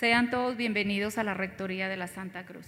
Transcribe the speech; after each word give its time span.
Sean 0.00 0.30
todos 0.30 0.56
bienvenidos 0.56 1.18
a 1.18 1.24
la 1.24 1.34
Rectoría 1.34 1.86
de 1.90 1.98
la 1.98 2.06
Santa 2.06 2.46
Cruz. 2.46 2.64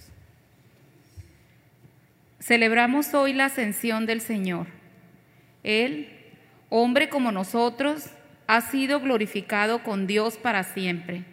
Celebramos 2.39 3.11
hoy 3.15 3.33
la 3.33 3.45
ascensión 3.45 4.05
del 4.05 4.21
Señor. 4.21 4.67
Él, 5.63 6.09
hombre 6.69 7.09
como 7.09 7.31
nosotros, 7.31 8.11
ha 8.45 8.61
sido 8.61 8.99
glorificado 8.99 9.81
con 9.81 10.05
Dios 10.05 10.37
para 10.37 10.61
siempre, 10.61 11.23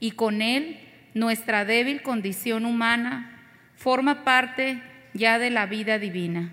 y 0.00 0.12
con 0.12 0.40
Él 0.40 0.80
nuestra 1.12 1.66
débil 1.66 2.00
condición 2.00 2.64
humana 2.64 3.38
forma 3.76 4.24
parte 4.24 4.80
ya 5.12 5.38
de 5.38 5.50
la 5.50 5.66
vida 5.66 5.98
divina. 5.98 6.52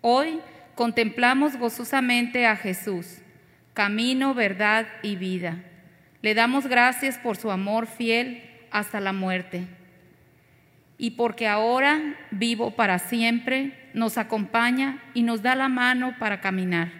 Hoy 0.00 0.38
contemplamos 0.76 1.56
gozosamente 1.56 2.46
a 2.46 2.54
Jesús, 2.54 3.18
camino, 3.72 4.32
verdad 4.32 4.86
y 5.02 5.16
vida 5.16 5.64
le 6.24 6.32
damos 6.32 6.66
gracias 6.66 7.18
por 7.18 7.36
su 7.36 7.50
amor 7.50 7.86
fiel 7.86 8.42
hasta 8.70 8.98
la 8.98 9.12
muerte. 9.12 9.66
Y 10.96 11.10
porque 11.10 11.46
ahora, 11.46 12.16
vivo 12.30 12.70
para 12.70 12.98
siempre, 12.98 13.90
nos 13.92 14.16
acompaña 14.16 15.02
y 15.12 15.22
nos 15.22 15.42
da 15.42 15.54
la 15.54 15.68
mano 15.68 16.16
para 16.18 16.40
caminar. 16.40 16.90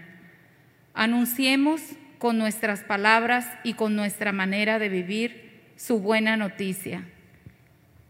Anunciemos 0.93 1.81
con 2.19 2.37
nuestras 2.37 2.85
palabras 2.85 3.49
y 3.65 3.73
con 3.73 3.97
nuestra 3.97 4.31
manera 4.33 4.79
de 4.79 4.91
vivir 4.91 5.73
su 5.77 6.01
buena 6.01 6.37
noticia. 6.37 7.05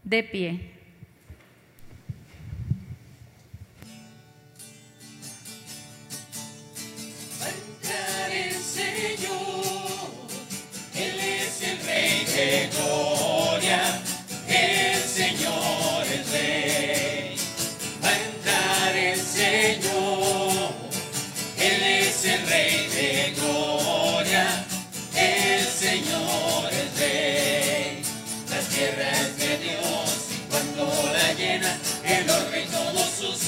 De 0.03 0.21
pie. 0.21 0.74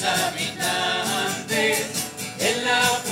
Habitantes, 0.04 1.86
Él 2.38 2.64
la 2.64 3.07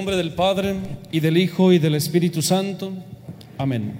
nombre 0.00 0.16
del 0.16 0.32
Padre 0.32 0.76
y 1.12 1.20
del 1.20 1.36
Hijo 1.36 1.74
y 1.74 1.78
del 1.78 1.94
Espíritu 1.94 2.40
Santo. 2.40 2.90
Amén. 3.58 3.96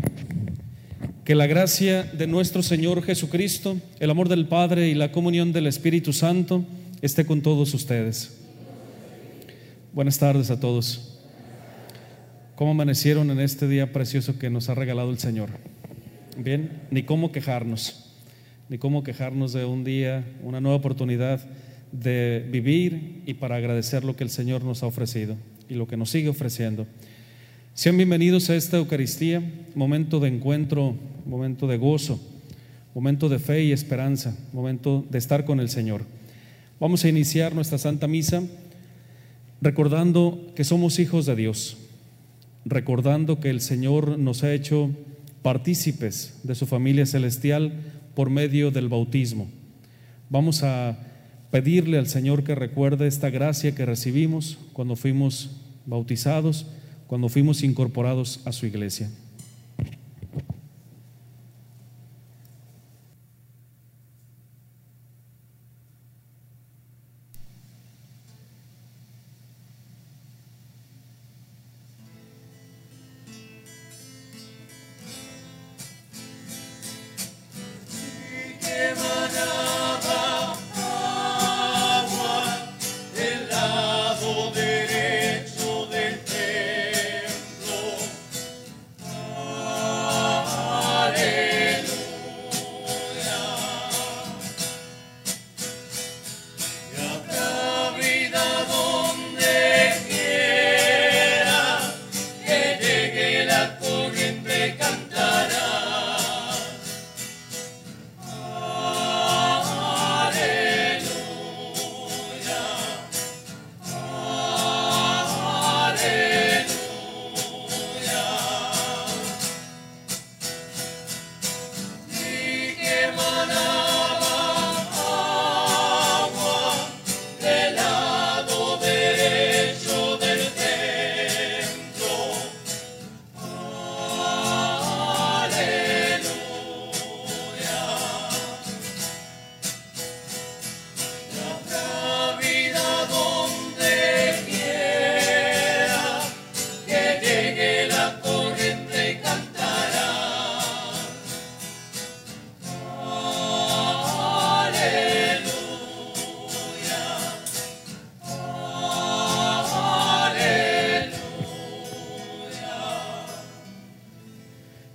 Que 1.27 1.35
la 1.35 1.47
gracia 1.47 2.05
de 2.05 2.27
nuestro 2.27 2.63
Señor 2.63 3.03
Jesucristo, 3.03 3.77
el 3.99 4.09
amor 4.09 4.31
del 4.31 4.47
Padre 4.47 4.89
y 4.89 4.95
la 4.95 5.13
comunión 5.13 5.53
del 5.53 5.67
Espíritu 5.67 6.15
Santo 6.15 6.65
esté 7.03 7.27
con 7.27 7.43
todos 7.43 7.75
ustedes. 7.75 8.41
Buenas 9.93 10.19
tardes 10.19 10.51
a 10.51 10.59
todos. 10.59 11.19
¿Cómo 12.55 12.71
amanecieron 12.71 13.31
en 13.31 13.39
este 13.39 13.69
día 13.69 13.93
precioso 13.93 14.39
que 14.39 14.49
nos 14.49 14.71
ha 14.71 14.75
regalado 14.75 15.11
el 15.11 15.19
Señor? 15.19 15.51
Bien, 16.39 16.81
ni 16.91 17.03
cómo 17.03 17.31
quejarnos, 17.31 18.11
ni 18.71 18.79
cómo 18.79 19.05
quejarnos 19.05 19.53
de 19.53 19.67
un 19.67 19.85
día, 19.85 20.25
una 20.43 20.63
nueva 20.63 20.79
oportunidad 20.79 21.47
de 21.93 22.49
vivir 22.51 23.21
y 23.27 23.35
para 23.35 23.57
agradecer 23.57 24.03
lo 24.03 24.17
que 24.17 24.25
el 24.25 24.31
Señor 24.31 24.65
nos 24.65 24.83
ha 24.83 24.87
ofrecido 24.87 25.37
y 25.71 25.75
lo 25.75 25.87
que 25.87 25.97
nos 25.97 26.11
sigue 26.11 26.29
ofreciendo. 26.29 26.87
Sean 27.75 27.97
bienvenidos 27.97 28.51
a 28.51 28.57
esta 28.57 28.77
Eucaristía, 28.77 29.41
momento 29.77 30.19
de 30.19 30.29
encuentro, 30.29 30.97
momento 31.25 31.69
de 31.69 31.79
gozo, 31.79 32.21
momento 32.93 33.29
de 33.29 33.39
fe 33.39 33.63
y 33.63 33.73
esperanza, 33.73 34.37
momento 34.53 35.07
de 35.09 35.19
estar 35.19 35.45
con 35.45 35.61
el 35.61 35.69
Señor. 35.69 36.05
Vamos 36.81 37.05
a 37.05 37.09
iniciar 37.09 37.55
nuestra 37.55 37.79
Santa 37.79 38.09
Misa 38.09 38.43
recordando 39.61 40.53
que 40.57 40.65
somos 40.65 40.99
hijos 40.99 41.25
de 41.27 41.37
Dios, 41.37 41.77
recordando 42.65 43.39
que 43.39 43.51
el 43.51 43.61
Señor 43.61 44.19
nos 44.19 44.43
ha 44.43 44.53
hecho 44.53 44.91
partícipes 45.43 46.41
de 46.43 46.57
su 46.57 46.67
familia 46.67 47.07
celestial 47.07 47.75
por 48.15 48.29
medio 48.29 48.73
del 48.73 48.89
bautismo. 48.89 49.49
Vamos 50.31 50.65
a 50.65 50.99
pedirle 51.53 51.99
al 51.99 52.09
Señor 52.09 52.43
que 52.43 52.55
recuerde 52.55 53.07
esta 53.07 53.31
gracia 53.31 53.75
que 53.75 53.87
recibimos 53.87 54.59
cuando 54.73 54.97
fuimos 54.97 55.60
bautizados, 55.87 56.67
cuando 57.07 57.29
fuimos 57.29 57.63
incorporados 57.63 58.41
a 58.45 58.53
su 58.53 58.67
iglesia. 58.67 59.11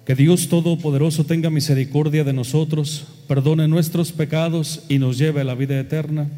Que 0.06 0.14
Dios 0.14 0.50
Todopoderoso 0.50 1.24
tenga 1.24 1.50
misericordia 1.50 2.24
de 2.24 2.32
nosotros, 2.32 3.08
perdone 3.28 3.68
nuestros 3.68 4.12
pecados 4.12 4.84
y 4.88 5.00
nos 5.00 5.18
lleve 5.18 5.42
a 5.42 5.44
la 5.44 5.56
vida 5.56 5.80
eterna. 5.80 6.30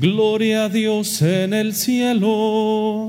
Gloria 0.00 0.64
a 0.64 0.68
Dios 0.68 1.22
en 1.22 1.54
el 1.54 1.74
cielo. 1.74 3.08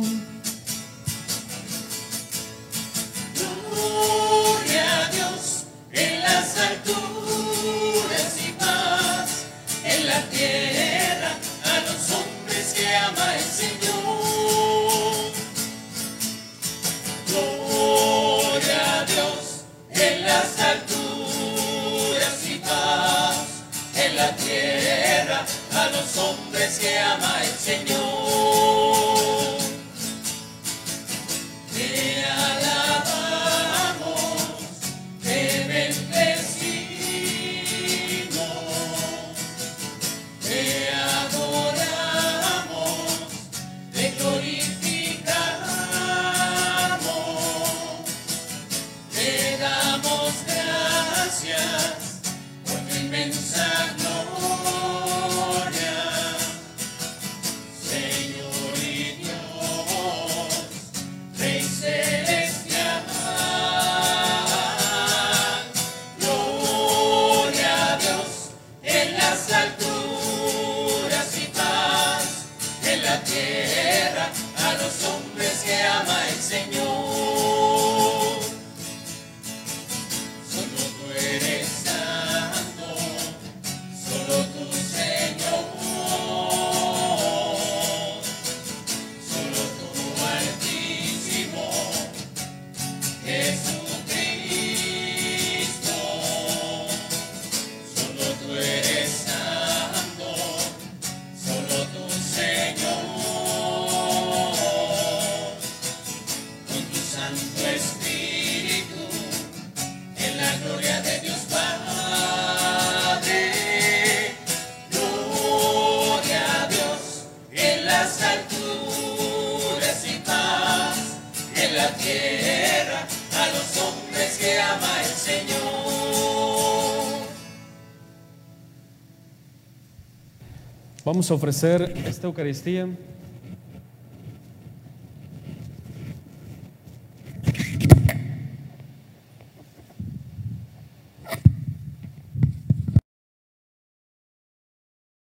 Ofrecer 131.29 131.93
esta 132.05 132.27
Eucaristía. 132.27 132.87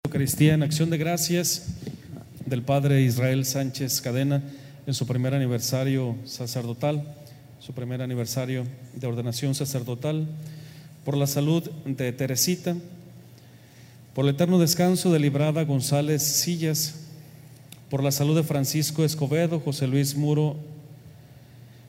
Eucaristía 0.04 0.54
en 0.54 0.62
acción 0.62 0.88
de 0.88 0.96
gracias 0.96 1.68
del 2.46 2.62
Padre 2.62 3.02
Israel 3.02 3.44
Sánchez 3.44 4.00
Cadena 4.00 4.42
en 4.86 4.94
su 4.94 5.06
primer 5.06 5.34
aniversario 5.34 6.16
sacerdotal, 6.24 7.14
su 7.58 7.74
primer 7.74 8.00
aniversario 8.00 8.64
de 8.94 9.06
ordenación 9.06 9.54
sacerdotal, 9.54 10.26
por 11.04 11.16
la 11.16 11.26
salud 11.26 11.70
de 11.84 12.12
Teresita, 12.12 12.74
por 14.14 14.24
el 14.24 14.34
eterno 14.34 14.58
descanso 14.58 15.12
de 15.12 15.20
Librada 15.20 15.64
González 15.64 16.22
Sillas, 16.22 16.94
por 17.88 18.02
la 18.02 18.10
salud 18.10 18.36
de 18.36 18.42
Francisco 18.42 19.04
Escobedo, 19.04 19.60
José 19.60 19.86
Luis 19.86 20.16
Muro 20.16 20.56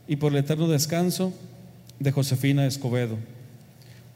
y 0.07 0.15
por 0.15 0.31
el 0.31 0.39
eterno 0.39 0.67
descanso 0.67 1.33
de 1.99 2.11
Josefina 2.11 2.65
Escobedo. 2.65 3.17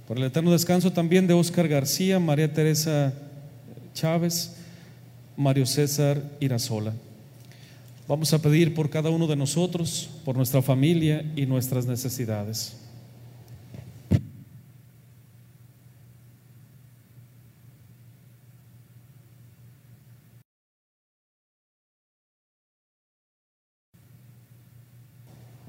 Por 0.07 0.17
el 0.17 0.23
eterno 0.23 0.51
descanso 0.51 0.91
también 0.91 1.25
de 1.25 1.33
Óscar 1.33 1.67
García, 1.67 2.19
María 2.19 2.53
Teresa 2.53 3.13
Chávez, 3.93 4.53
Mario 5.35 5.65
César 5.65 6.21
Irazola. 6.39 6.93
Vamos 8.07 8.31
a 8.33 8.39
pedir 8.39 8.75
por 8.75 8.91
cada 8.91 9.09
uno 9.09 9.25
de 9.25 9.35
nosotros, 9.35 10.09
por 10.23 10.37
nuestra 10.37 10.61
familia 10.61 11.25
y 11.35 11.47
nuestras 11.47 11.87
necesidades. 11.87 12.84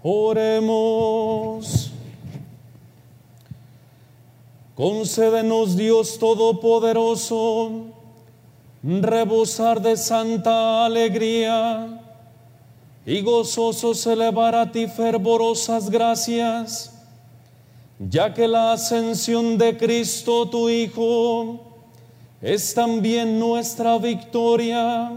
Oremos. 0.09 1.91
Concédenos 4.77 5.77
Dios 5.77 6.17
Todopoderoso, 6.17 7.87
rebosar 8.85 9.83
de 9.83 9.97
santa 9.97 10.85
alegría 10.85 12.01
y 13.05 13.21
gozosos 13.21 14.07
elevar 14.07 14.55
a 14.55 14.71
ti 14.71 14.87
fervorosas 14.87 15.91
gracias, 15.91 16.93
ya 17.99 18.33
que 18.33 18.47
la 18.47 18.75
ascensión 18.75 19.59
de 19.59 19.77
Cristo 19.77 20.49
tu 20.49 20.69
Hijo 20.69 21.59
es 22.41 22.75
también 22.75 23.41
nuestra 23.41 23.99
victoria, 23.99 25.11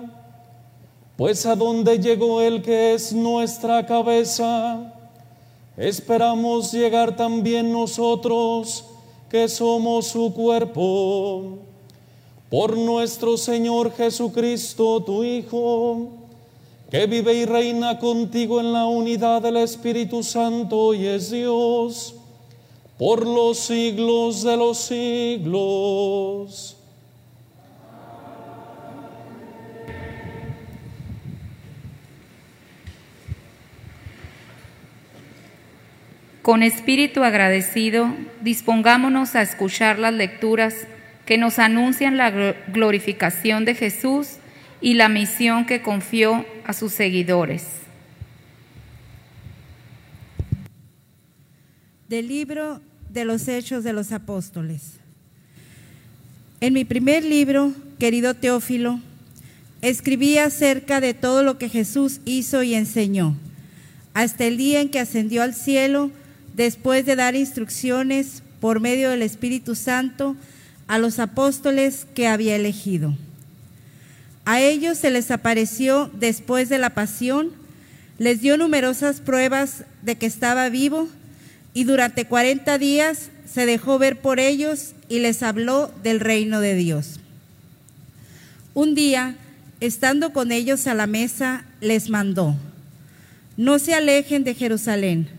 pues 1.20 1.46
a 1.46 1.54
donde 1.54 2.00
llegó 2.00 2.40
el 2.40 2.62
que 2.62 2.94
es 2.94 3.12
nuestra 3.12 3.86
cabeza, 3.86 4.94
esperamos 5.76 6.72
llegar 6.72 7.18
también 7.18 7.74
nosotros 7.74 8.86
que 9.30 9.50
somos 9.50 10.08
su 10.08 10.34
cuerpo. 10.34 11.58
Por 12.50 12.78
nuestro 12.78 13.36
Señor 13.36 13.92
Jesucristo, 13.98 15.04
tu 15.04 15.26
Hijo, 15.26 16.08
que 16.90 17.06
vive 17.06 17.34
y 17.34 17.44
reina 17.44 18.00
contigo 18.00 18.62
en 18.62 18.72
la 18.72 18.86
unidad 18.86 19.42
del 19.42 19.58
Espíritu 19.58 20.24
Santo 20.24 20.94
y 20.94 21.06
es 21.06 21.32
Dios, 21.32 22.16
por 22.98 23.28
los 23.28 23.58
siglos 23.58 24.44
de 24.44 24.56
los 24.56 24.78
siglos. 24.78 26.79
Con 36.42 36.64
espíritu 36.64 37.24
agradecido, 37.24 38.16
dispongámonos 38.42 39.36
a 39.36 39.42
escuchar 39.42 40.00
las 40.00 40.14
lecturas 40.14 40.74
que 41.26 41.38
nos 41.38 41.60
anuncian 41.60 42.18
la 42.18 42.32
glo- 42.34 42.56
glorificación 42.72 43.66
de 43.66 43.76
Jesús 43.76 44.38
y 44.82 44.94
la 44.94 45.10
misión 45.10 45.66
que 45.66 45.82
confió 45.82 46.46
a 46.66 46.74
sus 46.74 46.94
seguidores. 46.94 47.66
Del 52.08 52.28
libro 52.28 52.82
de 53.10 53.26
los 53.26 53.48
Hechos 53.48 53.84
de 53.84 53.94
los 53.94 54.12
Apóstoles. 54.12 54.94
En 56.62 56.74
mi 56.74 56.86
primer 56.86 57.24
libro, 57.24 57.74
querido 58.00 58.34
Teófilo, 58.34 59.00
escribí 59.82 60.38
acerca 60.38 61.02
de 61.02 61.14
todo 61.14 61.44
lo 61.44 61.58
que 61.58 61.70
Jesús 61.70 62.22
hizo 62.26 62.64
y 62.64 62.74
enseñó, 62.74 63.36
hasta 64.14 64.46
el 64.46 64.58
día 64.58 64.82
en 64.82 64.90
que 64.90 65.00
ascendió 65.00 65.44
al 65.44 65.54
cielo, 65.54 66.12
después 66.60 67.06
de 67.06 67.16
dar 67.16 67.38
instrucciones 67.38 68.44
por 68.60 68.82
medio 68.82 69.12
del 69.12 69.22
Espíritu 69.22 69.76
Santo 69.76 70.36
a 70.88 71.00
los 71.00 71.20
apóstoles 71.20 72.06
que 72.14 72.28
había 72.28 72.58
elegido. 72.58 73.16
A 74.44 74.60
ellos 74.60 74.98
se 74.98 75.10
les 75.10 75.32
apareció 75.32 76.12
después 76.20 76.68
de 76.68 76.78
la 76.78 76.90
pasión, 76.90 77.52
les 78.18 78.42
dio 78.42 78.58
numerosas 78.58 79.22
pruebas 79.22 79.86
de 80.02 80.18
que 80.18 80.26
estaba 80.26 80.68
vivo 80.68 81.08
y 81.74 81.86
durante 81.86 82.26
cuarenta 82.26 82.78
días 82.78 83.30
se 83.50 83.66
dejó 83.66 83.98
ver 83.98 84.20
por 84.20 84.42
ellos 84.42 84.96
y 85.08 85.20
les 85.20 85.44
habló 85.44 85.94
del 86.04 86.20
reino 86.20 86.60
de 86.60 86.76
Dios. 86.76 87.22
Un 88.74 88.96
día, 88.96 89.38
estando 89.80 90.34
con 90.34 90.52
ellos 90.52 90.88
a 90.88 90.94
la 90.94 91.08
mesa, 91.08 91.64
les 91.80 92.10
mandó, 92.10 92.58
no 93.56 93.80
se 93.80 93.94
alejen 93.94 94.44
de 94.44 94.56
Jerusalén, 94.56 95.39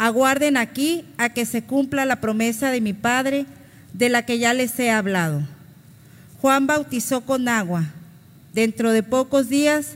aguarden 0.00 0.56
aquí 0.56 1.04
a 1.18 1.28
que 1.28 1.44
se 1.44 1.62
cumpla 1.62 2.06
la 2.06 2.22
promesa 2.22 2.70
de 2.70 2.80
mi 2.80 2.94
Padre, 2.94 3.44
de 3.92 4.08
la 4.08 4.24
que 4.24 4.38
ya 4.38 4.54
les 4.54 4.78
he 4.80 4.90
hablado. 4.90 5.42
Juan 6.40 6.66
bautizó 6.66 7.20
con 7.20 7.48
agua, 7.48 7.84
dentro 8.54 8.92
de 8.92 9.02
pocos 9.02 9.50
días 9.50 9.88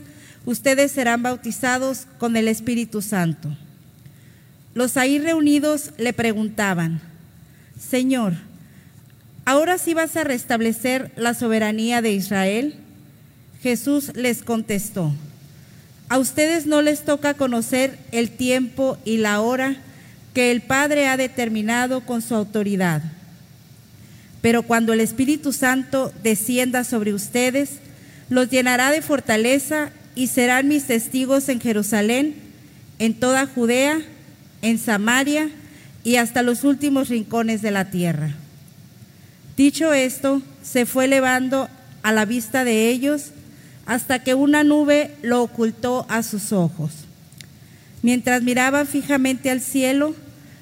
ustedes 0.45 0.91
serán 0.91 1.23
bautizados 1.23 2.05
con 2.19 2.37
el 2.37 2.47
Espíritu 2.47 3.01
Santo. 3.01 3.49
Los 4.75 4.95
ahí 4.95 5.17
reunidos 5.17 5.89
le 5.97 6.13
preguntaban, 6.13 7.01
Señor, 7.79 8.33
¿ahora 9.43 9.79
sí 9.79 9.95
vas 9.95 10.15
a 10.17 10.23
restablecer 10.23 11.13
la 11.15 11.33
soberanía 11.33 12.03
de 12.03 12.11
Israel? 12.11 12.75
Jesús 13.63 14.11
les 14.13 14.43
contestó, 14.43 15.11
a 16.09 16.19
ustedes 16.19 16.67
no 16.67 16.83
les 16.83 17.05
toca 17.05 17.33
conocer 17.33 17.97
el 18.11 18.29
tiempo 18.29 18.99
y 19.03 19.17
la 19.17 19.41
hora 19.41 19.77
que 20.35 20.51
el 20.51 20.61
Padre 20.61 21.07
ha 21.07 21.15
determinado 21.15 22.01
con 22.01 22.21
su 22.21 22.35
autoridad. 22.35 23.01
Pero 24.41 24.63
cuando 24.63 24.91
el 24.91 24.99
Espíritu 24.99 25.53
Santo 25.53 26.13
descienda 26.21 26.83
sobre 26.83 27.13
ustedes, 27.13 27.79
los 28.29 28.49
llenará 28.49 28.91
de 28.91 29.01
fortaleza 29.01 29.91
y 30.13 30.27
serán 30.27 30.67
mis 30.67 30.83
testigos 30.83 31.47
en 31.47 31.61
Jerusalén, 31.61 32.35
en 32.99 33.13
toda 33.13 33.47
Judea, 33.47 34.01
en 34.61 34.77
Samaria 34.77 35.49
y 36.03 36.17
hasta 36.17 36.43
los 36.43 36.65
últimos 36.65 37.07
rincones 37.07 37.61
de 37.61 37.71
la 37.71 37.89
tierra. 37.89 38.35
Dicho 39.55 39.93
esto, 39.93 40.41
se 40.61 40.85
fue 40.85 41.05
elevando 41.05 41.69
a 42.03 42.11
la 42.11 42.25
vista 42.25 42.65
de 42.65 42.89
ellos 42.89 43.31
hasta 43.85 44.21
que 44.21 44.33
una 44.33 44.65
nube 44.65 45.15
lo 45.21 45.41
ocultó 45.41 46.05
a 46.09 46.23
sus 46.23 46.51
ojos. 46.51 46.91
Mientras 48.01 48.43
miraban 48.43 48.85
fijamente 48.85 49.49
al 49.49 49.61
cielo, 49.61 50.13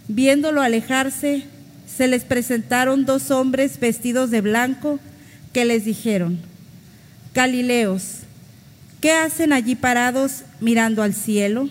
viéndolo 0.07 0.61
alejarse, 0.61 1.43
se 1.87 2.07
les 2.07 2.23
presentaron 2.23 3.05
dos 3.05 3.31
hombres 3.31 3.79
vestidos 3.79 4.31
de 4.31 4.41
blanco 4.41 4.99
que 5.51 5.65
les 5.65 5.85
dijeron, 5.85 6.39
Galileos, 7.33 8.19
¿qué 9.01 9.11
hacen 9.11 9.53
allí 9.53 9.75
parados 9.75 10.43
mirando 10.59 11.03
al 11.03 11.13
cielo? 11.13 11.69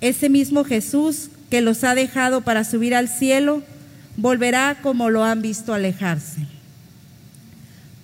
Ese 0.00 0.28
mismo 0.28 0.64
Jesús 0.64 1.30
que 1.50 1.60
los 1.60 1.84
ha 1.84 1.94
dejado 1.94 2.42
para 2.42 2.64
subir 2.64 2.94
al 2.94 3.08
cielo, 3.08 3.62
volverá 4.16 4.78
como 4.82 5.10
lo 5.10 5.24
han 5.24 5.42
visto 5.42 5.74
alejarse. 5.74 6.46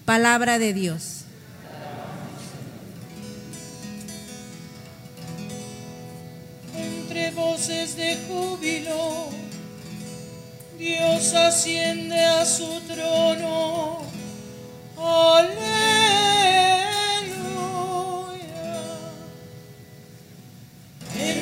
Palabra 0.05 0.59
de 0.59 0.73
Dios. 0.73 1.22
Voces 7.53 7.97
de 7.97 8.17
júbilo, 8.27 9.29
Dios 10.79 11.35
asciende 11.35 12.19
a 12.25 12.47
su 12.47 12.81
trono. 12.89 13.99
Aleluya. 14.97 15.53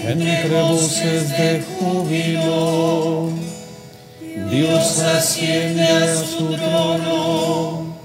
Entre 0.04 0.48
voces 0.48 1.30
de 1.30 1.62
júbilo, 1.78 3.30
Dios 4.50 4.98
asciende 4.98 5.86
a 5.86 6.16
su 6.16 6.56
trono. 6.56 7.96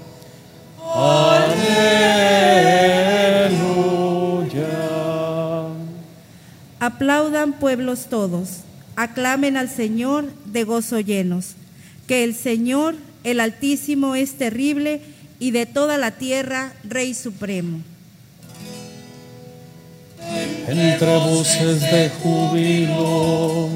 Aleluya. 0.94 1.56
Aplaudan 6.86 7.54
pueblos 7.54 8.06
todos, 8.08 8.60
aclamen 8.94 9.56
al 9.56 9.68
Señor 9.68 10.32
de 10.44 10.62
gozo 10.62 11.00
llenos, 11.00 11.56
que 12.06 12.22
el 12.22 12.32
Señor, 12.32 12.94
el 13.24 13.40
Altísimo, 13.40 14.14
es 14.14 14.34
terrible 14.34 15.00
y 15.40 15.50
de 15.50 15.66
toda 15.66 15.98
la 15.98 16.12
tierra, 16.12 16.74
Rey 16.84 17.12
Supremo. 17.12 17.80
Entre 20.68 21.16
voces 21.18 21.80
de 21.80 22.08
júbilo, 22.22 23.68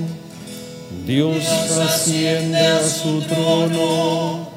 Dios 1.04 1.44
asciende 1.80 2.64
a 2.64 2.88
su 2.88 3.22
trono. 3.22 4.50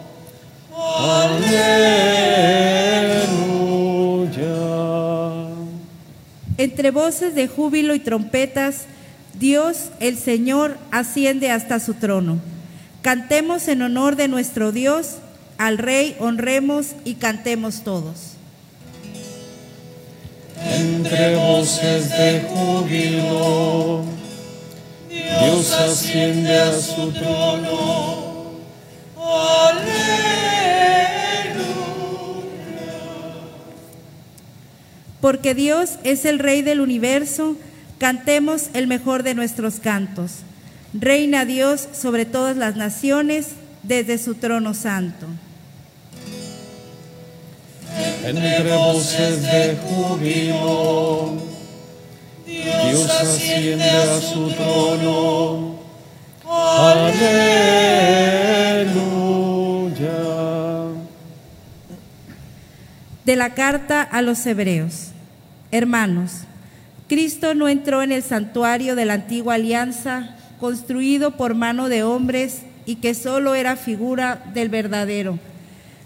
Aleluya. 0.78 2.03
Entre 6.74 6.90
voces 6.90 7.36
de 7.36 7.48
júbilo 7.48 7.94
y 7.94 8.00
trompetas, 8.00 8.86
Dios, 9.40 9.92
el 10.00 10.18
Señor, 10.18 10.76
asciende 10.90 11.52
hasta 11.52 11.80
su 11.80 11.94
trono. 11.94 12.40
Cantemos 13.04 13.68
en 13.68 13.84
honor 13.84 14.16
de 14.16 14.28
nuestro 14.28 14.72
Dios, 14.72 15.18
al 15.60 15.78
Rey 15.78 16.16
honremos 16.20 16.96
y 17.06 17.14
cantemos 17.14 17.84
todos. 17.84 18.32
Entre 20.66 21.36
voces 21.36 22.10
de 22.10 22.42
júbilo, 22.50 24.04
Dios 25.12 25.74
asciende 25.74 26.58
a 26.58 26.74
su 26.74 27.12
trono. 27.12 28.34
Porque 35.24 35.56
Dios 35.56 35.92
es 36.04 36.26
el 36.26 36.38
Rey 36.38 36.64
del 36.64 36.82
universo, 36.82 37.56
cantemos 37.98 38.64
el 38.74 38.88
mejor 38.88 39.24
de 39.24 39.34
nuestros 39.34 39.76
cantos. 39.80 40.40
Reina 40.94 41.46
Dios 41.46 41.88
sobre 41.94 42.26
todas 42.26 42.58
las 42.58 42.76
naciones, 42.76 43.52
desde 43.84 44.18
su 44.18 44.36
trono 44.36 44.74
santo. 44.74 45.28
Entre 48.26 48.76
voces 48.76 49.44
de 49.44 49.78
júbilo, 49.78 51.38
Dios 52.46 53.10
asciende 53.10 53.90
a 53.90 54.20
su 54.20 54.52
trono. 54.52 55.80
Aleluya. 56.46 57.24
De 63.24 63.38
la 63.38 63.54
carta 63.54 64.02
a 64.02 64.22
los 64.22 64.46
hebreos. 64.46 65.13
Hermanos, 65.74 66.44
Cristo 67.10 67.56
no 67.56 67.68
entró 67.68 68.04
en 68.04 68.12
el 68.12 68.22
santuario 68.22 68.96
de 68.96 69.06
la 69.06 69.16
antigua 69.16 69.56
alianza, 69.56 70.36
construido 70.60 71.36
por 71.36 71.56
mano 71.56 71.90
de 71.90 72.04
hombres 72.04 72.62
y 72.86 72.98
que 72.98 73.16
solo 73.16 73.56
era 73.56 73.76
figura 73.76 74.44
del 74.54 74.70
verdadero, 74.70 75.40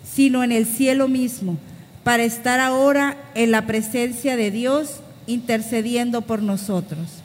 sino 0.10 0.42
en 0.46 0.54
el 0.54 0.66
cielo 0.66 1.10
mismo, 1.10 1.58
para 2.06 2.24
estar 2.24 2.62
ahora 2.62 3.18
en 3.36 3.52
la 3.52 3.68
presencia 3.68 4.38
de 4.38 4.52
Dios 4.52 5.02
intercediendo 5.26 6.22
por 6.22 6.42
nosotros. 6.42 7.22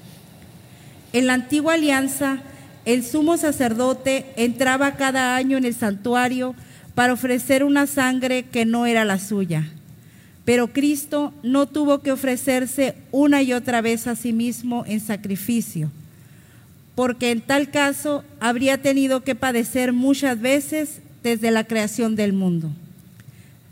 En 1.12 1.28
la 1.28 1.35
antigua 1.35 1.74
alianza, 1.74 2.38
el 2.85 3.05
sumo 3.05 3.37
sacerdote 3.37 4.33
entraba 4.35 4.96
cada 4.96 5.37
año 5.37 5.59
en 5.59 5.64
el 5.64 5.76
santuario 5.76 6.57
para 6.96 7.12
ofrecer 7.12 7.62
una 7.62 7.87
sangre 7.87 8.46
que 8.46 8.64
no 8.64 8.87
era 8.87 9.05
la 9.05 9.20
suya. 9.20 9.68
Pero 10.44 10.72
Cristo 10.72 11.33
no 11.42 11.66
tuvo 11.66 12.00
que 12.00 12.12
ofrecerse 12.12 12.96
una 13.12 13.42
y 13.42 13.52
otra 13.52 13.81
vez 13.81 14.07
a 14.07 14.16
sí 14.16 14.33
mismo 14.33 14.85
en 14.87 15.00
sacrificio, 15.00 15.90
porque 16.94 17.31
en 17.31 17.40
tal 17.40 17.70
caso 17.70 18.24
habría 18.40 18.83
tenido 18.83 19.22
que 19.22 19.35
padecer 19.35 19.92
muchas 19.92 20.40
veces 20.40 21.00
desde 21.22 21.50
la 21.50 21.64
creación 21.64 22.16
del 22.16 22.33
mundo. 22.33 22.70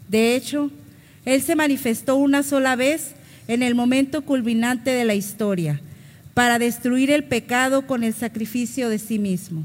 De 0.09 0.37
hecho, 0.37 0.71
Él 1.25 1.43
se 1.43 1.57
manifestó 1.57 2.17
una 2.17 2.43
sola 2.43 2.77
vez 2.77 3.15
en 3.49 3.63
el 3.63 3.75
momento 3.75 4.23
culminante 4.23 4.91
de 4.91 5.05
la 5.05 5.15
historia, 5.15 5.81
para 6.35 6.61
destruir 6.61 7.11
el 7.11 7.25
pecado 7.25 7.87
con 7.87 8.05
el 8.05 8.15
sacrificio 8.15 8.89
de 8.89 9.01
sí 9.01 9.19
mismo. 9.19 9.65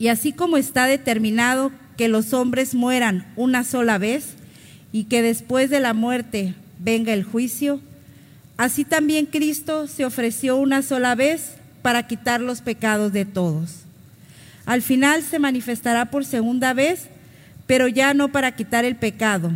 Y 0.00 0.08
así 0.08 0.32
como 0.32 0.56
está 0.56 0.86
determinado 0.86 1.70
que 1.96 2.08
los 2.08 2.32
hombres 2.32 2.74
mueran 2.74 3.26
una 3.36 3.62
sola 3.62 3.98
vez 3.98 4.34
y 4.92 5.04
que 5.04 5.22
después 5.22 5.70
de 5.70 5.80
la 5.80 5.94
muerte 5.94 6.54
venga 6.78 7.12
el 7.12 7.24
juicio, 7.24 7.80
así 8.56 8.84
también 8.84 9.26
Cristo 9.26 9.86
se 9.86 10.04
ofreció 10.04 10.56
una 10.56 10.82
sola 10.82 11.14
vez 11.14 11.54
para 11.82 12.06
quitar 12.06 12.40
los 12.40 12.60
pecados 12.60 13.12
de 13.12 13.24
todos. 13.24 13.80
Al 14.66 14.82
final 14.82 15.22
se 15.22 15.38
manifestará 15.38 16.10
por 16.10 16.24
segunda 16.24 16.74
vez, 16.74 17.08
pero 17.66 17.88
ya 17.88 18.14
no 18.14 18.28
para 18.28 18.54
quitar 18.54 18.84
el 18.84 18.96
pecado, 18.96 19.52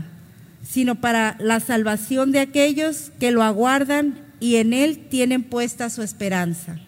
sino 0.69 0.95
para 0.95 1.37
la 1.39 1.61
salvación 1.61 2.33
de 2.33 2.41
aquellos 2.41 3.11
que 3.21 3.31
lo 3.31 3.43
aguardan 3.43 4.15
y 4.41 4.57
en 4.57 4.73
él 4.73 4.99
tienen 5.11 5.43
puesta 5.43 5.91
su 5.91 6.03
esperanza. 6.03 6.79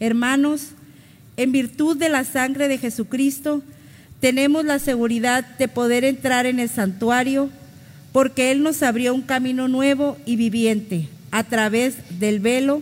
Hermanos, 0.00 0.70
en 1.36 1.52
virtud 1.52 1.96
de 1.96 2.08
la 2.08 2.24
sangre 2.24 2.68
de 2.68 2.78
Jesucristo, 2.78 3.62
tenemos 4.24 4.64
la 4.64 4.78
seguridad 4.78 5.44
de 5.58 5.68
poder 5.68 6.02
entrar 6.02 6.46
en 6.46 6.58
el 6.58 6.70
santuario 6.70 7.50
porque 8.10 8.52
Él 8.52 8.62
nos 8.62 8.82
abrió 8.82 9.14
un 9.14 9.20
camino 9.20 9.68
nuevo 9.68 10.16
y 10.24 10.36
viviente 10.36 11.10
a 11.30 11.44
través 11.44 11.96
del 12.18 12.40
velo 12.40 12.80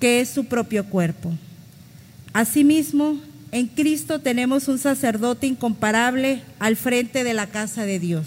que 0.00 0.20
es 0.20 0.28
su 0.28 0.44
propio 0.44 0.84
cuerpo. 0.84 1.32
Asimismo, 2.34 3.18
en 3.52 3.68
Cristo 3.68 4.18
tenemos 4.18 4.68
un 4.68 4.78
sacerdote 4.78 5.46
incomparable 5.46 6.42
al 6.58 6.76
frente 6.76 7.24
de 7.24 7.32
la 7.32 7.46
casa 7.46 7.86
de 7.86 7.98
Dios. 7.98 8.26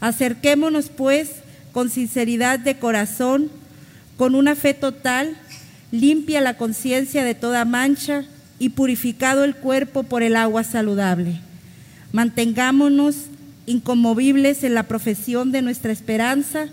Acerquémonos 0.00 0.88
pues 0.88 1.34
con 1.70 1.88
sinceridad 1.88 2.58
de 2.58 2.80
corazón, 2.80 3.48
con 4.16 4.34
una 4.34 4.56
fe 4.56 4.74
total, 4.74 5.36
limpia 5.92 6.40
la 6.40 6.56
conciencia 6.56 7.22
de 7.22 7.36
toda 7.36 7.64
mancha 7.64 8.24
y 8.58 8.70
purificado 8.70 9.44
el 9.44 9.54
cuerpo 9.54 10.02
por 10.02 10.24
el 10.24 10.34
agua 10.34 10.64
saludable. 10.64 11.38
Mantengámonos 12.12 13.16
inconmovibles 13.66 14.64
en 14.64 14.74
la 14.74 14.84
profesión 14.84 15.52
de 15.52 15.62
nuestra 15.62 15.92
esperanza, 15.92 16.66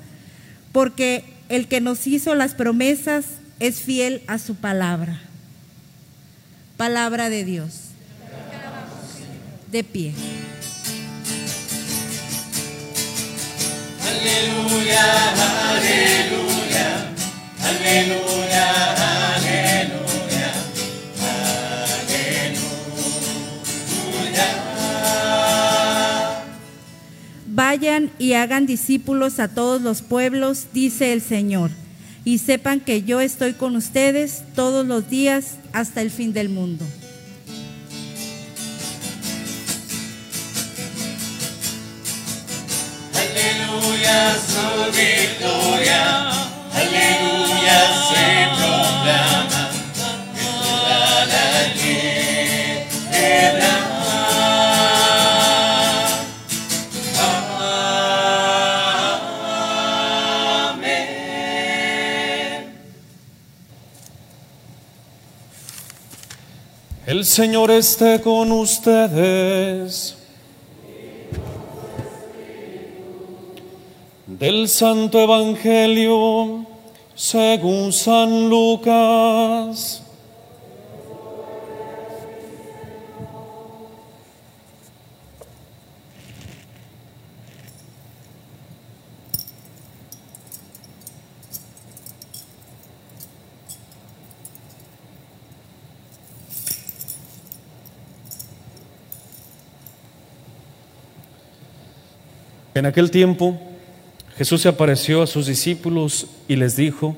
porque 0.72 1.24
el 1.50 1.68
que 1.68 1.82
nos 1.82 2.08
hizo 2.08 2.36
las 2.36 2.56
promesas 2.56 3.26
es 3.60 3.82
fiel 3.82 4.22
a 4.28 4.40
su 4.40 4.56
palabra. 4.56 5.22
Palabra 6.76 7.30
de 7.30 7.44
Dios. 7.44 7.74
De 9.72 9.84
pie. 9.84 10.14
Aleluya, 14.06 15.04
aleluya, 15.72 17.14
aleluya, 17.62 18.97
Vayan 27.58 28.12
y 28.20 28.34
hagan 28.34 28.68
discípulos 28.68 29.40
a 29.40 29.48
todos 29.48 29.82
los 29.82 30.04
pueblos, 30.04 30.68
dice 30.74 31.12
el 31.12 31.24
Señor, 31.24 31.72
y 32.24 32.38
sepan 32.38 32.80
que 32.80 33.02
yo 33.02 33.20
estoy 33.20 33.54
con 33.54 33.76
ustedes 33.76 34.44
todos 34.54 34.86
los 34.86 35.10
días 35.10 35.56
hasta 35.74 36.04
el 36.04 36.12
fin 36.12 36.34
del 36.34 36.50
mundo. 36.50 36.86
Aleluya, 43.16 44.36
su 44.36 44.92
victoria, 44.92 46.30
aleluya, 46.76 47.80
se 48.08 48.50
proclama. 48.56 49.72
Toda 50.38 51.26
la 51.26 51.74
tierra. 51.74 52.38
El 67.08 67.24
Señor 67.24 67.72
esté 67.72 68.20
con 68.20 68.52
ustedes. 68.52 70.18
Del 74.26 74.68
Santo 74.68 75.22
Evangelio 75.22 76.66
según 77.16 77.94
San 77.94 78.50
Lucas. 78.50 80.04
En 102.78 102.86
aquel 102.86 103.10
tiempo 103.10 103.58
Jesús 104.38 104.62
se 104.62 104.70
apareció 104.70 105.24
a 105.24 105.28
sus 105.28 105.48
discípulos 105.48 106.28
y 106.48 106.58
les 106.58 106.76
dijo, 106.76 107.18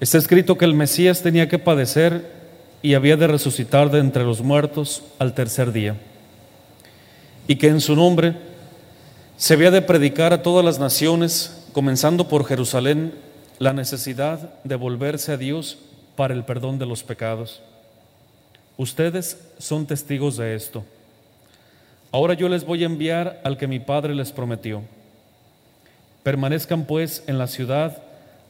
está 0.00 0.16
escrito 0.16 0.56
que 0.56 0.64
el 0.64 0.72
Mesías 0.72 1.20
tenía 1.20 1.50
que 1.50 1.58
padecer 1.58 2.32
y 2.80 2.94
había 2.94 3.18
de 3.18 3.26
resucitar 3.26 3.90
de 3.90 3.98
entre 3.98 4.24
los 4.24 4.40
muertos 4.40 5.02
al 5.18 5.34
tercer 5.34 5.72
día, 5.72 5.94
y 7.46 7.56
que 7.56 7.68
en 7.68 7.82
su 7.82 7.96
nombre 7.96 8.34
se 9.36 9.52
había 9.52 9.70
de 9.70 9.82
predicar 9.82 10.32
a 10.32 10.42
todas 10.42 10.64
las 10.64 10.78
naciones, 10.78 11.66
comenzando 11.74 12.28
por 12.28 12.46
Jerusalén, 12.46 13.12
la 13.58 13.74
necesidad 13.74 14.54
de 14.64 14.76
volverse 14.76 15.32
a 15.32 15.36
Dios 15.36 15.76
para 16.16 16.32
el 16.32 16.46
perdón 16.46 16.78
de 16.78 16.86
los 16.86 17.02
pecados. 17.02 17.60
Ustedes 18.78 19.36
son 19.58 19.86
testigos 19.86 20.38
de 20.38 20.54
esto. 20.54 20.82
Ahora 22.10 22.34
yo 22.34 22.48
les 22.48 22.64
voy 22.64 22.82
a 22.82 22.86
enviar 22.86 23.40
al 23.44 23.58
que 23.58 23.66
mi 23.66 23.80
Padre 23.80 24.14
les 24.14 24.32
prometió. 24.32 24.82
Permanezcan 26.22 26.84
pues 26.84 27.22
en 27.26 27.38
la 27.38 27.46
ciudad 27.46 28.02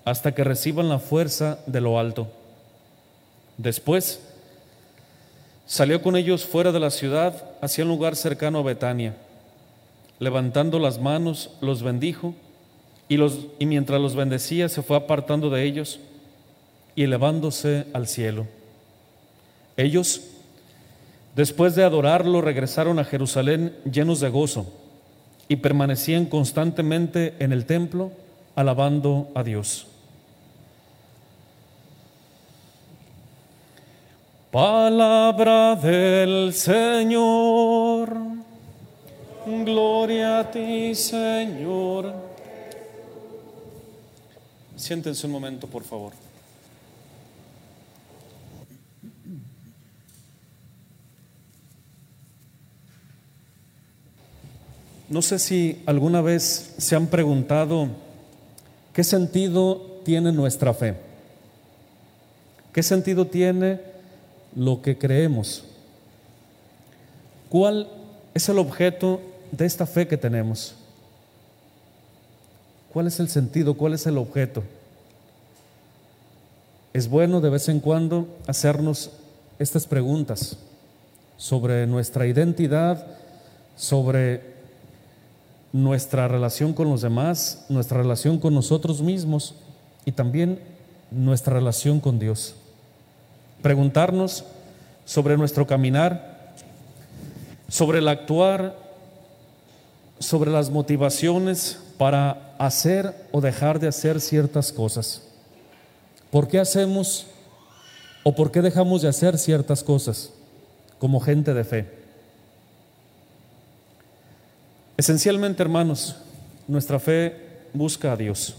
hasta 0.05 0.33
que 0.33 0.45
reciban 0.45 0.89
la 0.89 0.99
fuerza 0.99 1.59
de 1.67 1.81
lo 1.81 1.99
alto. 1.99 2.29
Después 3.57 4.21
salió 5.67 6.01
con 6.01 6.17
ellos 6.17 6.45
fuera 6.45 6.73
de 6.73 6.81
la 6.81 6.91
ciudad 6.91 7.45
hacia 7.61 7.85
un 7.85 7.91
lugar 7.91 8.17
cercano 8.17 8.61
a 8.61 8.63
Betania. 8.63 9.17
Levantando 10.19 10.79
las 10.79 11.01
manos, 11.01 11.51
los 11.61 11.83
bendijo 11.83 12.35
y, 13.09 13.17
los, 13.17 13.47
y 13.59 13.67
mientras 13.67 14.01
los 14.01 14.15
bendecía 14.15 14.69
se 14.69 14.83
fue 14.83 14.97
apartando 14.97 15.51
de 15.51 15.65
ellos 15.65 16.01
y 16.95 17.05
elevándose 17.05 17.87
al 17.93 18.07
cielo. 18.07 18.47
Ellos, 19.77 20.23
después 21.39 21.77
de 21.77 21.85
adorarlo, 21.85 22.41
regresaron 22.41 22.99
a 22.99 23.05
Jerusalén 23.05 23.73
llenos 23.89 24.19
de 24.19 24.29
gozo 24.29 24.67
y 25.47 25.55
permanecían 25.55 26.27
constantemente 26.27 27.35
en 27.39 27.53
el 27.53 27.65
templo 27.65 28.11
alabando 28.57 29.29
a 29.37 29.45
Dios. 29.45 29.87
Palabra 34.51 35.77
del 35.77 36.53
Señor. 36.53 38.13
Gloria 39.47 40.41
a 40.41 40.51
ti, 40.51 40.93
Señor. 40.97 42.13
Siéntense 44.75 45.25
un 45.29 45.33
momento, 45.33 45.69
por 45.69 45.85
favor. 45.85 46.28
No 55.09 55.23
sé 55.23 55.39
si 55.39 55.83
alguna 55.87 56.21
vez 56.21 56.75
se 56.77 56.95
han 56.95 57.07
preguntado 57.07 57.89
qué 58.93 59.03
sentido 59.03 60.01
tiene 60.05 60.33
nuestra 60.33 60.75
fe. 60.75 60.97
¿Qué 62.73 62.83
sentido 62.83 63.27
tiene 63.27 63.81
lo 64.55 64.83
que 64.83 64.99
creemos? 64.99 65.65
¿Cuál 67.49 67.89
es 68.35 68.49
el 68.49 68.59
objeto 68.59 69.21
de 69.51 69.65
esta 69.65 69.87
fe 69.87 70.07
que 70.07 70.19
tenemos? 70.19 70.75
¿Cuál 72.93 73.07
es 73.07 73.19
el 73.19 73.29
sentido? 73.31 73.75
¿Cuál 73.75 73.95
es 73.95 74.07
el 74.07 74.19
objeto? 74.19 74.63
Es 76.93 77.09
bueno 77.09 77.41
de 77.41 77.51
vez 77.51 77.69
en 77.69 77.81
cuando 77.81 78.29
hacernos 78.47 79.11
estas 79.59 79.87
preguntas 79.87 80.57
sobre 81.39 81.87
nuestra 81.87 82.27
identidad, 82.27 83.07
sobre 83.77 84.58
nuestra 85.73 86.29
relación 86.29 86.73
con 86.73 86.89
los 86.89 87.03
demás, 87.03 87.67
nuestra 87.69 87.99
relación 87.99 88.39
con 88.39 88.55
nosotros 88.55 89.03
mismos 89.03 89.55
y 90.05 90.13
también 90.13 90.61
nuestra 91.11 91.55
relación 91.55 92.01
con 92.01 92.19
Dios. 92.19 92.55
Preguntarnos 93.63 94.45
sobre 95.05 95.37
nuestro 95.37 95.67
caminar, 95.67 96.55
sobre 97.69 97.99
el 97.99 98.09
actuar, 98.09 98.77
sobre 100.19 100.51
las 100.51 100.71
motivaciones 100.71 101.79
para 101.97 102.55
hacer 102.59 103.27
o 103.33 103.41
dejar 103.41 103.79
de 103.79 103.89
hacer 103.89 104.21
ciertas 104.21 104.73
cosas. 104.73 105.23
¿Por 106.31 106.49
qué 106.49 106.59
hacemos 106.59 107.27
¿O 108.29 108.35
por 108.35 108.51
qué 108.51 108.61
dejamos 108.61 109.01
de 109.01 109.09
hacer 109.09 109.39
ciertas 109.39 109.83
cosas 109.83 110.35
como 110.99 111.19
gente 111.19 111.55
de 111.55 111.65
fe? 111.65 111.98
Esencialmente, 114.99 115.63
hermanos, 115.63 116.17
nuestra 116.67 116.99
fe 116.99 117.37
busca 117.73 118.13
a 118.13 118.17
Dios. 118.17 118.57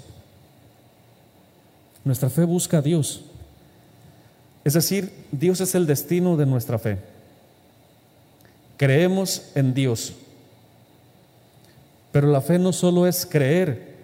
Nuestra 2.05 2.29
fe 2.29 2.45
busca 2.45 2.77
a 2.77 2.81
Dios. 2.81 3.25
Es 4.63 4.73
decir, 4.73 5.11
Dios 5.33 5.59
es 5.59 5.75
el 5.75 5.85
destino 5.85 6.37
de 6.37 6.45
nuestra 6.45 6.79
fe. 6.79 6.97
Creemos 8.77 9.51
en 9.53 9.73
Dios. 9.73 10.13
Pero 12.13 12.31
la 12.31 12.39
fe 12.39 12.57
no 12.57 12.71
solo 12.71 13.05
es 13.05 13.25
creer 13.25 13.97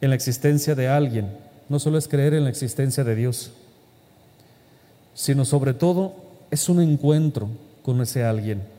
en 0.00 0.10
la 0.10 0.16
existencia 0.16 0.76
de 0.76 0.86
alguien, 0.86 1.36
no 1.68 1.80
solo 1.80 1.98
es 1.98 2.06
creer 2.06 2.34
en 2.34 2.44
la 2.44 2.50
existencia 2.50 3.02
de 3.02 3.16
Dios, 3.16 3.50
sino 5.14 5.44
sobre 5.44 5.74
todo 5.74 6.14
es 6.52 6.68
un 6.68 6.80
encuentro 6.80 7.48
con 7.82 8.00
ese 8.00 8.22
alguien. 8.22 8.77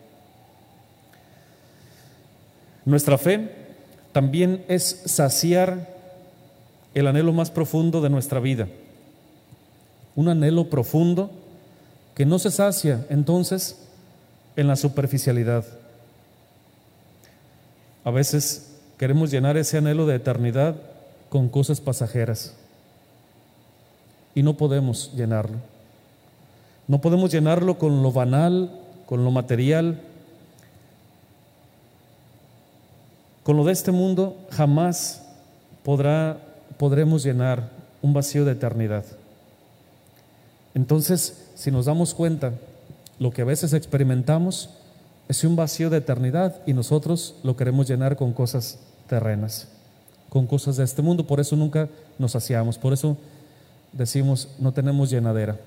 Nuestra 2.90 3.20
fe 3.20 3.52
también 4.14 4.66
es 4.68 5.04
saciar 5.06 5.94
el 6.96 7.06
anhelo 7.06 7.34
más 7.34 7.52
profundo 7.52 8.02
de 8.02 8.10
nuestra 8.10 8.40
vida, 8.40 8.68
un 10.16 10.28
anhelo 10.28 10.72
profundo 10.72 11.30
que 12.16 12.26
no 12.26 12.40
se 12.40 12.50
sacia 12.50 13.06
entonces 13.12 13.78
en 14.56 14.68
la 14.68 14.76
superficialidad. 14.76 15.66
A 18.04 18.10
veces 18.10 18.72
queremos 18.98 19.30
llenar 19.30 19.56
ese 19.56 19.78
anhelo 19.78 20.08
de 20.08 20.16
eternidad 20.16 20.76
con 21.30 21.48
cosas 21.48 21.80
pasajeras 21.82 22.56
y 24.34 24.42
no 24.42 24.58
podemos 24.58 25.14
llenarlo. 25.14 25.58
No 26.88 27.02
podemos 27.02 27.32
llenarlo 27.32 27.78
con 27.78 28.02
lo 28.02 28.12
banal, 28.12 28.72
con 29.06 29.24
lo 29.24 29.30
material. 29.30 30.02
Con 33.44 33.58
lo 33.58 33.64
de 33.64 33.72
este 33.72 33.92
mundo 33.92 34.38
jamás 34.52 35.24
podrá, 35.84 36.38
podremos 36.78 37.24
llenar 37.24 37.70
un 38.02 38.14
vacío 38.14 38.46
de 38.46 38.52
eternidad. 38.54 39.06
Entonces, 40.76 41.50
si 41.56 41.72
nos 41.72 41.86
damos 41.86 42.14
cuenta, 42.14 42.54
lo 43.18 43.32
que 43.32 43.42
a 43.42 43.46
veces 43.46 43.74
experimentamos 43.74 44.70
es 45.28 45.44
un 45.44 45.56
vacío 45.56 45.90
de 45.90 45.98
eternidad 45.98 46.56
y 46.66 46.74
nosotros 46.74 47.36
lo 47.44 47.56
queremos 47.56 47.88
llenar 47.88 48.16
con 48.16 48.34
cosas 48.34 48.80
terrenas, 49.08 49.68
con 50.30 50.48
cosas 50.48 50.78
de 50.78 50.84
este 50.84 51.02
mundo. 51.02 51.26
Por 51.26 51.40
eso 51.40 51.56
nunca 51.56 51.90
nos 52.18 52.32
saciamos, 52.32 52.78
por 52.78 52.94
eso 52.94 53.18
decimos 53.92 54.50
no 54.60 54.72
tenemos 54.72 55.10
llenadera. 55.10 55.58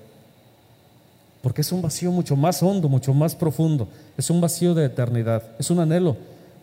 Porque 1.41 1.61
es 1.61 1.71
un 1.73 1.81
vacío 1.81 2.09
mucho 2.11 2.37
más 2.37 2.63
hondo, 2.63 2.87
mucho 2.87 3.13
más 3.13 3.35
profundo. 3.35 3.89
Es 4.17 4.29
un 4.29 4.39
vacío 4.39 4.73
de 4.73 4.85
eternidad. 4.85 5.43
Es 5.59 5.69
un 5.69 5.79
anhelo 5.79 6.15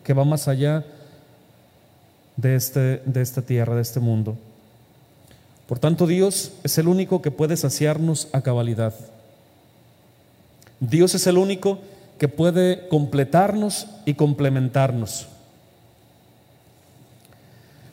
que 0.03 0.13
va 0.13 0.25
más 0.25 0.47
allá 0.47 0.83
de, 2.37 2.55
este, 2.55 3.01
de 3.05 3.21
esta 3.21 3.41
tierra, 3.41 3.75
de 3.75 3.81
este 3.81 3.99
mundo. 3.99 4.37
Por 5.67 5.79
tanto, 5.79 6.05
Dios 6.05 6.51
es 6.63 6.77
el 6.77 6.87
único 6.87 7.21
que 7.21 7.31
puede 7.31 7.55
saciarnos 7.55 8.27
a 8.33 8.41
cabalidad. 8.41 8.93
Dios 10.79 11.15
es 11.15 11.27
el 11.27 11.37
único 11.37 11.79
que 12.17 12.27
puede 12.27 12.87
completarnos 12.89 13.87
y 14.05 14.15
complementarnos. 14.15 15.27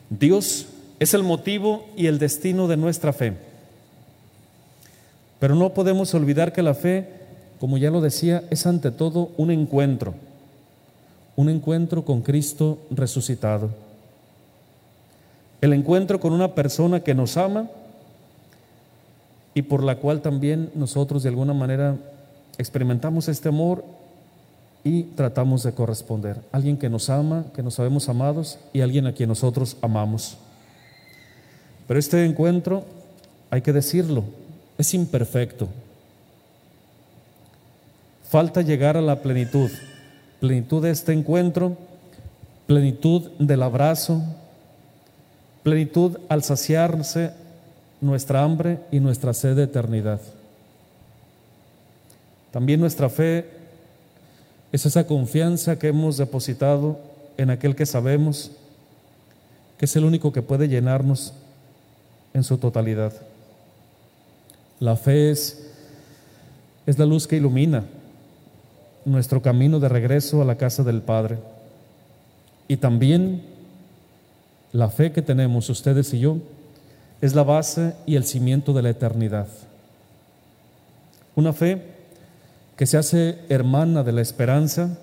Dios 0.09 0.67
es 0.99 1.13
el 1.13 1.23
motivo 1.23 1.85
y 1.95 2.07
el 2.07 2.19
destino 2.19 2.67
de 2.67 2.77
nuestra 2.77 3.13
fe. 3.13 3.33
Pero 5.39 5.55
no 5.55 5.73
podemos 5.73 6.13
olvidar 6.13 6.51
que 6.51 6.61
la 6.61 6.73
fe, 6.73 7.09
como 7.59 7.77
ya 7.77 7.91
lo 7.91 8.01
decía, 8.01 8.43
es 8.49 8.65
ante 8.65 8.91
todo 8.91 9.31
un 9.37 9.51
encuentro, 9.51 10.15
un 11.35 11.49
encuentro 11.49 12.03
con 12.03 12.21
Cristo 12.21 12.79
resucitado. 12.91 13.69
El 15.61 15.73
encuentro 15.73 16.19
con 16.19 16.33
una 16.33 16.55
persona 16.55 17.01
que 17.01 17.13
nos 17.13 17.35
ama 17.37 17.69
y 19.53 19.61
por 19.63 19.83
la 19.83 19.97
cual 19.97 20.21
también 20.21 20.71
nosotros 20.73 21.23
de 21.23 21.29
alguna 21.29 21.53
manera 21.53 21.97
experimentamos 22.57 23.27
este 23.27 23.49
amor 23.49 23.83
y 24.83 25.03
tratamos 25.03 25.63
de 25.63 25.73
corresponder. 25.73 26.37
Alguien 26.51 26.77
que 26.77 26.89
nos 26.89 27.09
ama, 27.09 27.45
que 27.53 27.63
nos 27.63 27.75
sabemos 27.75 28.07
amados 28.07 28.57
y 28.71 28.81
alguien 28.81 29.05
a 29.07 29.13
quien 29.13 29.29
nosotros 29.29 29.75
amamos. 29.81 30.37
Pero 31.87 31.99
este 31.99 32.23
encuentro, 32.23 32.85
hay 33.49 33.61
que 33.61 33.73
decirlo, 33.73 34.23
es 34.77 34.93
imperfecto. 34.93 35.67
Falta 38.29 38.61
llegar 38.61 38.95
a 38.95 39.01
la 39.01 39.21
plenitud, 39.21 39.71
plenitud 40.39 40.83
de 40.83 40.91
este 40.91 41.13
encuentro, 41.13 41.75
plenitud 42.67 43.31
del 43.39 43.63
abrazo, 43.63 44.21
plenitud 45.69 46.17
al 46.29 46.41
saciarse 46.41 47.31
nuestra 48.01 48.43
hambre 48.43 48.79
y 48.91 48.99
nuestra 48.99 49.35
sed 49.35 49.55
de 49.55 49.65
eternidad. 49.65 50.19
También 52.49 52.79
nuestra 52.79 53.07
fe 53.07 53.45
es 54.71 54.87
esa 54.87 55.05
confianza 55.05 55.77
que 55.77 55.89
hemos 55.89 56.17
depositado 56.17 56.99
en 57.37 57.51
aquel 57.51 57.75
que 57.75 57.85
sabemos 57.85 58.49
que 59.77 59.85
es 59.85 59.95
el 59.95 60.05
único 60.05 60.33
que 60.33 60.41
puede 60.41 60.67
llenarnos 60.67 61.33
en 62.33 62.43
su 62.43 62.57
totalidad. 62.57 63.13
La 64.79 64.95
fe 64.95 65.29
es, 65.29 65.67
es 66.87 66.97
la 66.97 67.05
luz 67.05 67.27
que 67.27 67.37
ilumina 67.37 67.85
nuestro 69.05 69.39
camino 69.43 69.79
de 69.79 69.87
regreso 69.87 70.41
a 70.41 70.45
la 70.45 70.55
casa 70.55 70.83
del 70.83 71.03
Padre. 71.03 71.37
Y 72.67 72.77
también 72.77 73.58
la 74.71 74.89
fe 74.89 75.11
que 75.11 75.21
tenemos 75.21 75.69
ustedes 75.69 76.13
y 76.13 76.19
yo 76.19 76.37
es 77.21 77.35
la 77.35 77.43
base 77.43 77.93
y 78.05 78.15
el 78.15 78.23
cimiento 78.23 78.73
de 78.73 78.81
la 78.81 78.89
eternidad. 78.89 79.47
Una 81.35 81.53
fe 81.53 81.81
que 82.77 82.85
se 82.85 82.97
hace 82.97 83.39
hermana 83.49 84.03
de 84.03 84.11
la 84.11 84.21
esperanza 84.21 84.97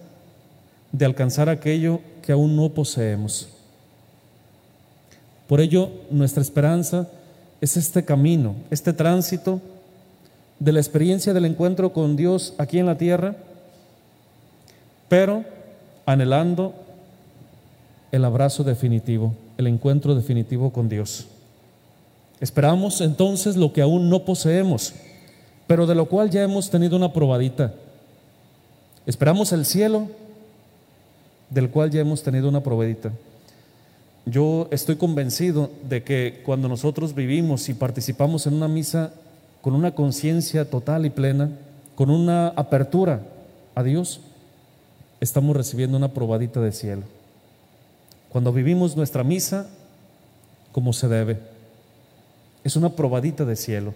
de 0.93 1.05
alcanzar 1.05 1.49
aquello 1.49 2.01
que 2.23 2.33
aún 2.33 2.57
no 2.57 2.71
poseemos. 2.71 3.49
Por 5.47 5.61
ello, 5.61 5.91
nuestra 6.11 6.43
esperanza 6.43 7.09
es 7.61 7.77
este 7.77 8.05
camino, 8.05 8.57
este 8.71 8.93
tránsito 8.93 9.61
de 10.59 10.73
la 10.73 10.81
experiencia 10.81 11.35
del 11.35 11.45
encuentro 11.45 11.93
con 11.93 12.17
Dios 12.17 12.55
aquí 12.59 12.79
en 12.79 12.87
la 12.87 12.99
tierra, 12.99 13.37
pero 15.09 15.45
anhelando 16.07 16.75
el 18.11 18.25
abrazo 18.25 18.65
definitivo, 18.65 19.35
el 19.59 19.67
encuentro 19.67 20.15
definitivo 20.15 20.73
con 20.73 20.89
Dios. 20.89 21.27
Esperamos 22.41 23.01
entonces 23.01 23.57
lo 23.57 23.73
que 23.73 23.83
aún 23.83 24.11
no 24.11 24.25
poseemos 24.25 24.95
pero 25.67 25.87
de 25.87 25.95
lo 25.95 26.07
cual 26.07 26.31
ya 26.31 26.43
hemos 26.43 26.71
tenido 26.71 26.97
una 26.97 27.13
probadita. 27.13 27.75
Esperamos 29.05 29.53
el 29.53 29.65
cielo, 29.65 30.09
del 31.51 31.71
cual 31.71 31.91
ya 31.91 32.01
hemos 32.01 32.23
tenido 32.23 32.49
una 32.49 32.63
probadita. 32.63 33.13
Yo 34.25 34.69
estoy 34.71 34.97
convencido 34.97 35.71
de 35.89 36.03
que 36.03 36.43
cuando 36.45 36.69
nosotros 36.69 37.15
vivimos 37.15 37.69
y 37.69 37.75
participamos 37.75 38.47
en 38.47 38.55
una 38.55 38.69
misa 38.69 39.13
con 39.61 39.75
una 39.75 39.95
conciencia 39.95 40.69
total 40.69 41.07
y 41.07 41.11
plena, 41.11 41.51
con 41.95 42.11
una 42.11 42.49
apertura 42.49 43.23
a 43.75 43.83
Dios, 43.83 44.21
estamos 45.21 45.57
recibiendo 45.57 45.97
una 45.97 46.13
probadita 46.13 46.61
de 46.61 46.73
cielo. 46.73 47.03
Cuando 48.31 48.53
vivimos 48.53 48.97
nuestra 48.97 49.25
misa 49.25 49.69
como 50.73 50.93
se 50.93 51.09
debe, 51.09 51.39
es 52.65 52.77
una 52.77 52.91
probadita 52.91 53.45
de 53.45 53.57
cielo. 53.57 53.95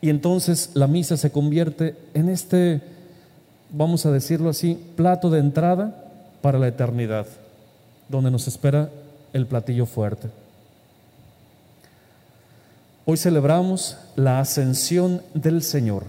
Y 0.00 0.10
entonces 0.10 0.70
la 0.74 0.86
misa 0.86 1.16
se 1.16 1.30
convierte 1.30 1.94
en 2.14 2.28
este, 2.28 2.80
vamos 3.70 4.04
a 4.04 4.10
decirlo 4.10 4.50
así, 4.50 4.78
plato 4.96 5.30
de 5.30 5.38
entrada 5.38 6.04
para 6.40 6.58
la 6.58 6.68
eternidad, 6.68 7.26
donde 8.08 8.30
nos 8.30 8.48
espera 8.48 8.90
el 9.32 9.46
platillo 9.46 9.86
fuerte. 9.86 10.28
Hoy 13.04 13.16
celebramos 13.16 13.96
la 14.16 14.40
ascensión 14.40 15.22
del 15.34 15.62
Señor. 15.62 16.04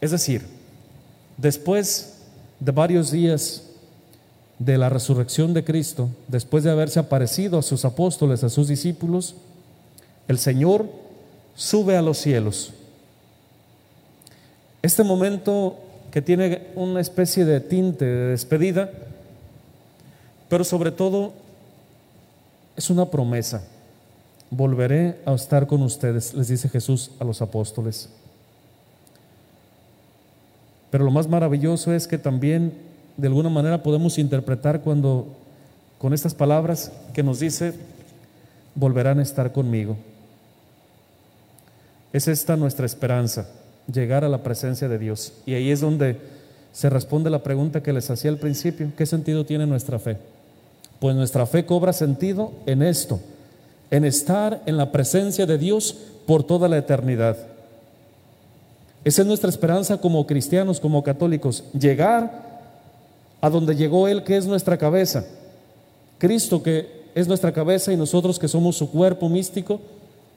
Es 0.00 0.10
decir, 0.10 0.46
después 1.36 2.18
de 2.58 2.72
varios 2.72 3.10
días 3.10 3.64
de 4.64 4.78
la 4.78 4.88
resurrección 4.88 5.54
de 5.54 5.64
Cristo, 5.64 6.08
después 6.28 6.64
de 6.64 6.70
haberse 6.70 7.00
aparecido 7.00 7.58
a 7.58 7.62
sus 7.62 7.84
apóstoles, 7.84 8.44
a 8.44 8.48
sus 8.48 8.68
discípulos, 8.68 9.34
el 10.28 10.38
Señor 10.38 10.86
sube 11.54 11.96
a 11.96 12.02
los 12.02 12.18
cielos 12.18 12.72
este 14.82 15.04
momento 15.04 15.78
que 16.10 16.20
tiene 16.20 16.66
una 16.74 17.00
especie 17.00 17.44
de 17.44 17.60
tinte 17.60 18.04
de 18.04 18.30
despedida, 18.30 18.90
pero 20.48 20.64
sobre 20.64 20.90
todo 20.90 21.32
es 22.76 22.90
una 22.90 23.08
promesa. 23.08 23.62
Volveré 24.50 25.20
a 25.24 25.32
estar 25.32 25.66
con 25.66 25.82
ustedes, 25.82 26.34
les 26.34 26.48
dice 26.48 26.68
Jesús 26.68 27.12
a 27.20 27.24
los 27.24 27.40
apóstoles. 27.40 28.08
Pero 30.90 31.04
lo 31.04 31.10
más 31.10 31.28
maravilloso 31.28 31.94
es 31.94 32.06
que 32.06 32.18
también 32.18 32.72
de 33.16 33.28
alguna 33.28 33.48
manera 33.48 33.82
podemos 33.82 34.18
interpretar 34.18 34.80
cuando 34.80 35.26
con 35.98 36.12
estas 36.12 36.34
palabras 36.34 36.90
que 37.12 37.22
nos 37.22 37.38
dice, 37.38 37.74
volverán 38.74 39.20
a 39.20 39.22
estar 39.22 39.52
conmigo. 39.52 39.96
Es 42.12 42.28
esta 42.28 42.56
nuestra 42.56 42.86
esperanza, 42.86 43.48
llegar 43.92 44.24
a 44.24 44.28
la 44.28 44.42
presencia 44.42 44.88
de 44.88 44.98
Dios. 44.98 45.32
Y 45.46 45.54
ahí 45.54 45.70
es 45.70 45.80
donde 45.80 46.18
se 46.72 46.90
responde 46.90 47.30
la 47.30 47.42
pregunta 47.42 47.82
que 47.82 47.92
les 47.92 48.10
hacía 48.10 48.30
al 48.30 48.38
principio, 48.38 48.92
¿qué 48.96 49.06
sentido 49.06 49.46
tiene 49.46 49.66
nuestra 49.66 49.98
fe? 49.98 50.16
Pues 50.98 51.14
nuestra 51.14 51.46
fe 51.46 51.64
cobra 51.66 51.92
sentido 51.92 52.52
en 52.66 52.82
esto, 52.82 53.20
en 53.90 54.04
estar 54.04 54.62
en 54.66 54.76
la 54.76 54.90
presencia 54.90 55.46
de 55.46 55.58
Dios 55.58 55.96
por 56.26 56.44
toda 56.44 56.68
la 56.68 56.78
eternidad. 56.78 57.36
Esa 59.04 59.22
es 59.22 59.28
nuestra 59.28 59.50
esperanza 59.50 59.98
como 59.98 60.26
cristianos, 60.26 60.80
como 60.80 61.02
católicos, 61.02 61.64
llegar 61.78 62.51
a 63.42 63.50
donde 63.50 63.76
llegó 63.76 64.08
Él, 64.08 64.22
que 64.24 64.38
es 64.38 64.46
nuestra 64.46 64.78
cabeza. 64.78 65.26
Cristo, 66.16 66.62
que 66.62 67.02
es 67.14 67.28
nuestra 67.28 67.52
cabeza, 67.52 67.92
y 67.92 67.96
nosotros, 67.96 68.38
que 68.38 68.48
somos 68.48 68.76
su 68.76 68.90
cuerpo 68.90 69.28
místico, 69.28 69.80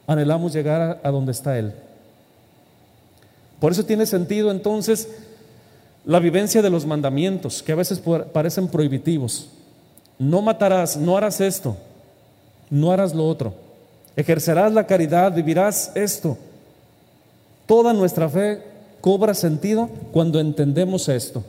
anhelamos 0.08 0.52
llegar 0.52 1.00
a, 1.02 1.12
donde 1.12 1.32
está 1.32 1.58
Él. 1.58 1.72
Por 3.60 3.72
eso 3.72 3.86
tiene 3.86 4.08
sentido 4.08 4.50
entonces 4.52 5.08
la 6.04 6.20
vivencia 6.20 6.62
de 6.64 6.70
los 6.70 6.86
mandamientos, 6.86 7.62
que 7.62 7.72
a 7.72 7.76
veces 7.76 8.02
parecen 8.34 8.68
prohibitivos. 8.68 9.50
No 10.18 10.42
matarás, 10.42 10.98
no 10.98 11.16
harás 11.16 11.40
esto, 11.42 11.78
no 12.72 12.92
harás 12.92 13.14
lo 13.14 13.28
otro. 13.28 13.54
Ejercerás 14.16 14.74
la 14.74 14.88
caridad, 14.88 15.34
vivirás 15.34 15.92
esto. 15.94 16.38
Toda 17.68 17.94
nuestra 17.94 18.30
fe 18.30 18.64
cobra 19.00 19.36
sentido 19.36 19.90
cuando 20.12 20.40
entendemos 20.40 21.08
esto, 21.10 21.44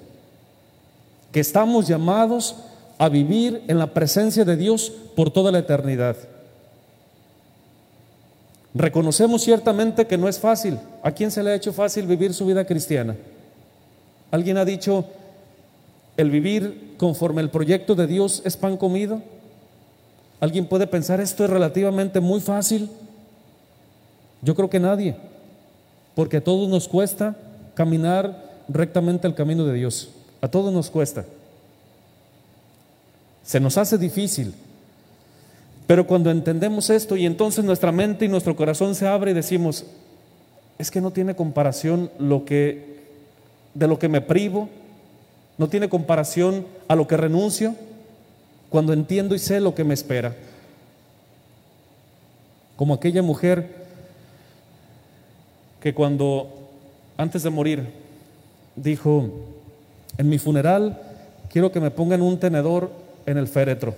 que 1.37 1.41
estamos 1.41 1.87
llamados 1.87 2.57
a 2.97 3.11
vivir 3.11 3.62
en 3.68 3.78
la 3.78 3.93
presencia 3.93 4.43
de 4.43 4.57
Dios 4.57 4.91
por 5.14 5.30
toda 5.30 5.53
la 5.53 5.59
eternidad. 5.59 6.16
Reconocemos 8.72 9.43
ciertamente 9.43 10.07
que 10.07 10.16
no 10.16 10.28
es 10.28 10.39
fácil. 10.39 10.78
¿A 11.03 11.12
quién 11.12 11.30
se 11.30 11.43
le 11.43 11.51
ha 11.51 11.55
hecho 11.55 11.74
fácil 11.74 12.07
vivir 12.07 12.32
su 12.32 12.47
vida 12.47 12.64
cristiana? 12.64 13.16
¿Alguien 14.30 14.57
ha 14.57 14.64
dicho, 14.64 15.05
el 16.16 16.30
vivir 16.30 16.95
conforme 16.97 17.43
el 17.43 17.51
proyecto 17.51 17.95
de 17.95 18.07
Dios 18.07 18.41
es 18.47 18.57
pan 18.57 18.78
comido? 18.78 19.20
¿Alguien 20.41 20.64
puede 20.64 20.87
pensar 20.87 21.20
esto 21.20 21.45
es 21.45 21.51
relativamente 21.51 22.18
muy 22.18 22.41
fácil? 22.41 22.89
Yo 24.41 24.55
creo 24.55 24.70
que 24.70 24.80
nadie, 24.80 25.16
porque 26.14 26.39
a 26.39 26.45
todos 26.45 26.66
nos 26.70 26.89
cuesta 26.89 27.37
caminar 27.74 28.55
rectamente 28.70 29.28
el 29.28 29.34
camino 29.34 29.66
de 29.66 29.74
Dios. 29.74 30.16
A 30.41 30.49
todos 30.49 30.72
nos 30.72 30.91
cuesta. 30.91 31.24
Se 33.45 33.61
nos 33.61 33.78
hace 33.78 33.99
difícil. 33.99 34.55
Pero 35.87 36.07
cuando 36.07 36.30
entendemos 36.30 36.91
esto 36.91 37.16
y 37.16 37.26
entonces 37.26 37.64
nuestra 37.64 37.93
mente 37.93 38.24
y 38.24 38.28
nuestro 38.28 38.57
corazón 38.57 38.95
se 38.95 39.07
abre 39.07 39.30
y 39.30 39.34
decimos, 39.34 39.84
es 40.78 40.91
que 40.91 41.01
no 41.01 41.12
tiene 41.12 41.37
comparación 41.37 42.11
lo 42.18 42.45
que 42.45 42.97
de 43.74 43.87
lo 43.87 43.99
que 43.99 44.09
me 44.09 44.22
privo, 44.22 44.70
no 45.59 45.68
tiene 45.68 45.89
comparación 45.91 46.66
a 46.89 46.97
lo 46.97 47.07
que 47.07 47.16
renuncio, 47.16 47.74
cuando 48.70 48.95
entiendo 48.95 49.34
y 49.34 49.39
sé 49.39 49.61
lo 49.61 49.74
que 49.74 49.84
me 49.84 49.95
espera. 49.95 50.34
Como 52.74 52.95
aquella 52.95 53.22
mujer 53.22 53.87
que 55.80 55.95
cuando 55.95 56.49
antes 57.18 57.43
de 57.43 57.51
morir 57.51 57.87
dijo, 58.76 59.30
en 60.19 60.29
mi 60.29 60.39
funeral 60.39 60.99
quiero 61.51 61.73
que 61.73 61.81
me 61.81 61.91
pongan 61.91 62.23
un 62.23 62.39
tenedor 62.39 62.91
en 63.27 63.39
el 63.39 63.49
féretro. 63.49 63.95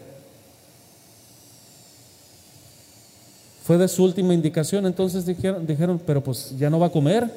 Fue 3.64 3.76
de 3.76 3.88
su 3.88 4.02
última 4.02 4.32
indicación, 4.32 4.86
entonces 4.86 5.26
dijeron, 5.26 5.66
dijeron, 5.66 6.00
pero 6.06 6.22
pues 6.22 6.54
ya 6.58 6.70
no 6.70 6.78
va 6.78 6.86
a 6.86 6.92
comer, 6.92 7.30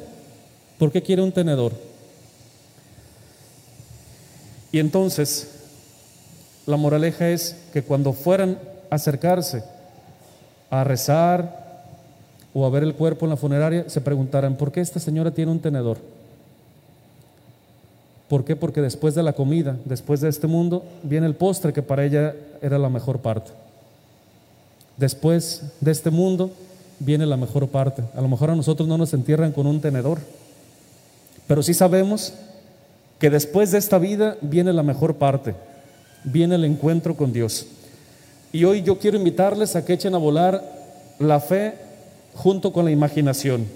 ¿por 0.80 0.92
qué 0.92 1.02
quiere 1.02 1.22
un 1.22 1.32
tenedor? 1.32 1.74
Y 4.72 4.80
entonces, 4.80 5.50
la 6.66 6.78
moraleja 6.78 7.30
es 7.30 7.58
que 7.74 7.84
cuando 7.84 8.14
fueran 8.14 8.58
a 8.90 8.96
acercarse 8.96 9.64
a 10.70 10.86
rezar 10.86 11.84
o 12.54 12.66
a 12.66 12.70
ver 12.70 12.84
el 12.84 12.96
cuerpo 12.96 13.26
en 13.26 13.32
la 13.32 13.38
funeraria, 13.38 13.90
se 13.90 14.00
preguntaran, 14.00 14.56
¿por 14.56 14.72
qué 14.72 14.80
esta 14.80 15.00
señora 15.00 15.32
tiene 15.32 15.52
un 15.52 15.60
tenedor? 15.60 15.98
¿Por 18.32 18.46
qué? 18.46 18.56
Porque 18.56 18.80
después 18.80 19.14
de 19.14 19.24
la 19.24 19.34
comida, 19.34 19.76
después 19.84 20.22
de 20.22 20.30
este 20.30 20.48
mundo, 20.48 20.86
viene 21.04 21.28
el 21.28 21.36
postre 21.36 21.74
que 21.74 21.82
para 21.82 22.06
ella 22.06 22.34
era 22.62 22.80
la 22.80 22.88
mejor 22.88 23.20
parte. 23.20 23.52
Después 24.96 25.64
de 25.82 25.92
este 25.92 26.12
mundo 26.12 26.50
viene 27.00 27.26
la 27.26 27.36
mejor 27.36 27.68
parte. 27.68 28.04
A 28.16 28.22
lo 28.22 28.30
mejor 28.30 28.50
a 28.50 28.56
nosotros 28.56 28.88
no 28.88 28.98
nos 28.98 29.14
entierran 29.14 29.52
con 29.52 29.68
un 29.68 29.82
tenedor, 29.82 30.20
pero 31.46 31.62
sí 31.62 31.74
sabemos 31.74 32.32
que 33.20 33.30
después 33.30 33.74
de 33.74 33.80
esta 33.80 33.98
vida 33.98 34.38
viene 34.40 34.72
la 34.72 34.84
mejor 34.84 35.16
parte, 35.16 35.54
viene 36.24 36.56
el 36.56 36.64
encuentro 36.64 37.18
con 37.18 37.34
Dios. 37.34 37.68
Y 38.54 38.64
hoy 38.64 38.82
yo 38.82 38.98
quiero 38.98 39.18
invitarles 39.18 39.76
a 39.76 39.84
que 39.84 39.92
echen 39.92 40.16
a 40.16 40.20
volar 40.20 40.64
la 41.20 41.42
fe 41.42 41.74
junto 42.34 42.72
con 42.72 42.86
la 42.86 42.92
imaginación, 42.92 43.68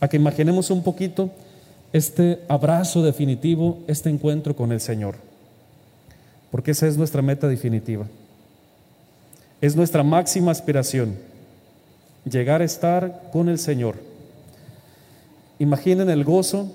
a 0.00 0.08
que 0.08 0.16
imaginemos 0.16 0.68
un 0.72 0.82
poquito 0.82 1.30
este 1.92 2.40
abrazo 2.48 3.02
definitivo, 3.02 3.78
este 3.86 4.08
encuentro 4.08 4.56
con 4.56 4.72
el 4.72 4.80
Señor. 4.80 5.16
Porque 6.50 6.70
esa 6.70 6.86
es 6.86 6.96
nuestra 6.96 7.22
meta 7.22 7.48
definitiva. 7.48 8.06
Es 9.60 9.76
nuestra 9.76 10.02
máxima 10.02 10.50
aspiración, 10.50 11.16
llegar 12.24 12.62
a 12.62 12.64
estar 12.64 13.30
con 13.32 13.48
el 13.48 13.58
Señor. 13.58 13.96
Imaginen 15.58 16.10
el 16.10 16.24
gozo 16.24 16.72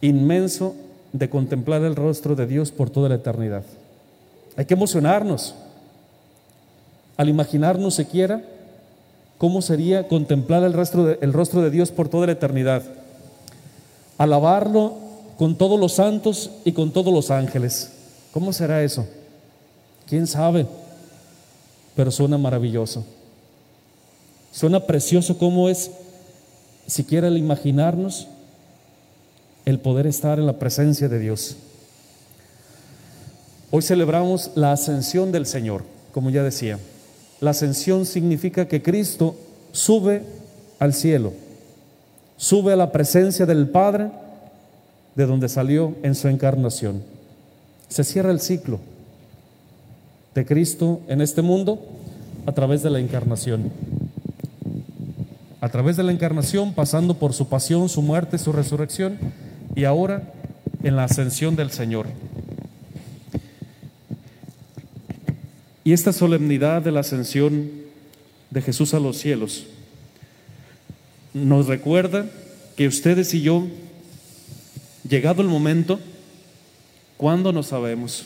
inmenso 0.00 0.74
de 1.12 1.30
contemplar 1.30 1.82
el 1.82 1.94
rostro 1.94 2.34
de 2.34 2.46
Dios 2.46 2.72
por 2.72 2.90
toda 2.90 3.08
la 3.08 3.14
eternidad. 3.16 3.64
Hay 4.56 4.64
que 4.64 4.74
emocionarnos 4.74 5.54
al 7.16 7.28
imaginarnos 7.28 7.94
siquiera 7.94 8.42
cómo 9.38 9.62
sería 9.62 10.08
contemplar 10.08 10.64
el 10.64 10.72
rostro, 10.72 11.04
de, 11.04 11.18
el 11.20 11.32
rostro 11.32 11.62
de 11.62 11.70
Dios 11.70 11.90
por 11.90 12.08
toda 12.08 12.26
la 12.26 12.32
eternidad 12.32 12.82
alabarlo 14.18 14.94
con 15.38 15.56
todos 15.56 15.78
los 15.78 15.94
santos 15.94 16.50
y 16.64 16.72
con 16.72 16.90
todos 16.92 17.12
los 17.12 17.30
ángeles. 17.30 17.90
¿Cómo 18.32 18.52
será 18.52 18.82
eso? 18.82 19.06
¿Quién 20.08 20.26
sabe? 20.26 20.66
Pero 21.94 22.10
suena 22.10 22.38
maravilloso. 22.38 23.04
Suena 24.52 24.80
precioso 24.80 25.36
cómo 25.36 25.68
es, 25.68 25.90
siquiera 26.86 27.28
el 27.28 27.36
imaginarnos, 27.36 28.28
el 29.64 29.80
poder 29.80 30.06
estar 30.06 30.38
en 30.38 30.46
la 30.46 30.58
presencia 30.58 31.08
de 31.08 31.18
Dios. 31.18 31.56
Hoy 33.70 33.82
celebramos 33.82 34.52
la 34.54 34.72
ascensión 34.72 35.32
del 35.32 35.44
Señor, 35.44 35.84
como 36.12 36.30
ya 36.30 36.42
decía. 36.42 36.78
La 37.40 37.50
ascensión 37.50 38.06
significa 38.06 38.68
que 38.68 38.82
Cristo 38.82 39.34
sube 39.72 40.22
al 40.78 40.94
cielo 40.94 41.32
sube 42.36 42.72
a 42.72 42.76
la 42.76 42.92
presencia 42.92 43.46
del 43.46 43.68
Padre 43.68 44.10
de 45.14 45.26
donde 45.26 45.48
salió 45.48 45.94
en 46.02 46.14
su 46.14 46.28
encarnación. 46.28 47.02
Se 47.88 48.04
cierra 48.04 48.30
el 48.30 48.40
ciclo 48.40 48.80
de 50.34 50.44
Cristo 50.44 51.00
en 51.08 51.20
este 51.20 51.42
mundo 51.42 51.80
a 52.44 52.52
través 52.52 52.82
de 52.82 52.90
la 52.90 53.00
encarnación. 53.00 53.72
A 55.60 55.68
través 55.70 55.96
de 55.96 56.02
la 56.02 56.12
encarnación, 56.12 56.74
pasando 56.74 57.14
por 57.14 57.32
su 57.32 57.48
pasión, 57.48 57.88
su 57.88 58.02
muerte, 58.02 58.38
su 58.38 58.52
resurrección 58.52 59.18
y 59.74 59.84
ahora 59.84 60.32
en 60.82 60.96
la 60.96 61.04
ascensión 61.04 61.56
del 61.56 61.70
Señor. 61.70 62.06
Y 65.82 65.92
esta 65.92 66.12
solemnidad 66.12 66.82
de 66.82 66.92
la 66.92 67.00
ascensión 67.00 67.70
de 68.50 68.60
Jesús 68.60 68.92
a 68.92 69.00
los 69.00 69.16
cielos 69.16 69.66
nos 71.44 71.66
recuerda 71.66 72.24
que 72.76 72.88
ustedes 72.88 73.34
y 73.34 73.42
yo, 73.42 73.66
llegado 75.06 75.42
el 75.42 75.48
momento, 75.48 76.00
¿cuándo 77.18 77.52
no 77.52 77.62
sabemos? 77.62 78.24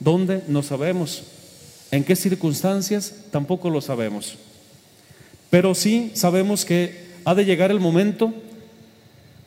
¿Dónde 0.00 0.42
no 0.48 0.62
sabemos? 0.62 1.24
¿En 1.90 2.04
qué 2.04 2.16
circunstancias? 2.16 3.14
Tampoco 3.30 3.68
lo 3.68 3.82
sabemos. 3.82 4.36
Pero 5.50 5.74
sí 5.74 6.10
sabemos 6.14 6.64
que 6.64 7.04
ha 7.26 7.34
de 7.34 7.44
llegar 7.44 7.70
el 7.70 7.80
momento 7.80 8.32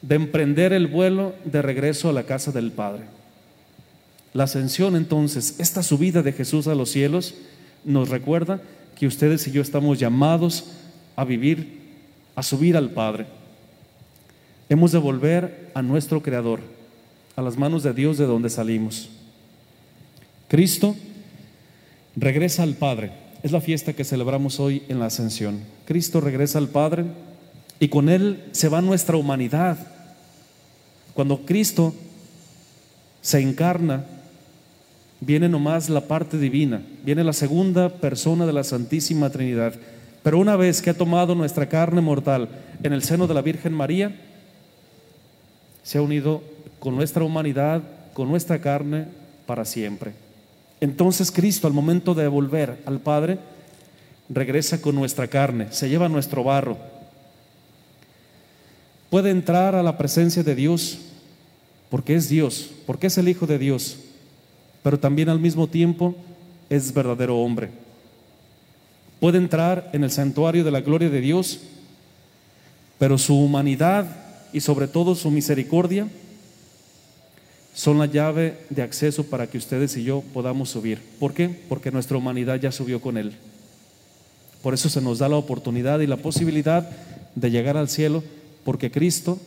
de 0.04 0.14
emprender 0.14 0.72
el 0.72 0.86
vuelo 0.86 1.34
de 1.44 1.64
regreso 1.64 2.08
a 2.10 2.14
la 2.14 2.28
casa 2.28 2.52
del 2.52 2.72
Padre. 2.72 3.06
La 4.34 4.44
ascensión 4.44 4.96
entonces, 4.96 5.56
esta 5.58 5.82
subida 5.82 6.22
de 6.22 6.34
Jesús 6.34 6.68
a 6.68 6.76
los 6.76 6.92
cielos, 6.92 7.34
nos 7.84 8.10
recuerda 8.10 8.62
que 8.96 9.08
ustedes 9.08 9.48
y 9.48 9.52
yo 9.52 9.64
estamos 9.64 9.98
llamados 9.98 10.66
a 11.16 11.26
vivir 11.26 11.85
a 12.36 12.44
subir 12.44 12.76
al 12.78 12.92
Padre. 12.92 13.26
Hemos 14.70 14.92
de 14.92 14.98
volver 14.98 15.72
a 15.74 15.82
nuestro 15.82 16.22
Creador, 16.22 16.60
a 17.36 17.42
las 17.42 17.58
manos 17.58 17.84
de 17.84 17.94
Dios 17.94 18.18
de 18.18 18.26
donde 18.26 18.50
salimos. 18.50 19.10
Cristo 20.48 20.96
regresa 22.16 22.64
al 22.64 22.76
Padre. 22.76 23.12
Es 23.44 23.52
la 23.52 23.62
fiesta 23.62 23.94
que 23.94 24.04
celebramos 24.04 24.60
hoy 24.60 24.84
en 24.90 25.00
la 25.00 25.06
Ascensión. 25.06 25.60
Cristo 25.86 26.20
regresa 26.20 26.58
al 26.58 26.70
Padre 26.70 27.06
y 27.80 27.90
con 27.90 28.10
Él 28.10 28.44
se 28.52 28.70
va 28.70 28.82
nuestra 28.82 29.18
humanidad. 29.18 29.78
Cuando 31.14 31.46
Cristo 31.46 31.94
se 33.22 33.40
encarna, 33.40 34.06
viene 35.22 35.50
nomás 35.50 35.90
la 35.90 36.02
parte 36.02 36.38
divina, 36.38 36.82
viene 37.04 37.24
la 37.24 37.34
segunda 37.34 37.90
persona 37.90 38.46
de 38.46 38.54
la 38.54 38.64
Santísima 38.64 39.30
Trinidad. 39.30 39.74
Pero 40.26 40.40
una 40.40 40.56
vez 40.56 40.82
que 40.82 40.90
ha 40.90 40.96
tomado 40.96 41.36
nuestra 41.36 41.70
carne 41.70 42.02
mortal 42.02 42.50
en 42.82 42.94
el 42.94 43.04
seno 43.04 43.28
de 43.28 43.36
la 43.36 43.44
Virgen 43.44 43.74
María, 43.74 44.20
se 45.84 46.00
ha 46.00 46.02
unido 46.02 46.42
con 46.80 46.96
nuestra 46.96 47.24
humanidad, 47.24 47.84
con 48.14 48.28
nuestra 48.28 48.60
carne 48.60 49.06
para 49.46 49.66
siempre. 49.66 50.14
Entonces 50.82 51.32
Cristo 51.32 51.68
al 51.68 51.74
momento 51.74 52.16
de 52.16 52.28
volver 52.28 52.82
al 52.88 53.02
Padre, 53.02 53.38
regresa 54.28 54.82
con 54.82 54.96
nuestra 54.96 55.28
carne, 55.28 55.68
se 55.70 55.90
lleva 55.90 56.10
nuestro 56.10 56.44
barro. 56.44 56.80
Puede 59.12 59.30
entrar 59.30 59.76
a 59.76 59.84
la 59.84 59.96
presencia 59.96 60.42
de 60.42 60.56
Dios 60.56 61.02
porque 61.92 62.16
es 62.16 62.30
Dios, 62.30 62.72
porque 62.88 63.06
es 63.06 63.18
el 63.20 63.30
Hijo 63.30 63.46
de 63.46 63.60
Dios, 63.60 64.00
pero 64.82 64.98
también 65.00 65.30
al 65.30 65.40
mismo 65.40 65.68
tiempo 65.68 66.16
es 66.68 66.92
verdadero 66.92 67.38
hombre. 67.38 67.85
Puede 69.20 69.38
entrar 69.38 69.90
en 69.94 70.04
el 70.04 70.12
santuario 70.12 70.64
de 70.64 70.72
la 70.72 70.82
gloria 70.82 71.10
de 71.10 71.22
Dios, 71.22 71.62
pero 73.00 73.18
su 73.18 73.40
humanidad 73.40 74.06
y 74.54 74.62
sobre 74.62 74.88
todo 74.88 75.16
su 75.16 75.32
misericordia 75.32 76.08
son 77.74 78.00
la 78.00 78.06
llave 78.06 78.58
de 78.70 78.82
acceso 78.82 79.26
para 79.26 79.48
que 79.48 79.58
ustedes 79.58 79.98
y 79.98 80.04
yo 80.04 80.24
podamos 80.34 80.70
subir. 80.70 81.02
¿Por 81.20 81.34
qué? 81.34 81.50
Porque 81.50 81.92
nuestra 81.92 82.18
humanidad 82.18 82.60
ya 82.60 82.72
subió 82.72 83.02
con 83.02 83.18
Él. 83.18 83.34
Por 84.64 84.74
eso 84.74 84.90
se 84.90 85.02
nos 85.02 85.20
da 85.20 85.28
la 85.28 85.36
oportunidad 85.36 86.00
y 86.00 86.08
la 86.08 86.18
posibilidad 86.18 86.90
de 87.36 87.52
llegar 87.52 87.76
al 87.76 87.90
cielo, 87.90 88.24
porque 88.64 88.90
Cristo 88.90 89.38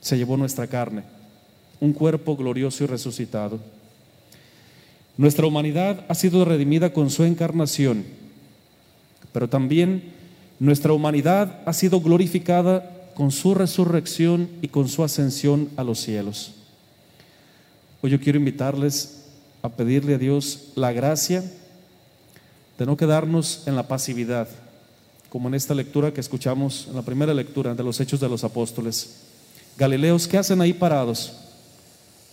se 0.00 0.18
llevó 0.18 0.36
nuestra 0.36 0.66
carne, 0.66 1.02
un 1.80 1.94
cuerpo 1.94 2.36
glorioso 2.36 2.84
y 2.84 2.86
resucitado. 2.86 3.58
Nuestra 5.16 5.46
humanidad 5.46 6.04
ha 6.08 6.14
sido 6.14 6.44
redimida 6.44 6.92
con 6.92 7.08
su 7.08 7.24
encarnación, 7.24 8.04
pero 9.34 9.48
también 9.48 10.12
nuestra 10.60 10.92
humanidad 10.92 11.60
ha 11.66 11.72
sido 11.72 12.00
glorificada 12.00 13.10
con 13.16 13.32
su 13.32 13.52
resurrección 13.52 14.48
y 14.62 14.68
con 14.68 14.88
su 14.88 15.02
ascensión 15.02 15.70
a 15.76 15.82
los 15.82 15.98
cielos. 15.98 16.52
Hoy 18.00 18.12
yo 18.12 18.20
quiero 18.20 18.38
invitarles 18.38 19.24
a 19.60 19.70
pedirle 19.70 20.14
a 20.14 20.18
Dios 20.18 20.68
la 20.76 20.92
gracia 20.92 21.42
de 22.78 22.86
no 22.86 22.96
quedarnos 22.96 23.64
en 23.66 23.74
la 23.74 23.88
pasividad, 23.88 24.46
como 25.30 25.48
en 25.48 25.54
esta 25.54 25.74
lectura 25.74 26.14
que 26.14 26.20
escuchamos, 26.20 26.86
en 26.88 26.94
la 26.94 27.02
primera 27.02 27.34
lectura 27.34 27.74
de 27.74 27.82
los 27.82 27.98
Hechos 27.98 28.20
de 28.20 28.28
los 28.28 28.44
Apóstoles. 28.44 29.16
Galileos, 29.76 30.28
¿qué 30.28 30.38
hacen 30.38 30.60
ahí 30.60 30.72
parados? 30.72 31.32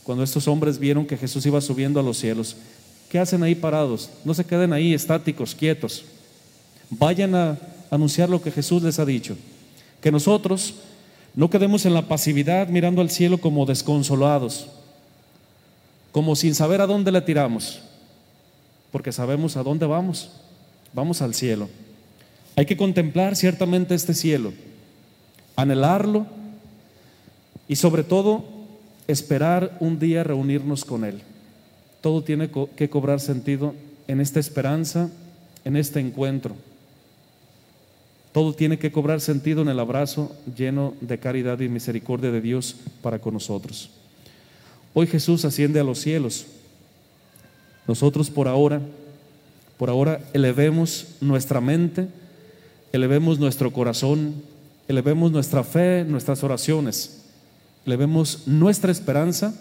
Cuando 0.04 0.24
estos 0.24 0.47
hombres 0.47 0.78
vieron 0.78 1.08
que 1.08 1.18
Jesús 1.18 1.47
iba 1.47 1.62
subiendo 1.62 1.99
a 1.99 2.04
los 2.04 2.20
cielos, 2.20 2.58
¿qué 3.10 3.18
hacen 3.18 3.41
ahí 3.41 3.56
parados? 3.56 4.12
No 4.24 4.36
se 4.36 4.45
queden 4.45 4.72
ahí 4.72 4.93
estáticos, 4.93 5.56
quietos. 5.56 6.06
Vayan 6.92 7.34
a 7.36 7.58
anunciar 7.89 8.30
lo 8.30 8.42
que 8.42 8.52
Jesús 8.52 8.84
les 8.84 9.00
ha 9.00 9.06
dicho. 9.06 9.36
Que 10.02 10.12
nosotros 10.12 10.76
no 11.34 11.50
quedemos 11.50 11.86
en 11.86 11.94
la 11.94 12.08
pasividad 12.08 12.68
mirando 12.68 13.02
al 13.02 13.10
cielo 13.10 13.38
como 13.38 13.66
desconsolados, 13.66 14.68
como 16.12 16.36
sin 16.36 16.54
saber 16.54 16.82
a 16.82 16.88
dónde 16.88 17.12
le 17.12 17.22
tiramos, 17.22 17.82
porque 18.92 19.14
sabemos 19.14 19.56
a 19.56 19.64
dónde 19.64 19.86
vamos. 19.86 20.32
Vamos 20.94 21.22
al 21.22 21.34
cielo. 21.34 21.70
Hay 22.58 22.66
que 22.66 22.76
contemplar 22.76 23.38
ciertamente 23.38 23.96
este 23.96 24.14
cielo, 24.14 24.52
anhelarlo 25.56 26.26
y 27.70 27.78
sobre 27.78 28.04
todo 28.04 28.44
esperar 29.08 29.78
un 29.80 30.00
día 30.00 30.26
reunirnos 30.26 30.84
con 30.84 31.06
Él. 31.06 31.22
Todo 32.02 32.24
tiene 32.24 32.50
que 32.76 32.89
cobrar 32.89 33.22
sentido 33.22 33.74
en 34.10 34.20
esta 34.20 34.42
esperanza, 34.42 35.10
en 35.64 35.78
este 35.78 36.02
encuentro. 36.02 36.56
Todo 38.32 38.53
tiene 38.53 38.79
que 38.79 38.91
cobrar 38.91 39.19
sentido 39.19 39.61
en 39.61 39.69
el 39.69 39.79
abrazo 39.79 40.36
lleno 40.55 40.93
de 41.01 41.19
caridad 41.19 41.59
y 41.59 41.67
misericordia 41.67 42.32
de 42.32 42.39
Dios 42.39 42.77
para 43.01 43.19
con 43.19 43.34
nosotros. 43.34 43.89
Hoy 44.93 45.07
Jesús 45.07 45.43
asciende 45.43 45.79
a 45.79 45.84
los 45.84 45.99
cielos. 45.99 46.45
Nosotros 47.88 48.29
por 48.29 48.47
ahora, 48.47 48.82
por 49.77 49.89
ahora 49.89 50.21
elevemos 50.34 51.07
nuestra 51.19 51.59
mente, 51.59 52.07
elevemos 52.93 53.38
nuestro 53.38 53.73
corazón, 53.73 54.36
elevemos 54.88 55.32
nuestra 55.32 55.63
fe, 55.63 56.05
nuestras 56.05 56.43
oraciones, 56.43 57.23
elevemos 57.86 58.47
nuestra 58.47 58.91
esperanza 58.91 59.53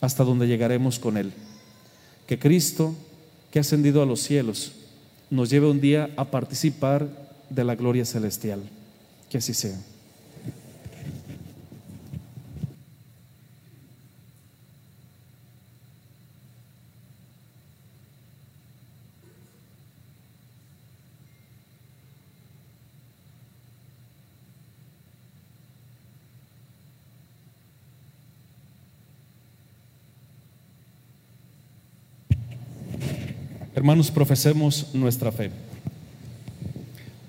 hasta 0.00 0.24
donde 0.24 0.48
llegaremos 0.48 0.98
con 0.98 1.16
Él. 1.16 1.32
Que 2.26 2.38
Cristo, 2.38 2.94
que 3.52 3.58
ha 3.58 3.62
ascendido 3.62 4.02
a 4.02 4.06
los 4.06 4.20
cielos, 4.20 4.72
nos 5.30 5.50
lleve 5.50 5.68
un 5.68 5.80
día 5.80 6.10
a 6.16 6.24
participar 6.24 7.23
de 7.54 7.64
la 7.64 7.74
gloria 7.74 8.04
celestial. 8.04 8.62
Que 9.30 9.38
así 9.38 9.54
sea. 9.54 9.78
Hermanos, 33.76 34.10
profesemos 34.10 34.94
nuestra 34.94 35.30
fe. 35.32 35.50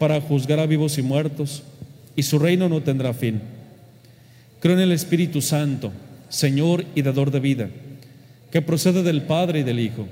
para 0.00 0.18
juzgar 0.18 0.58
a 0.60 0.66
vivos 0.66 0.96
y 0.96 1.02
muertos, 1.02 1.62
y 2.16 2.22
su 2.22 2.38
reino 2.38 2.70
no 2.70 2.82
tendrá 2.82 3.12
fin. 3.12 3.42
Creo 4.58 4.74
en 4.74 4.80
el 4.80 4.92
Espíritu 4.92 5.42
Santo, 5.42 5.92
Señor 6.30 6.86
y 6.94 7.02
dador 7.02 7.30
de 7.30 7.38
vida, 7.38 7.68
que 8.50 8.62
procede 8.62 9.02
del 9.02 9.20
Padre 9.20 9.60
y 9.60 9.62
del 9.62 9.78
Hijo, 9.78 10.06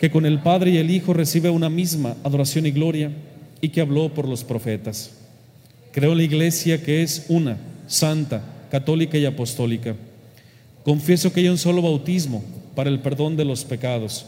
que 0.00 0.10
con 0.10 0.24
el 0.24 0.38
Padre 0.38 0.70
y 0.70 0.76
el 0.78 0.90
Hijo 0.90 1.12
recibe 1.12 1.50
una 1.50 1.68
misma 1.68 2.16
adoración 2.24 2.64
y 2.64 2.70
gloria, 2.70 3.12
y 3.60 3.68
que 3.68 3.82
habló 3.82 4.08
por 4.14 4.26
los 4.26 4.42
profetas. 4.42 5.10
Creo 5.92 6.12
en 6.12 6.18
la 6.18 6.24
Iglesia 6.24 6.82
que 6.82 7.02
es 7.02 7.26
una, 7.28 7.58
santa, 7.88 8.42
católica 8.70 9.18
y 9.18 9.26
apostólica. 9.26 9.96
Confieso 10.82 11.30
que 11.30 11.40
hay 11.40 11.48
un 11.48 11.58
solo 11.58 11.82
bautismo 11.82 12.42
para 12.74 12.88
el 12.88 13.00
perdón 13.00 13.36
de 13.36 13.44
los 13.44 13.66
pecados. 13.66 14.24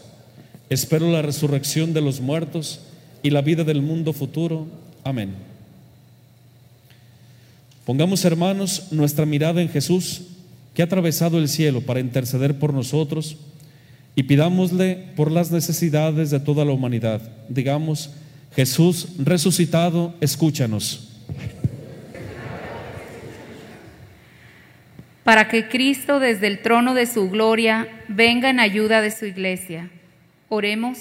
Espero 0.68 1.10
la 1.10 1.22
resurrección 1.22 1.94
de 1.94 2.02
los 2.02 2.20
muertos 2.20 2.80
y 3.22 3.30
la 3.30 3.42
vida 3.42 3.64
del 3.64 3.82
mundo 3.82 4.12
futuro. 4.12 4.66
Amén. 5.04 5.34
Pongamos, 7.84 8.24
hermanos, 8.24 8.88
nuestra 8.92 9.26
mirada 9.26 9.60
en 9.60 9.68
Jesús, 9.68 10.22
que 10.74 10.82
ha 10.82 10.84
atravesado 10.84 11.38
el 11.38 11.48
cielo 11.48 11.80
para 11.80 12.00
interceder 12.00 12.58
por 12.58 12.72
nosotros, 12.72 13.36
y 14.14 14.24
pidámosle 14.24 15.08
por 15.16 15.30
las 15.30 15.50
necesidades 15.50 16.30
de 16.30 16.40
toda 16.40 16.64
la 16.64 16.72
humanidad. 16.72 17.20
Digamos, 17.48 18.10
Jesús 18.54 19.08
resucitado, 19.18 20.14
escúchanos. 20.20 21.08
Para 25.24 25.48
que 25.48 25.68
Cristo 25.68 26.18
desde 26.18 26.48
el 26.48 26.60
trono 26.60 26.94
de 26.94 27.06
su 27.06 27.30
gloria 27.30 27.88
venga 28.08 28.50
en 28.50 28.58
ayuda 28.58 29.00
de 29.00 29.10
su 29.10 29.26
iglesia. 29.26 29.90
Oremos. 30.48 30.98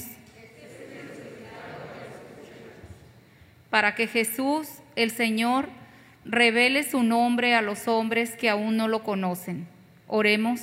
Para 3.70 3.95
que 3.95 4.07
Jesús, 4.07 4.67
el 4.95 5.11
Señor, 5.11 5.70
revele 6.26 6.84
su 6.84 7.03
nombre 7.03 7.55
a 7.55 7.61
los 7.61 7.88
hombres 7.88 8.36
que 8.36 8.49
aún 8.49 8.78
no 8.78 8.88
lo 8.88 9.03
conocen. 9.03 9.67
Oremos. 10.07 10.61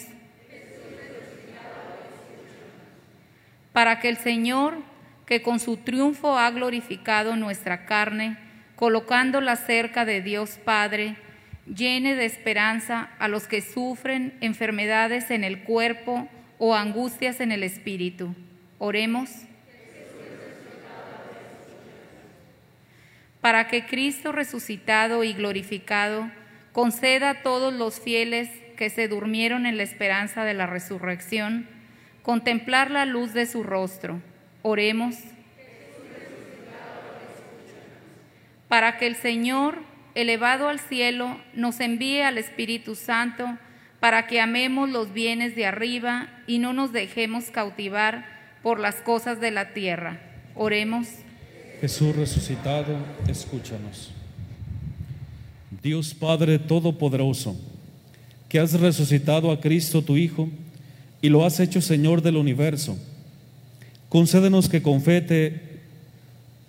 Para 3.73 4.01
que 4.01 4.09
el 4.09 4.17
Señor, 4.17 4.79
que 5.27 5.43
con 5.43 5.61
su 5.61 5.77
triunfo 5.77 6.39
ha 6.39 6.51
glorificado 6.51 7.37
nuestra 7.37 7.85
carne, 7.85 8.39
colocándola 8.75 9.57
cerca 9.57 10.05
de 10.05 10.23
Dios 10.23 10.59
Padre, 10.65 11.17
llene 11.67 12.15
de 12.15 12.25
esperanza 12.25 13.11
a 13.19 13.29
los 13.29 13.47
que 13.47 13.61
sufren 13.61 14.37
enfermedades 14.41 15.31
en 15.31 15.45
el 15.45 15.63
cuerpo 15.65 16.29
o 16.59 16.75
angustias 16.75 17.41
en 17.41 17.53
el 17.53 17.63
espíritu. 17.63 18.35
Oremos. 18.79 19.46
Para 23.47 23.69
que 23.69 23.87
Cristo 23.87 24.33
resucitado 24.33 25.23
y 25.23 25.33
glorificado 25.33 26.29
conceda 26.73 27.31
a 27.31 27.43
todos 27.43 27.73
los 27.73 28.01
fieles 28.01 28.51
que 28.77 28.91
se 28.91 29.07
durmieron 29.07 29.67
en 29.67 29.77
la 29.77 29.85
esperanza 29.85 30.45
de 30.45 30.53
la 30.53 30.67
resurrección, 30.67 31.69
contemplar 32.23 32.91
la 32.91 33.07
luz 33.07 33.35
de 33.35 33.47
su 33.47 33.63
rostro. 33.63 34.21
Oremos. 34.63 35.15
Para 38.67 38.99
que 38.99 39.07
el 39.07 39.15
Señor, 39.15 39.79
elevado 40.17 40.69
al 40.69 40.81
cielo, 40.81 41.41
nos 41.55 41.79
envíe 41.79 42.23
al 42.23 42.39
Espíritu 42.39 42.97
Santo, 42.97 43.47
para 44.01 44.27
que 44.27 44.41
amemos 44.41 44.91
los 44.91 45.13
bienes 45.13 45.55
de 45.55 45.67
arriba 45.67 46.31
y 46.49 46.59
no 46.59 46.73
nos 46.73 46.93
dejemos 46.93 47.53
cautivar 47.53 48.27
por 48.65 48.81
las 48.81 48.97
cosas 49.03 49.39
de 49.39 49.53
la 49.53 49.73
tierra. 49.73 50.19
Oremos. 50.57 51.26
Jesús 51.81 52.17
resucitado, 52.17 52.97
escúchanos. 53.29 54.11
Dios 55.83 56.15
Padre 56.15 56.59
Todopoderoso, 56.59 57.57
que 58.49 58.59
has 58.59 58.73
resucitado 58.73 59.51
a 59.51 59.61
Cristo 59.61 60.03
tu 60.03 60.17
Hijo 60.17 60.49
y 61.21 61.29
lo 61.29 61.45
has 61.45 61.61
hecho 61.61 61.81
Señor 61.81 62.23
del 62.23 62.37
universo, 62.37 62.97
concédenos 64.09 64.69
que 64.69 64.83
con 64.83 65.03
fe 65.03 65.21
te- 65.21 65.61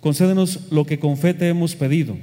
concédenos 0.00 0.70
lo 0.70 0.84
que 0.84 0.98
con 0.98 1.16
fe 1.16 1.34
te 1.34 1.48
hemos 1.48 1.74
pedido. 1.74 2.16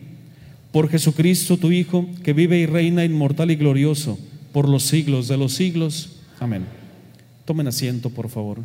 Por 0.72 0.90
Jesucristo 0.90 1.58
tu 1.58 1.72
Hijo, 1.72 2.06
que 2.24 2.34
vive 2.34 2.60
y 2.60 2.66
reina 2.66 3.04
inmortal 3.04 3.50
y 3.52 3.56
glorioso 3.56 4.20
por 4.54 4.70
los 4.70 4.84
siglos 4.84 5.28
de 5.28 5.38
los 5.38 5.54
siglos. 5.54 6.18
Amén. 6.40 6.66
Tomen 7.46 7.68
asiento, 7.68 8.10
por 8.10 8.30
favor. 8.30 8.60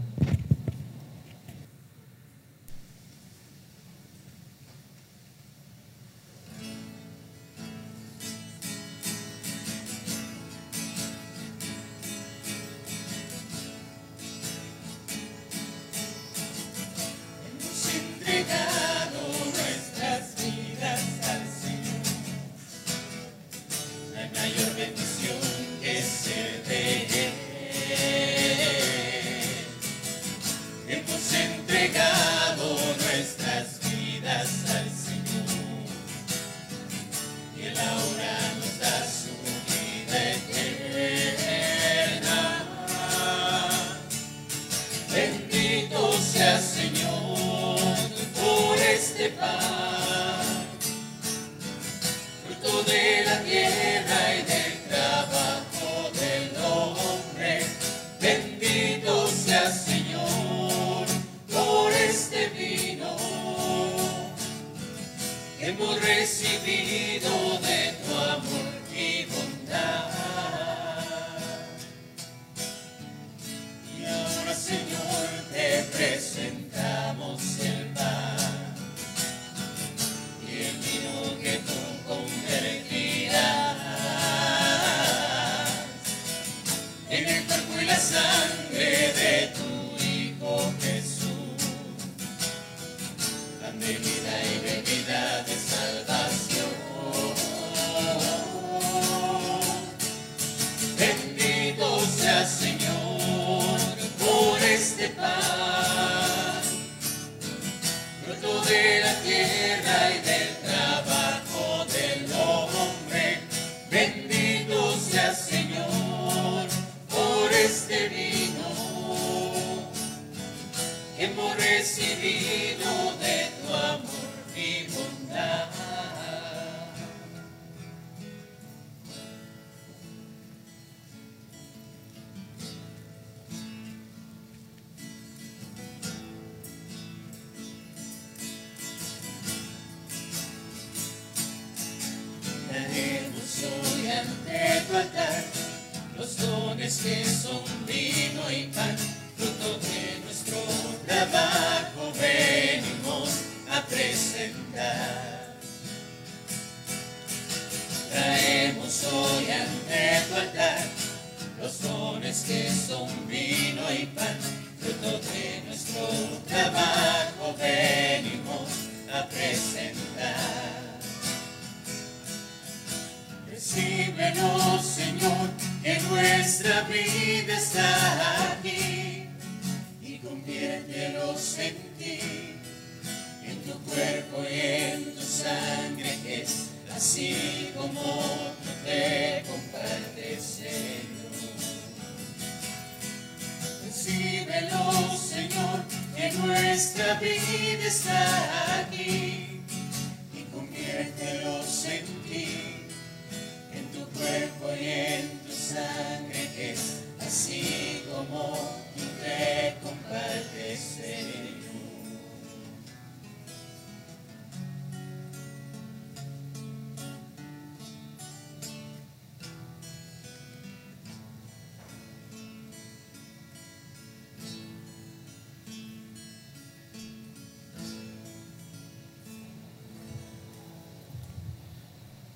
Dones 146.91 146.99
que 146.99 147.70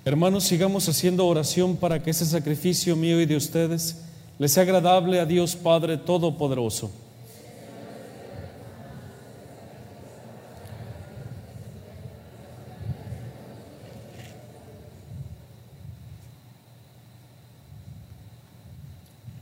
Hermanos, 0.07 0.43
sigamos 0.43 0.87
haciendo 0.87 1.25
oración 1.25 1.77
para 1.77 2.03
que 2.03 2.11
ese 2.11 2.27
sacrificio 2.27 2.95
mío 2.95 3.19
y 3.19 3.25
de 3.25 3.35
ustedes 3.35 4.03
les 4.37 4.51
sea 4.51 4.61
agradable 4.61 5.19
a 5.19 5.25
Dios 5.25 5.55
Padre 5.55 5.97
Todopoderoso. 5.97 6.91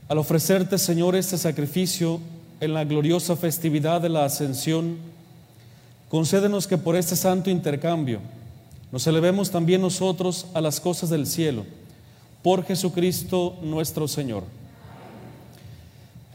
Al 0.08 0.18
ofrecerte, 0.18 0.78
Señor, 0.78 1.18
este 1.18 1.38
sacrificio 1.38 2.22
en 2.62 2.74
la 2.74 2.86
gloriosa 2.86 3.36
festividad 3.36 4.00
de 4.00 4.08
la 4.08 4.24
Ascensión, 4.24 4.96
concédenos 6.08 6.68
que 6.68 6.78
por 6.78 6.96
este 6.96 7.18
santo 7.18 7.50
intercambio 7.50 8.22
nos 8.94 9.06
elevemos 9.08 9.50
también 9.50 9.82
nosotros 9.82 10.46
a 10.54 10.62
las 10.62 10.80
cosas 10.80 11.10
del 11.10 11.26
cielo, 11.26 11.66
por 12.44 12.64
Jesucristo 12.64 13.58
nuestro 13.64 14.08
Señor. 14.08 14.44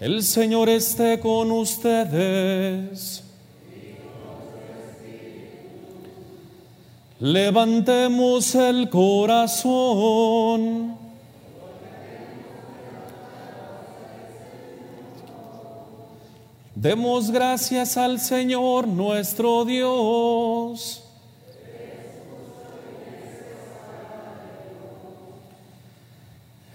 El 0.00 0.24
Señor 0.24 0.68
esté 0.68 1.20
con 1.20 1.52
ustedes. 1.52 3.22
Levantemos 7.20 8.52
el 8.56 8.90
corazón. 8.90 10.18
Demos 16.74 17.30
gracias 17.30 17.96
al 17.96 18.18
Señor 18.18 18.88
nuestro 18.88 19.64
Dios. 19.64 21.04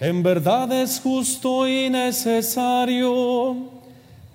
En 0.03 0.21
verdad 0.21 0.69
es 0.73 0.99
justo 0.99 1.65
y 1.65 1.89
necesario, 1.89 3.55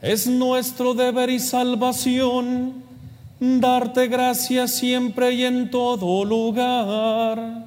es 0.00 0.26
nuestro 0.26 0.94
deber 0.94 1.28
y 1.28 1.38
salvación 1.38 2.72
darte 3.38 4.08
gracias 4.08 4.76
siempre 4.76 5.34
y 5.34 5.44
en 5.44 5.70
todo 5.70 6.24
lugar. 6.24 7.66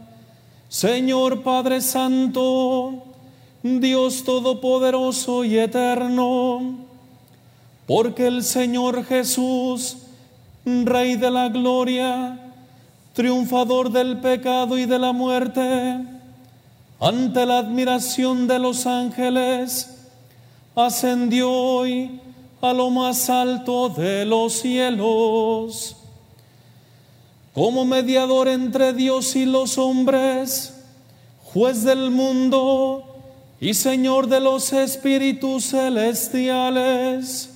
Señor 0.68 1.43
Padre 1.43 1.80
Santo, 1.80 3.04
Dios 3.62 4.24
Todopoderoso 4.24 5.43
y 5.43 5.60
Eterno, 5.60 6.78
porque 7.86 8.26
el 8.26 8.43
Señor 8.43 9.06
Jesús, 9.06 9.97
Rey 10.66 11.18
de 11.18 11.30
la 11.30 11.49
Gloria, 11.49 12.52
triunfador 13.14 13.91
del 13.91 14.18
pecado 14.22 14.80
y 14.80 14.88
de 14.88 14.97
la 14.97 15.12
muerte, 15.12 16.20
ante 17.02 17.45
la 17.47 17.58
admiración 17.58 18.47
de 18.47 18.60
los 18.60 18.86
ángeles, 18.86 19.89
ascendió 20.76 21.52
hoy 21.52 22.22
a 22.62 22.74
lo 22.74 22.91
más 22.91 23.28
alto 23.28 23.89
de 23.89 24.24
los 24.24 24.54
cielos. 24.54 25.97
Como 27.56 27.86
mediador 27.86 28.47
entre 28.47 28.93
Dios 28.93 29.36
y 29.36 29.47
los 29.47 29.80
hombres, 29.80 30.76
juez 31.43 31.84
del 31.84 32.12
mundo 32.12 33.04
y 33.60 33.74
Señor 33.74 34.28
de 34.28 34.39
los 34.39 34.72
espíritus 34.72 35.72
celestiales, 35.72 37.49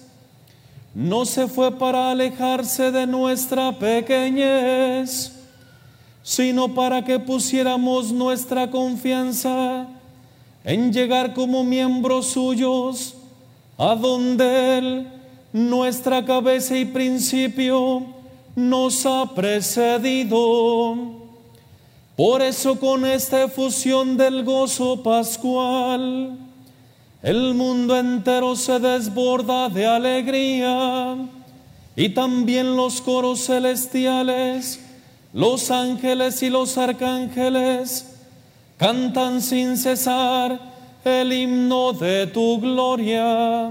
no 0.96 1.24
se 1.24 1.48
fue 1.48 1.72
para 1.72 2.10
alejarse 2.10 2.92
de 2.92 3.06
nuestra 3.06 3.78
pequeñez 3.78 5.35
sino 6.26 6.74
para 6.74 7.06
que 7.06 7.20
pusiéramos 7.20 8.12
nuestra 8.12 8.72
confianza 8.72 9.86
en 10.64 10.92
llegar 10.92 11.36
como 11.36 11.64
miembros 11.64 12.26
suyos 12.26 13.14
a 13.78 13.94
donde 13.94 14.78
Él, 14.80 15.08
nuestra 15.54 16.26
cabeza 16.26 16.76
y 16.76 16.86
principio, 16.86 18.08
nos 18.56 19.06
ha 19.06 19.36
precedido. 19.36 20.96
Por 22.16 22.42
eso 22.42 22.80
con 22.80 23.06
esta 23.06 23.44
efusión 23.44 24.18
del 24.18 24.44
gozo 24.44 25.04
pascual, 25.04 26.40
el 27.22 27.54
mundo 27.54 27.96
entero 28.00 28.56
se 28.56 28.80
desborda 28.80 29.70
de 29.70 29.86
alegría 29.86 31.18
y 31.96 32.10
también 32.10 32.76
los 32.76 33.00
coros 33.00 33.46
celestiales 33.46 34.85
los 35.36 35.70
ángeles 35.70 36.42
y 36.44 36.50
los 36.50 36.78
arcángeles 36.78 38.06
cantan 38.78 39.42
sin 39.42 39.76
cesar 39.76 40.58
el 41.04 41.34
himno 41.34 41.92
de 41.92 42.28
tu 42.28 42.58
gloria. 42.62 43.70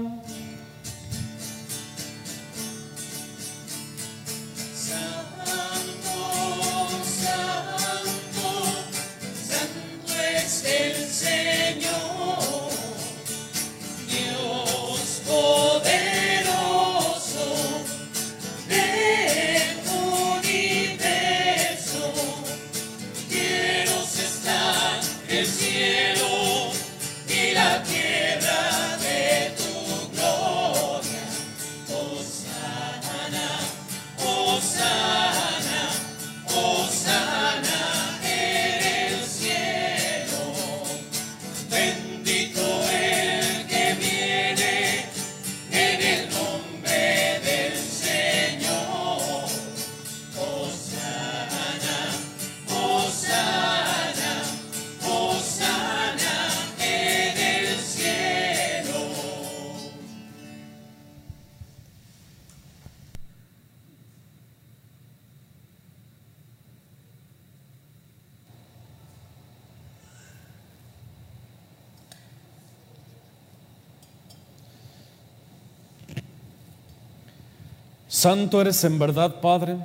Santo 78.25 78.59
eres 78.59 78.83
en 78.83 78.97
verdad, 78.97 79.39
Padre, 79.39 79.77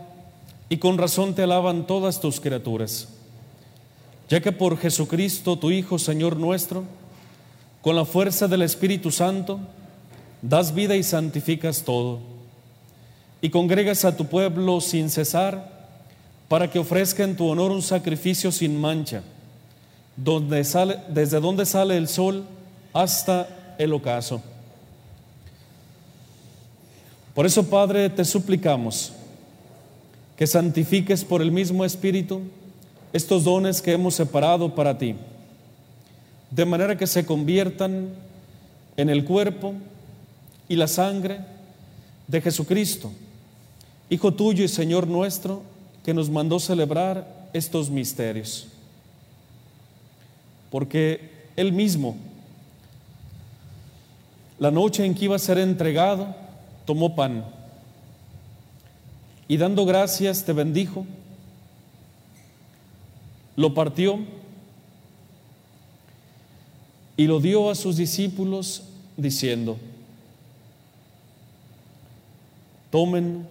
y 0.70 0.78
con 0.78 0.96
razón 0.96 1.34
te 1.34 1.42
alaban 1.42 1.86
todas 1.86 2.22
tus 2.22 2.40
criaturas, 2.40 3.06
ya 4.30 4.40
que 4.40 4.50
por 4.50 4.78
Jesucristo, 4.78 5.58
tu 5.58 5.70
Hijo, 5.70 5.98
Señor 5.98 6.38
nuestro, 6.38 6.84
con 7.82 7.96
la 7.96 8.06
fuerza 8.06 8.48
del 8.48 8.62
Espíritu 8.62 9.10
Santo, 9.10 9.60
das 10.40 10.72
vida 10.74 10.96
y 10.96 11.02
santificas 11.02 11.82
todo, 11.82 12.20
y 13.42 13.50
congregas 13.50 14.06
a 14.06 14.16
tu 14.16 14.24
pueblo 14.24 14.80
sin 14.80 15.10
cesar, 15.10 15.90
para 16.48 16.70
que 16.70 16.78
ofrezca 16.78 17.24
en 17.24 17.36
tu 17.36 17.46
honor 17.46 17.70
un 17.70 17.82
sacrificio 17.82 18.50
sin 18.50 18.80
mancha, 18.80 19.20
donde 20.16 20.64
sale, 20.64 20.96
desde 21.10 21.40
donde 21.40 21.66
sale 21.66 21.94
el 21.98 22.08
sol 22.08 22.46
hasta 22.94 23.74
el 23.76 23.92
ocaso. 23.92 24.40
Por 27.40 27.46
eso, 27.46 27.64
Padre, 27.70 28.10
te 28.10 28.22
suplicamos 28.22 29.14
que 30.36 30.46
santifiques 30.46 31.24
por 31.24 31.40
el 31.40 31.50
mismo 31.50 31.86
Espíritu 31.86 32.42
estos 33.14 33.44
dones 33.44 33.80
que 33.80 33.92
hemos 33.92 34.14
separado 34.14 34.74
para 34.74 34.98
ti, 34.98 35.16
de 36.50 36.66
manera 36.66 36.98
que 36.98 37.06
se 37.06 37.24
conviertan 37.24 38.10
en 38.94 39.08
el 39.08 39.24
cuerpo 39.24 39.72
y 40.68 40.76
la 40.76 40.86
sangre 40.86 41.40
de 42.28 42.42
Jesucristo, 42.42 43.10
Hijo 44.10 44.34
tuyo 44.34 44.62
y 44.62 44.68
Señor 44.68 45.06
nuestro, 45.06 45.62
que 46.04 46.12
nos 46.12 46.28
mandó 46.28 46.60
celebrar 46.60 47.48
estos 47.54 47.88
misterios. 47.88 48.68
Porque 50.70 51.48
Él 51.56 51.72
mismo, 51.72 52.18
la 54.58 54.70
noche 54.70 55.06
en 55.06 55.14
que 55.14 55.24
iba 55.24 55.36
a 55.36 55.38
ser 55.38 55.56
entregado, 55.56 56.36
tomó 56.90 57.14
pan 57.14 57.44
y 59.46 59.56
dando 59.56 59.86
gracias 59.86 60.44
te 60.44 60.52
bendijo, 60.52 61.06
lo 63.54 63.72
partió 63.74 64.18
y 67.16 67.28
lo 67.28 67.38
dio 67.38 67.70
a 67.70 67.76
sus 67.76 67.96
discípulos 67.96 68.82
diciendo, 69.16 69.76
tomen 72.90 73.46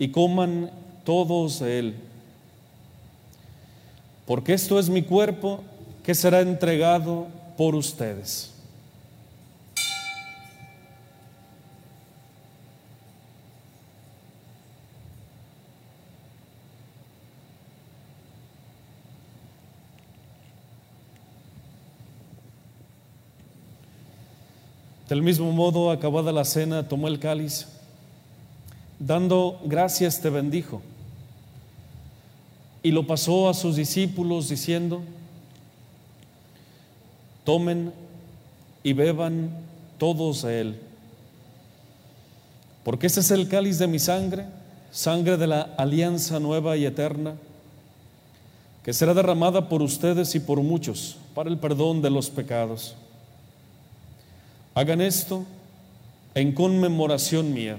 y 0.00 0.08
coman 0.08 0.72
todos 1.04 1.60
de 1.60 1.78
él, 1.78 1.94
porque 4.26 4.54
esto 4.54 4.80
es 4.80 4.88
mi 4.88 5.02
cuerpo 5.02 5.62
que 6.02 6.16
será 6.16 6.40
entregado 6.40 7.28
por 7.56 7.76
ustedes. 7.76 8.51
Del 25.12 25.20
mismo 25.20 25.52
modo, 25.52 25.90
acabada 25.90 26.32
la 26.32 26.42
cena, 26.42 26.88
tomó 26.88 27.06
el 27.06 27.18
cáliz, 27.18 27.68
dando 28.98 29.60
gracias 29.62 30.22
te 30.22 30.30
bendijo, 30.30 30.80
y 32.82 32.92
lo 32.92 33.06
pasó 33.06 33.50
a 33.50 33.52
sus 33.52 33.76
discípulos 33.76 34.48
diciendo, 34.48 35.02
tomen 37.44 37.92
y 38.82 38.94
beban 38.94 39.50
todos 39.98 40.40
de 40.44 40.60
él, 40.62 40.80
porque 42.82 43.06
este 43.06 43.20
es 43.20 43.30
el 43.32 43.48
cáliz 43.48 43.78
de 43.78 43.88
mi 43.88 43.98
sangre, 43.98 44.46
sangre 44.92 45.36
de 45.36 45.46
la 45.46 45.60
alianza 45.76 46.40
nueva 46.40 46.74
y 46.78 46.86
eterna, 46.86 47.34
que 48.82 48.94
será 48.94 49.12
derramada 49.12 49.68
por 49.68 49.82
ustedes 49.82 50.34
y 50.34 50.40
por 50.40 50.62
muchos 50.62 51.18
para 51.34 51.50
el 51.50 51.58
perdón 51.58 52.00
de 52.00 52.08
los 52.08 52.30
pecados. 52.30 52.96
Hagan 54.74 55.02
esto 55.02 55.44
en 56.34 56.52
conmemoración 56.52 57.52
mía. 57.52 57.78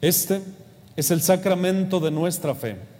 Este 0.00 0.42
es 0.96 1.10
el 1.12 1.22
sacramento 1.22 2.00
de 2.00 2.10
nuestra 2.10 2.54
fe. 2.54 2.91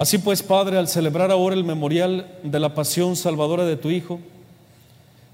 Así 0.00 0.16
pues, 0.16 0.42
Padre, 0.42 0.78
al 0.78 0.88
celebrar 0.88 1.30
ahora 1.30 1.54
el 1.54 1.62
memorial 1.62 2.26
de 2.42 2.58
la 2.58 2.72
pasión 2.72 3.16
salvadora 3.16 3.66
de 3.66 3.76
tu 3.76 3.90
Hijo, 3.90 4.18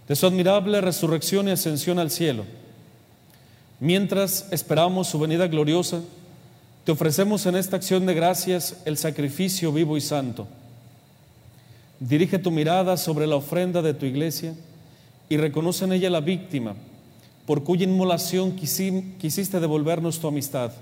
de 0.08 0.16
su 0.16 0.26
admirable 0.26 0.80
resurrección 0.80 1.46
y 1.46 1.52
ascensión 1.52 2.00
al 2.00 2.10
cielo, 2.10 2.44
mientras 3.78 4.48
esperamos 4.50 5.06
su 5.06 5.20
venida 5.20 5.46
gloriosa, 5.46 6.00
te 6.82 6.90
ofrecemos 6.90 7.46
en 7.46 7.54
esta 7.54 7.76
acción 7.76 8.06
de 8.06 8.14
gracias 8.14 8.82
el 8.86 8.96
sacrificio 8.96 9.70
vivo 9.70 9.96
y 9.96 10.00
santo. 10.00 10.48
Dirige 12.00 12.40
tu 12.40 12.50
mirada 12.50 12.96
sobre 12.96 13.28
la 13.28 13.36
ofrenda 13.36 13.82
de 13.82 13.94
tu 13.94 14.04
iglesia 14.04 14.52
y 15.28 15.36
reconoce 15.36 15.84
en 15.84 15.92
ella 15.92 16.10
la 16.10 16.20
víctima 16.20 16.74
por 17.46 17.62
cuya 17.62 17.84
inmolación 17.84 18.56
quisiste 18.56 19.60
devolvernos 19.60 20.18
tu 20.18 20.26
amistad 20.26 20.72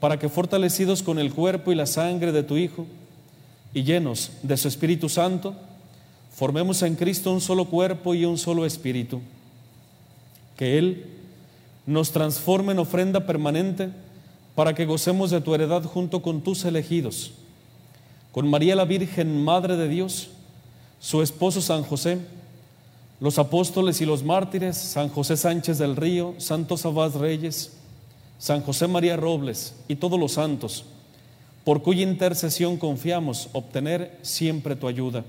para 0.00 0.18
que 0.18 0.28
fortalecidos 0.28 1.02
con 1.02 1.18
el 1.18 1.32
cuerpo 1.32 1.72
y 1.72 1.74
la 1.74 1.86
sangre 1.86 2.32
de 2.32 2.42
tu 2.42 2.56
Hijo 2.56 2.86
y 3.74 3.82
llenos 3.82 4.30
de 4.42 4.56
su 4.56 4.68
Espíritu 4.68 5.08
Santo, 5.08 5.54
formemos 6.34 6.82
en 6.82 6.94
Cristo 6.94 7.32
un 7.32 7.40
solo 7.40 7.64
cuerpo 7.64 8.14
y 8.14 8.24
un 8.24 8.38
solo 8.38 8.64
espíritu. 8.64 9.20
Que 10.56 10.78
Él 10.78 11.06
nos 11.86 12.12
transforme 12.12 12.72
en 12.72 12.78
ofrenda 12.78 13.26
permanente 13.26 13.90
para 14.54 14.74
que 14.74 14.86
gocemos 14.86 15.30
de 15.30 15.40
tu 15.40 15.54
heredad 15.54 15.82
junto 15.84 16.22
con 16.22 16.42
tus 16.42 16.64
elegidos, 16.64 17.32
con 18.32 18.48
María 18.48 18.76
la 18.76 18.84
Virgen, 18.84 19.42
Madre 19.42 19.76
de 19.76 19.88
Dios, 19.88 20.28
su 21.00 21.22
esposo 21.22 21.60
San 21.60 21.82
José, 21.82 22.18
los 23.20 23.38
apóstoles 23.38 24.00
y 24.00 24.06
los 24.06 24.22
mártires, 24.22 24.76
San 24.76 25.08
José 25.08 25.36
Sánchez 25.36 25.78
del 25.78 25.96
Río, 25.96 26.34
Santos 26.38 26.84
Abad 26.84 27.16
Reyes, 27.16 27.77
San 28.38 28.62
José 28.62 28.86
María 28.86 29.16
Robles 29.16 29.74
y 29.88 29.96
todos 29.96 30.18
los 30.18 30.32
santos, 30.32 30.84
por 31.64 31.82
cuya 31.82 32.02
intercesión 32.02 32.76
confiamos 32.76 33.48
obtener 33.52 34.16
siempre 34.22 34.76
tu 34.76 34.86
ayuda. 34.86 35.24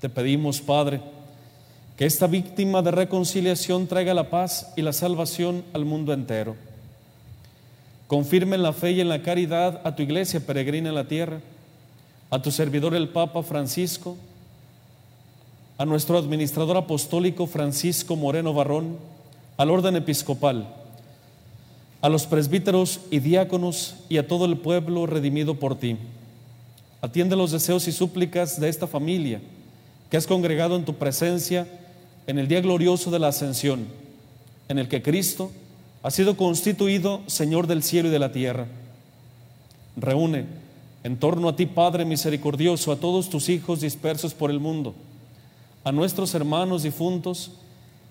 Te 0.00 0.08
pedimos, 0.08 0.60
Padre, 0.60 1.00
que 1.96 2.06
esta 2.06 2.28
víctima 2.28 2.80
de 2.80 2.92
reconciliación 2.92 3.88
traiga 3.88 4.14
la 4.14 4.30
paz 4.30 4.72
y 4.76 4.82
la 4.82 4.92
salvación 4.92 5.64
al 5.72 5.84
mundo 5.84 6.12
entero. 6.12 6.54
Confirme 8.06 8.54
en 8.54 8.62
la 8.62 8.72
fe 8.72 8.92
y 8.92 9.00
en 9.00 9.08
la 9.08 9.22
caridad 9.22 9.80
a 9.84 9.96
tu 9.96 10.04
iglesia 10.04 10.38
peregrina 10.38 10.90
en 10.90 10.94
la 10.94 11.08
tierra, 11.08 11.40
a 12.30 12.40
tu 12.40 12.52
servidor 12.52 12.94
el 12.94 13.08
Papa 13.08 13.42
Francisco, 13.42 14.16
a 15.76 15.84
nuestro 15.84 16.18
administrador 16.18 16.76
apostólico 16.76 17.48
Francisco 17.48 18.14
Moreno 18.14 18.54
Barrón, 18.54 18.96
al 19.56 19.70
orden 19.70 19.96
episcopal, 19.96 20.77
a 22.00 22.08
los 22.08 22.26
presbíteros 22.26 23.00
y 23.10 23.18
diáconos 23.18 23.96
y 24.08 24.18
a 24.18 24.28
todo 24.28 24.44
el 24.44 24.58
pueblo 24.58 25.06
redimido 25.06 25.54
por 25.56 25.76
ti. 25.76 25.96
Atiende 27.00 27.36
los 27.36 27.50
deseos 27.50 27.88
y 27.88 27.92
súplicas 27.92 28.60
de 28.60 28.68
esta 28.68 28.86
familia 28.86 29.40
que 30.10 30.16
has 30.16 30.26
congregado 30.26 30.76
en 30.76 30.84
tu 30.84 30.94
presencia 30.94 31.66
en 32.26 32.38
el 32.38 32.46
día 32.46 32.60
glorioso 32.60 33.10
de 33.10 33.18
la 33.18 33.28
ascensión, 33.28 33.86
en 34.68 34.78
el 34.78 34.88
que 34.88 35.02
Cristo 35.02 35.50
ha 36.02 36.10
sido 36.10 36.36
constituido 36.36 37.20
Señor 37.26 37.66
del 37.66 37.82
cielo 37.82 38.08
y 38.08 38.12
de 38.12 38.18
la 38.18 38.32
tierra. 38.32 38.66
Reúne 39.96 40.46
en 41.04 41.16
torno 41.16 41.48
a 41.48 41.56
ti, 41.56 41.66
Padre 41.66 42.04
misericordioso, 42.04 42.92
a 42.92 42.96
todos 42.96 43.28
tus 43.28 43.48
hijos 43.48 43.80
dispersos 43.80 44.34
por 44.34 44.50
el 44.50 44.60
mundo, 44.60 44.94
a 45.84 45.90
nuestros 45.90 46.34
hermanos 46.34 46.82
difuntos 46.82 47.52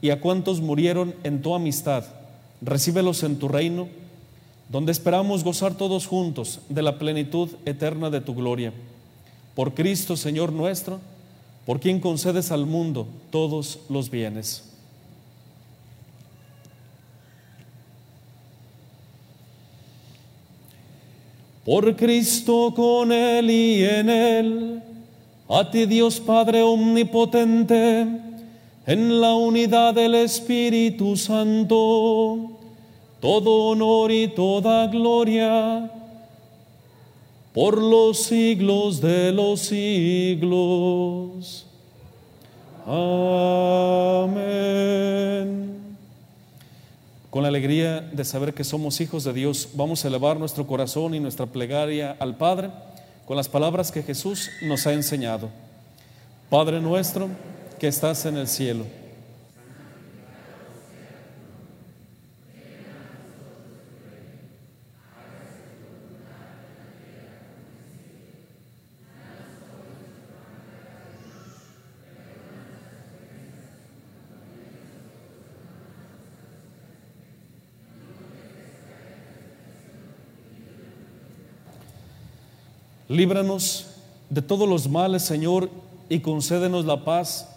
y 0.02 0.10
a 0.10 0.20
cuantos 0.20 0.62
murieron 0.62 1.16
en 1.24 1.42
tu 1.42 1.56
amistad 1.56 2.06
recíbelos 2.62 3.24
en 3.24 3.38
tu 3.38 3.48
reino, 3.48 3.88
donde 4.70 4.92
esperamos 4.92 5.44
gozar 5.44 5.76
todos 5.76 6.08
juntos 6.08 6.60
de 6.70 6.82
la 6.82 6.98
plenitud 7.00 7.50
eterna 7.66 8.10
de 8.10 8.22
tu 8.22 8.36
gloria. 8.36 8.74
Por 9.56 9.74
Cristo, 9.74 10.18
Señor 10.18 10.52
nuestro, 10.52 11.00
por 11.66 11.80
quien 11.80 12.00
concedes 12.00 12.52
al 12.52 12.66
mundo 12.66 13.08
todos 13.32 13.80
los 13.90 14.10
bienes. 14.10 14.64
Por 21.66 21.96
Cristo, 21.98 22.74
con 22.74 23.12
Él 23.12 23.52
y 23.52 23.84
en 23.84 24.10
Él, 24.10 24.84
a 25.50 25.70
ti 25.70 25.86
Dios 25.86 26.20
Padre 26.22 26.62
Omnipotente, 26.64 28.08
en 28.88 29.20
la 29.20 29.36
unidad 29.36 29.94
del 29.94 30.16
Espíritu 30.16 31.16
Santo, 31.18 32.52
todo 33.20 33.66
honor 33.66 34.14
y 34.14 34.30
toda 34.30 34.88
gloria 34.88 35.92
por 37.54 37.84
los 37.84 38.24
siglos 38.24 39.02
de 39.02 39.34
los 39.34 39.60
siglos. 39.60 41.66
Amén. 42.86 44.46
con 47.30 47.44
la 47.44 47.50
alegría 47.50 48.00
de 48.00 48.24
saber 48.24 48.54
que 48.54 48.64
somos 48.64 49.02
hijos 49.02 49.26
de 49.26 49.34
Dios, 49.34 49.72
vamos 49.74 50.06
a 50.06 50.08
elevar 50.08 50.40
nuestro 50.40 50.66
corazón 50.66 51.14
y 51.14 51.20
nuestra 51.20 51.46
plegaria 51.46 52.16
al 52.20 52.38
Padre 52.38 52.70
con 53.28 53.36
las 53.36 53.50
palabras 53.50 53.92
que 53.92 54.02
Jesús 54.02 54.50
nos 54.64 54.88
ha 54.88 54.94
enseñado. 54.94 55.50
Padre 56.50 56.80
nuestro 56.80 57.28
que 57.80 57.88
estás 57.88 58.26
en 58.26 58.38
el 58.38 58.48
cielo. 58.48 58.86
Líbranos 83.08 83.88
de 84.30 84.42
todos 84.42 84.68
los 84.68 84.90
males, 84.90 85.24
Señor, 85.24 85.70
y 86.10 86.20
concédenos 86.20 86.86
la 86.86 87.04
paz 87.06 87.57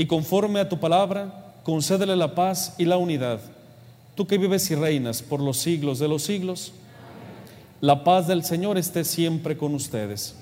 Y 0.00 0.06
conforme 0.06 0.60
a 0.60 0.66
tu 0.66 0.80
palabra, 0.80 1.52
concédele 1.62 2.16
la 2.16 2.34
paz 2.34 2.74
y 2.78 2.86
la 2.86 2.96
unidad. 2.96 3.38
Tú 4.14 4.26
que 4.26 4.38
vives 4.38 4.70
y 4.70 4.74
reinas 4.74 5.20
por 5.20 5.40
los 5.40 5.58
siglos 5.58 5.98
de 5.98 6.08
los 6.08 6.22
siglos, 6.22 6.72
la 7.82 8.02
paz 8.02 8.26
del 8.26 8.42
Señor 8.42 8.78
esté 8.78 9.04
siempre 9.04 9.58
con 9.58 9.74
ustedes. 9.74 10.36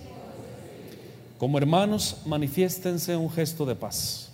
Como 1.38 1.59
hermanos, 1.59 2.18
manifiéstense 2.24 3.16
un 3.16 3.28
gesto 3.28 3.66
de 3.66 3.74
paz. 3.74 4.28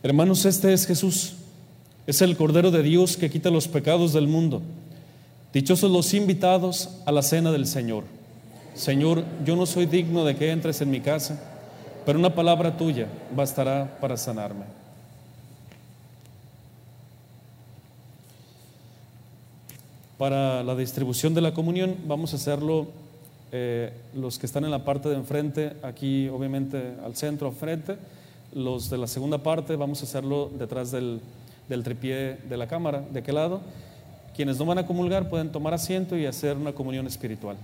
Hermanos, 0.00 0.44
este 0.44 0.72
es 0.72 0.86
Jesús. 0.86 1.34
Es 2.06 2.22
el 2.22 2.36
Cordero 2.36 2.70
de 2.70 2.84
Dios 2.84 3.16
que 3.16 3.30
quita 3.30 3.50
los 3.50 3.66
pecados 3.66 4.12
del 4.12 4.28
mundo. 4.28 4.62
Dichosos 5.52 5.90
los 5.90 6.14
invitados 6.14 6.90
a 7.04 7.10
la 7.10 7.22
cena 7.22 7.50
del 7.50 7.66
Señor. 7.66 8.04
Señor, 8.74 9.24
yo 9.44 9.56
no 9.56 9.66
soy 9.66 9.86
digno 9.86 10.24
de 10.24 10.36
que 10.36 10.52
entres 10.52 10.80
en 10.80 10.90
mi 10.90 11.00
casa, 11.00 11.42
pero 12.06 12.18
una 12.18 12.32
palabra 12.32 12.76
tuya 12.76 13.08
bastará 13.34 13.98
para 14.00 14.16
sanarme. 14.16 14.66
Para 20.16 20.62
la 20.62 20.76
distribución 20.76 21.34
de 21.34 21.40
la 21.40 21.54
comunión 21.54 21.96
vamos 22.06 22.32
a 22.32 22.36
hacerlo 22.36 22.86
eh, 23.50 23.92
los 24.14 24.38
que 24.38 24.46
están 24.46 24.64
en 24.64 24.70
la 24.70 24.84
parte 24.84 25.08
de 25.08 25.16
enfrente, 25.16 25.72
aquí 25.82 26.28
obviamente 26.28 26.94
al 27.04 27.16
centro, 27.16 27.50
frente. 27.50 27.96
Los 28.52 28.90
de 28.90 28.98
la 28.98 29.06
segunda 29.06 29.38
parte 29.38 29.76
vamos 29.76 30.00
a 30.00 30.04
hacerlo 30.04 30.50
detrás 30.58 30.90
del, 30.90 31.20
del 31.68 31.82
tripié 31.82 32.38
de 32.48 32.56
la 32.56 32.66
cámara, 32.66 33.00
de 33.00 33.22
qué 33.22 33.32
lado. 33.32 33.60
Quienes 34.34 34.58
no 34.58 34.66
van 34.66 34.78
a 34.78 34.86
comulgar 34.86 35.28
pueden 35.28 35.50
tomar 35.52 35.74
asiento 35.74 36.16
y 36.16 36.26
hacer 36.26 36.56
una 36.56 36.72
comunión 36.72 37.06
espiritual. 37.06 37.56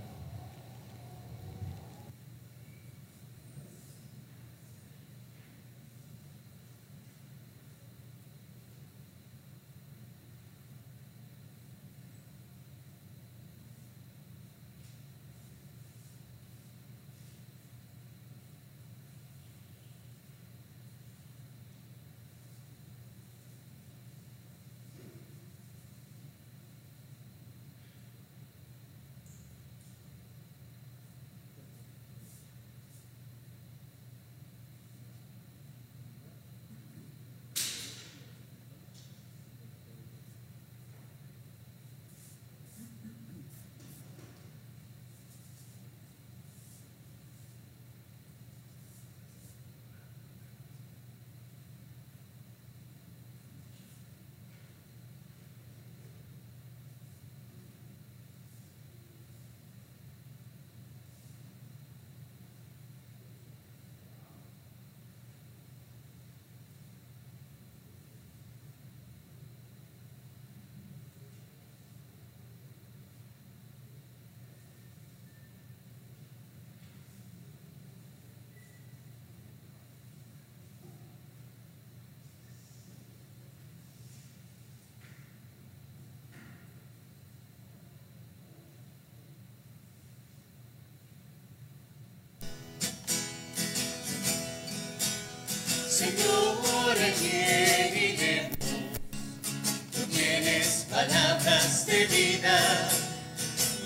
palabras 100.89 101.85
de 101.87 102.05
vida, 102.05 102.89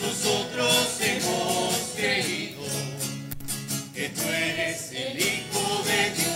nosotros 0.02 0.98
hemos 1.00 1.74
creído 1.96 2.64
que 3.94 4.10
tú 4.10 4.22
eres 4.28 4.92
el 4.92 5.20
Hijo 5.20 5.84
de 5.86 6.10
Dios. 6.16 6.29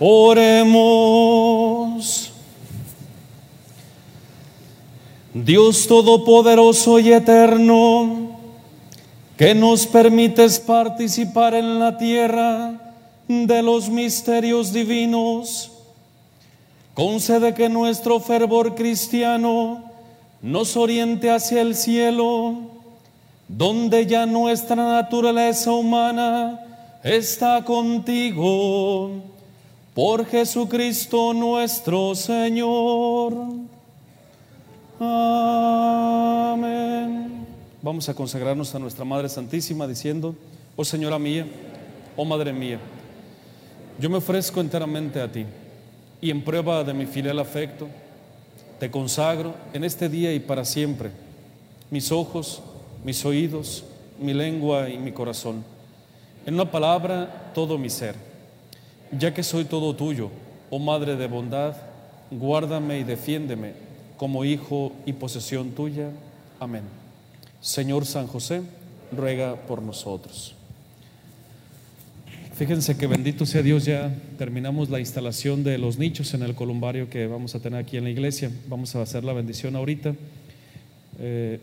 Oremos. 0.00 1.18
Dios 5.34 5.86
Todopoderoso 5.86 6.98
y 7.00 7.12
Eterno, 7.12 8.38
que 9.36 9.54
nos 9.54 9.86
permites 9.86 10.58
participar 10.60 11.54
en 11.54 11.78
la 11.78 11.96
tierra 11.98 12.94
de 13.28 13.62
los 13.62 13.88
misterios 13.88 14.72
divinos, 14.72 15.70
concede 16.94 17.54
que 17.54 17.68
nuestro 17.68 18.20
fervor 18.20 18.74
cristiano 18.74 19.84
nos 20.40 20.76
oriente 20.76 21.30
hacia 21.30 21.60
el 21.60 21.74
cielo, 21.74 22.54
donde 23.48 24.06
ya 24.06 24.26
nuestra 24.26 24.76
naturaleza 24.76 25.72
humana 25.72 26.60
está 27.02 27.64
contigo 27.64 29.37
por 29.98 30.24
Jesucristo 30.26 31.34
nuestro 31.34 32.14
Señor. 32.14 33.34
Amén. 35.00 36.64
Vamos 37.82 38.08
a 38.08 38.14
consagrarnos 38.14 38.72
a 38.76 38.78
nuestra 38.78 39.04
Madre 39.04 39.28
Santísima 39.28 39.88
diciendo, 39.88 40.36
oh 40.76 40.84
Señora 40.84 41.18
mía, 41.18 41.48
oh 42.16 42.24
Madre 42.24 42.52
mía, 42.52 42.78
yo 43.98 44.08
me 44.08 44.18
ofrezco 44.18 44.60
enteramente 44.60 45.20
a 45.20 45.32
ti 45.32 45.44
y 46.20 46.30
en 46.30 46.44
prueba 46.44 46.84
de 46.84 46.94
mi 46.94 47.06
filial 47.06 47.40
afecto, 47.40 47.88
te 48.78 48.92
consagro 48.92 49.56
en 49.72 49.82
este 49.82 50.08
día 50.08 50.32
y 50.32 50.38
para 50.38 50.64
siempre 50.64 51.10
mis 51.90 52.12
ojos, 52.12 52.62
mis 53.04 53.24
oídos, 53.24 53.82
mi 54.20 54.32
lengua 54.32 54.88
y 54.90 54.96
mi 54.96 55.10
corazón. 55.10 55.64
En 56.46 56.54
una 56.54 56.70
palabra, 56.70 57.50
todo 57.52 57.76
mi 57.78 57.90
ser. 57.90 58.27
Ya 59.16 59.32
que 59.32 59.42
soy 59.42 59.64
todo 59.64 59.96
tuyo, 59.96 60.30
oh 60.70 60.78
Madre 60.78 61.16
de 61.16 61.26
bondad, 61.26 61.74
guárdame 62.30 62.98
y 62.98 63.04
defiéndeme 63.04 63.72
como 64.18 64.44
hijo 64.44 64.92
y 65.06 65.14
posesión 65.14 65.70
tuya. 65.70 66.10
Amén. 66.60 66.82
Señor 67.60 68.04
San 68.04 68.26
José, 68.26 68.62
ruega 69.12 69.56
por 69.56 69.80
nosotros. 69.80 70.54
Fíjense 72.54 72.96
que 72.96 73.06
bendito 73.06 73.46
sea 73.46 73.62
Dios, 73.62 73.84
ya 73.84 74.12
terminamos 74.36 74.90
la 74.90 74.98
instalación 74.98 75.62
de 75.62 75.78
los 75.78 75.96
nichos 75.96 76.34
en 76.34 76.42
el 76.42 76.54
columbario 76.54 77.08
que 77.08 77.28
vamos 77.28 77.54
a 77.54 77.60
tener 77.60 77.78
aquí 77.78 77.96
en 77.96 78.04
la 78.04 78.10
iglesia. 78.10 78.50
Vamos 78.68 78.94
a 78.96 79.02
hacer 79.02 79.22
la 79.22 79.32
bendición 79.32 79.76
ahorita, 79.76 80.14
eh, 81.20 81.60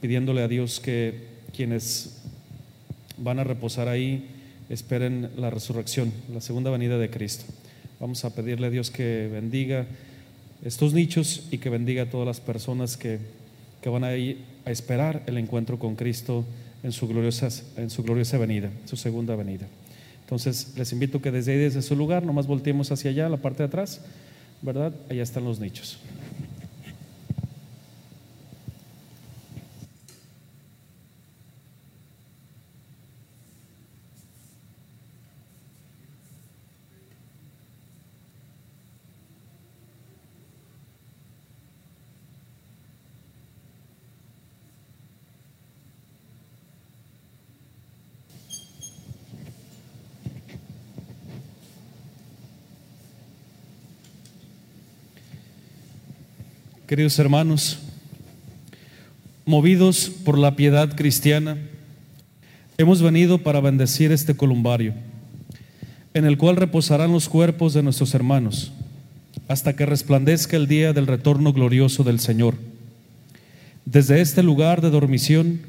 pidiéndole 0.00 0.42
a 0.42 0.48
Dios 0.48 0.78
que 0.78 1.24
quienes 1.54 2.22
van 3.18 3.40
a 3.40 3.44
reposar 3.44 3.88
ahí 3.88 4.39
esperen 4.70 5.30
la 5.36 5.50
resurrección, 5.50 6.12
la 6.32 6.40
segunda 6.40 6.70
venida 6.70 6.96
de 6.96 7.10
Cristo. 7.10 7.44
Vamos 7.98 8.24
a 8.24 8.34
pedirle 8.34 8.68
a 8.68 8.70
Dios 8.70 8.90
que 8.90 9.28
bendiga 9.30 9.86
estos 10.64 10.94
nichos 10.94 11.48
y 11.50 11.58
que 11.58 11.68
bendiga 11.68 12.04
a 12.04 12.10
todas 12.10 12.26
las 12.26 12.40
personas 12.40 12.96
que, 12.96 13.18
que 13.82 13.88
van 13.88 14.04
a 14.04 14.16
ir 14.16 14.38
a 14.64 14.70
esperar 14.70 15.22
el 15.26 15.36
encuentro 15.36 15.78
con 15.78 15.96
Cristo 15.96 16.44
en 16.82 16.92
su 16.92 17.08
gloriosa, 17.08 17.48
en 17.76 17.90
su 17.90 18.02
gloriosa 18.02 18.38
venida, 18.38 18.70
su 18.86 18.96
segunda 18.96 19.36
venida. 19.36 19.66
Entonces, 20.22 20.74
les 20.76 20.92
invito 20.92 21.20
que 21.20 21.32
desde 21.32 21.52
ahí, 21.52 21.58
desde 21.58 21.82
su 21.82 21.96
lugar, 21.96 22.24
nomás 22.24 22.46
volteemos 22.46 22.92
hacia 22.92 23.10
allá, 23.10 23.28
la 23.28 23.36
parte 23.36 23.64
de 23.64 23.66
atrás, 23.66 24.00
¿verdad? 24.62 24.92
Allá 25.10 25.22
están 25.22 25.44
los 25.44 25.58
nichos. 25.58 25.98
Queridos 56.90 57.20
hermanos, 57.20 57.78
movidos 59.46 60.10
por 60.24 60.36
la 60.36 60.56
piedad 60.56 60.96
cristiana, 60.96 61.56
hemos 62.78 63.00
venido 63.00 63.38
para 63.38 63.60
bendecir 63.60 64.10
este 64.10 64.34
columbario, 64.34 64.94
en 66.14 66.24
el 66.24 66.36
cual 66.36 66.56
reposarán 66.56 67.12
los 67.12 67.28
cuerpos 67.28 67.74
de 67.74 67.84
nuestros 67.84 68.12
hermanos, 68.14 68.72
hasta 69.46 69.76
que 69.76 69.86
resplandezca 69.86 70.56
el 70.56 70.66
día 70.66 70.92
del 70.92 71.06
retorno 71.06 71.52
glorioso 71.52 72.02
del 72.02 72.18
Señor. 72.18 72.56
Desde 73.84 74.20
este 74.20 74.42
lugar 74.42 74.80
de 74.80 74.90
dormición, 74.90 75.60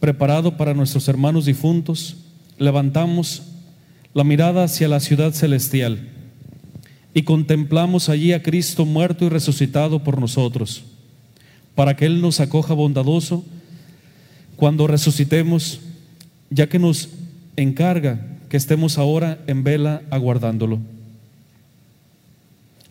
preparado 0.00 0.56
para 0.56 0.72
nuestros 0.72 1.08
hermanos 1.08 1.44
difuntos, 1.44 2.16
levantamos 2.56 3.42
la 4.14 4.24
mirada 4.24 4.64
hacia 4.64 4.88
la 4.88 5.00
ciudad 5.00 5.32
celestial 5.32 6.08
y 7.18 7.24
contemplamos 7.24 8.08
allí 8.08 8.32
a 8.32 8.44
Cristo 8.44 8.84
muerto 8.84 9.24
y 9.24 9.28
resucitado 9.28 10.04
por 10.04 10.20
nosotros, 10.20 10.84
para 11.74 11.96
que 11.96 12.06
Él 12.06 12.20
nos 12.20 12.38
acoja 12.38 12.74
bondadoso 12.74 13.44
cuando 14.54 14.86
resucitemos, 14.86 15.80
ya 16.48 16.68
que 16.68 16.78
nos 16.78 17.08
encarga 17.56 18.24
que 18.48 18.56
estemos 18.56 18.98
ahora 18.98 19.40
en 19.48 19.64
vela 19.64 20.02
aguardándolo. 20.10 20.78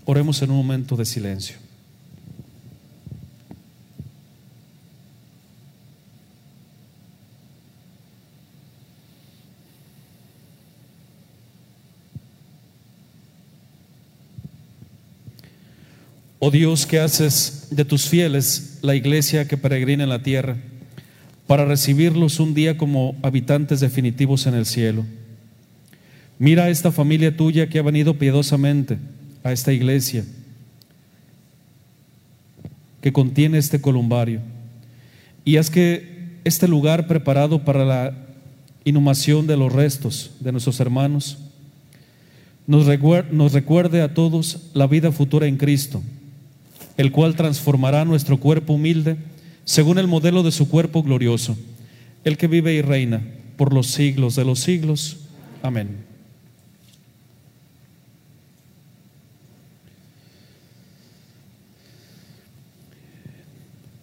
Oremos 0.03 0.41
en 0.41 0.51
un 0.51 0.57
momento 0.57 0.97
de 0.97 1.05
silencio. 1.05 1.55
Oh 16.39 16.51
Dios, 16.51 16.85
que 16.85 16.99
haces 16.99 17.67
de 17.71 17.83
tus 17.83 18.07
fieles 18.07 18.77
la 18.83 18.93
iglesia 18.93 19.47
que 19.47 19.57
peregrina 19.57 20.03
en 20.03 20.09
la 20.09 20.21
tierra, 20.21 20.57
para 21.47 21.65
recibirlos 21.65 22.39
un 22.39 22.53
día 22.53 22.77
como 22.77 23.15
habitantes 23.23 23.79
definitivos 23.79 24.45
en 24.45 24.53
el 24.53 24.67
cielo. 24.67 25.03
Mira 26.37 26.65
a 26.65 26.69
esta 26.69 26.91
familia 26.91 27.35
tuya 27.35 27.67
que 27.67 27.79
ha 27.79 27.81
venido 27.81 28.13
piadosamente 28.19 28.99
a 29.43 29.51
esta 29.51 29.73
iglesia 29.73 30.25
que 33.01 33.11
contiene 33.11 33.57
este 33.57 33.81
columbario 33.81 34.41
y 35.43 35.57
haz 35.57 35.71
que 35.71 36.37
este 36.43 36.67
lugar 36.67 37.07
preparado 37.07 37.63
para 37.63 37.85
la 37.85 38.13
inhumación 38.83 39.47
de 39.47 39.57
los 39.57 39.73
restos 39.73 40.31
de 40.39 40.51
nuestros 40.51 40.79
hermanos 40.79 41.39
nos 42.67 42.85
recuerde, 42.85 43.29
nos 43.31 43.53
recuerde 43.53 44.01
a 44.01 44.13
todos 44.13 44.69
la 44.73 44.85
vida 44.85 45.11
futura 45.11 45.47
en 45.47 45.57
Cristo 45.57 46.03
el 46.97 47.11
cual 47.11 47.35
transformará 47.35 48.03
nuestro 48.05 48.39
cuerpo 48.39 48.73
humilde 48.73 49.17
según 49.63 49.99
el 49.99 50.07
modelo 50.07 50.43
de 50.43 50.51
su 50.51 50.67
cuerpo 50.67 51.03
glorioso, 51.03 51.55
el 52.23 52.37
que 52.37 52.47
vive 52.47 52.73
y 52.73 52.81
reina 52.81 53.21
por 53.55 53.73
los 53.73 53.87
siglos 53.87 54.35
de 54.35 54.45
los 54.45 54.59
siglos. 54.59 55.17
Amén. 55.61 56.05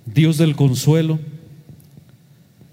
Dios 0.07 0.39
del 0.39 0.55
consuelo, 0.55 1.19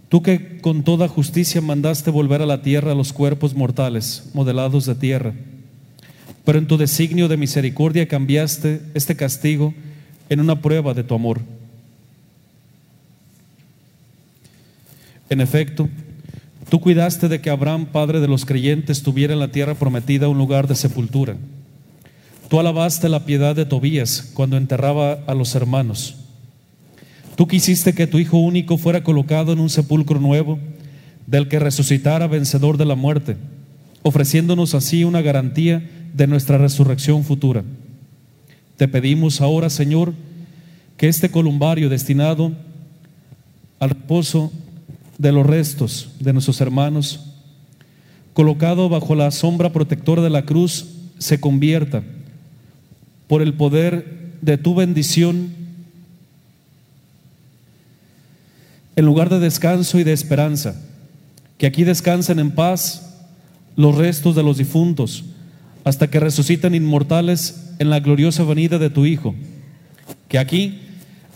tú 0.10 0.22
que 0.22 0.60
con 0.60 0.84
toda 0.84 1.08
justicia 1.08 1.60
mandaste 1.60 2.12
volver 2.12 2.44
a 2.44 2.46
la 2.46 2.62
tierra 2.62 2.94
los 2.94 3.14
cuerpos 3.14 3.56
mortales, 3.56 4.30
modelados 4.34 4.86
de 4.86 4.94
tierra, 4.94 5.34
pero 6.46 6.60
en 6.60 6.68
tu 6.68 6.78
designio 6.78 7.28
de 7.28 7.38
misericordia 7.38 8.08
cambiaste 8.08 8.82
este 8.94 9.16
castigo 9.16 9.74
en 10.32 10.40
una 10.40 10.62
prueba 10.62 10.94
de 10.94 11.04
tu 11.04 11.14
amor. 11.14 11.42
En 15.30 15.42
efecto, 15.42 15.90
tú 16.70 16.80
cuidaste 16.80 17.28
de 17.28 17.42
que 17.42 17.50
Abraham, 17.50 17.88
padre 17.88 18.22
de 18.22 18.30
los 18.30 18.46
creyentes, 18.46 19.04
tuviera 19.04 19.34
en 19.34 19.40
la 19.40 19.52
tierra 19.52 19.76
prometida 19.76 20.30
un 20.30 20.38
lugar 20.38 20.70
de 20.70 20.76
sepultura. 20.76 21.36
Tú 22.48 22.62
alabaste 22.62 23.10
la 23.10 23.26
piedad 23.26 23.58
de 23.58 23.66
Tobías 23.66 24.32
cuando 24.34 24.56
enterraba 24.56 25.20
a 25.28 25.34
los 25.34 25.54
hermanos. 25.54 26.16
Tú 27.36 27.46
quisiste 27.46 27.94
que 27.94 28.08
tu 28.08 28.18
Hijo 28.18 28.38
único 28.38 28.78
fuera 28.78 29.04
colocado 29.04 29.52
en 29.52 29.60
un 29.60 29.70
sepulcro 29.70 30.22
nuevo, 30.22 30.60
del 31.28 31.50
que 31.50 31.60
resucitara 31.60 32.28
vencedor 32.28 32.78
de 32.78 32.86
la 32.86 32.96
muerte, 32.96 33.36
ofreciéndonos 34.02 34.76
así 34.76 35.04
una 35.04 35.22
garantía 35.22 35.90
de 36.14 36.28
nuestra 36.28 36.58
resurrección 36.58 37.26
futura. 37.26 37.66
Te 38.82 38.88
pedimos 38.88 39.42
ahora, 39.42 39.70
Señor, 39.70 40.12
que 40.98 41.08
este 41.08 41.30
columbario 41.30 41.88
destinado 41.88 42.52
al 43.78 43.92
reposo 43.92 44.52
de 45.20 45.32
los 45.32 45.46
restos 45.46 46.10
de 46.20 46.34
nuestros 46.34 46.62
hermanos, 46.62 47.20
colocado 48.34 48.90
bajo 48.90 49.14
la 49.14 49.30
sombra 49.30 49.72
protectora 49.72 50.24
de 50.24 50.32
la 50.32 50.46
cruz, 50.46 50.96
se 51.20 51.40
convierta 51.40 52.02
por 53.28 53.44
el 53.44 53.54
poder 53.54 54.32
de 54.42 54.58
tu 54.58 54.74
bendición 54.74 55.54
en 58.96 59.06
lugar 59.06 59.30
de 59.30 59.40
descanso 59.40 60.00
y 60.00 60.04
de 60.04 60.14
esperanza, 60.14 60.82
que 61.60 61.68
aquí 61.68 61.84
descansen 61.84 62.40
en 62.40 62.50
paz 62.50 63.16
los 63.76 63.94
restos 63.94 64.36
de 64.36 64.42
los 64.42 64.58
difuntos, 64.58 65.24
hasta 65.84 66.10
que 66.10 66.20
resucitan 66.20 66.76
inmortales 66.76 67.74
en 67.80 67.90
la 67.90 68.00
gloriosa 68.00 68.44
venida 68.44 68.78
de 68.78 68.90
tu 68.90 69.06
Hijo. 69.06 69.36
Que 70.28 70.38
aquí 70.38 70.80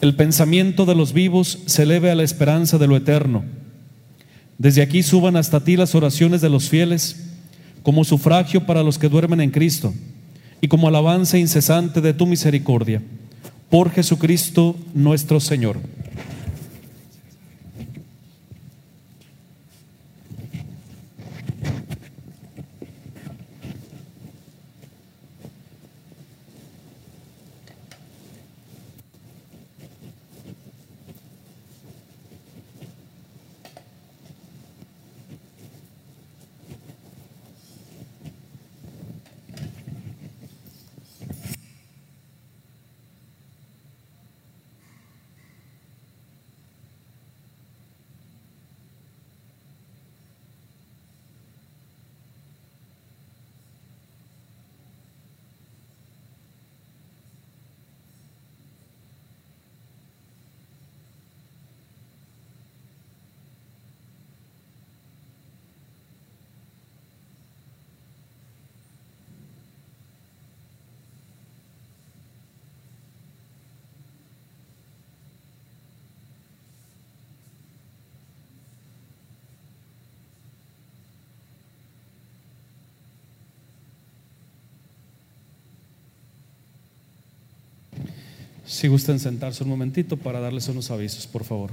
el 0.01 0.15
pensamiento 0.15 0.85
de 0.85 0.95
los 0.95 1.13
vivos 1.13 1.59
se 1.65 1.83
eleve 1.83 2.11
a 2.11 2.15
la 2.15 2.23
esperanza 2.23 2.77
de 2.77 2.87
lo 2.87 2.95
eterno. 2.95 3.43
Desde 4.57 4.81
aquí 4.81 5.03
suban 5.03 5.35
hasta 5.35 5.63
ti 5.63 5.75
las 5.75 5.95
oraciones 5.95 6.41
de 6.41 6.49
los 6.49 6.69
fieles 6.69 7.31
como 7.83 8.03
sufragio 8.03 8.65
para 8.65 8.83
los 8.83 8.97
que 8.97 9.09
duermen 9.09 9.41
en 9.41 9.51
Cristo 9.51 9.93
y 10.61 10.67
como 10.67 10.87
alabanza 10.87 11.37
incesante 11.37 12.01
de 12.01 12.13
tu 12.13 12.25
misericordia. 12.25 13.01
Por 13.69 13.91
Jesucristo 13.91 14.75
nuestro 14.93 15.39
Señor. 15.39 15.79
Si 88.75 88.89
gustan 88.89 89.21
sentarse 89.21 89.63
un 89.63 89.69
momentito 89.69 90.17
para 90.17 90.41
darles 90.41 90.67
unos 90.67 90.91
avisos, 90.91 91.27
por 91.27 91.45
favor. 91.45 91.71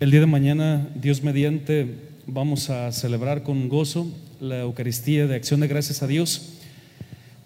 El 0.00 0.10
día 0.10 0.20
de 0.20 0.26
mañana, 0.26 0.88
Dios 0.94 1.22
mediante, 1.22 1.96
vamos 2.26 2.70
a 2.70 2.90
celebrar 2.92 3.42
con 3.42 3.68
gozo 3.68 4.10
la 4.40 4.60
Eucaristía 4.60 5.26
de 5.26 5.34
acción 5.34 5.60
de 5.60 5.68
gracias 5.68 6.02
a 6.02 6.06
Dios, 6.06 6.54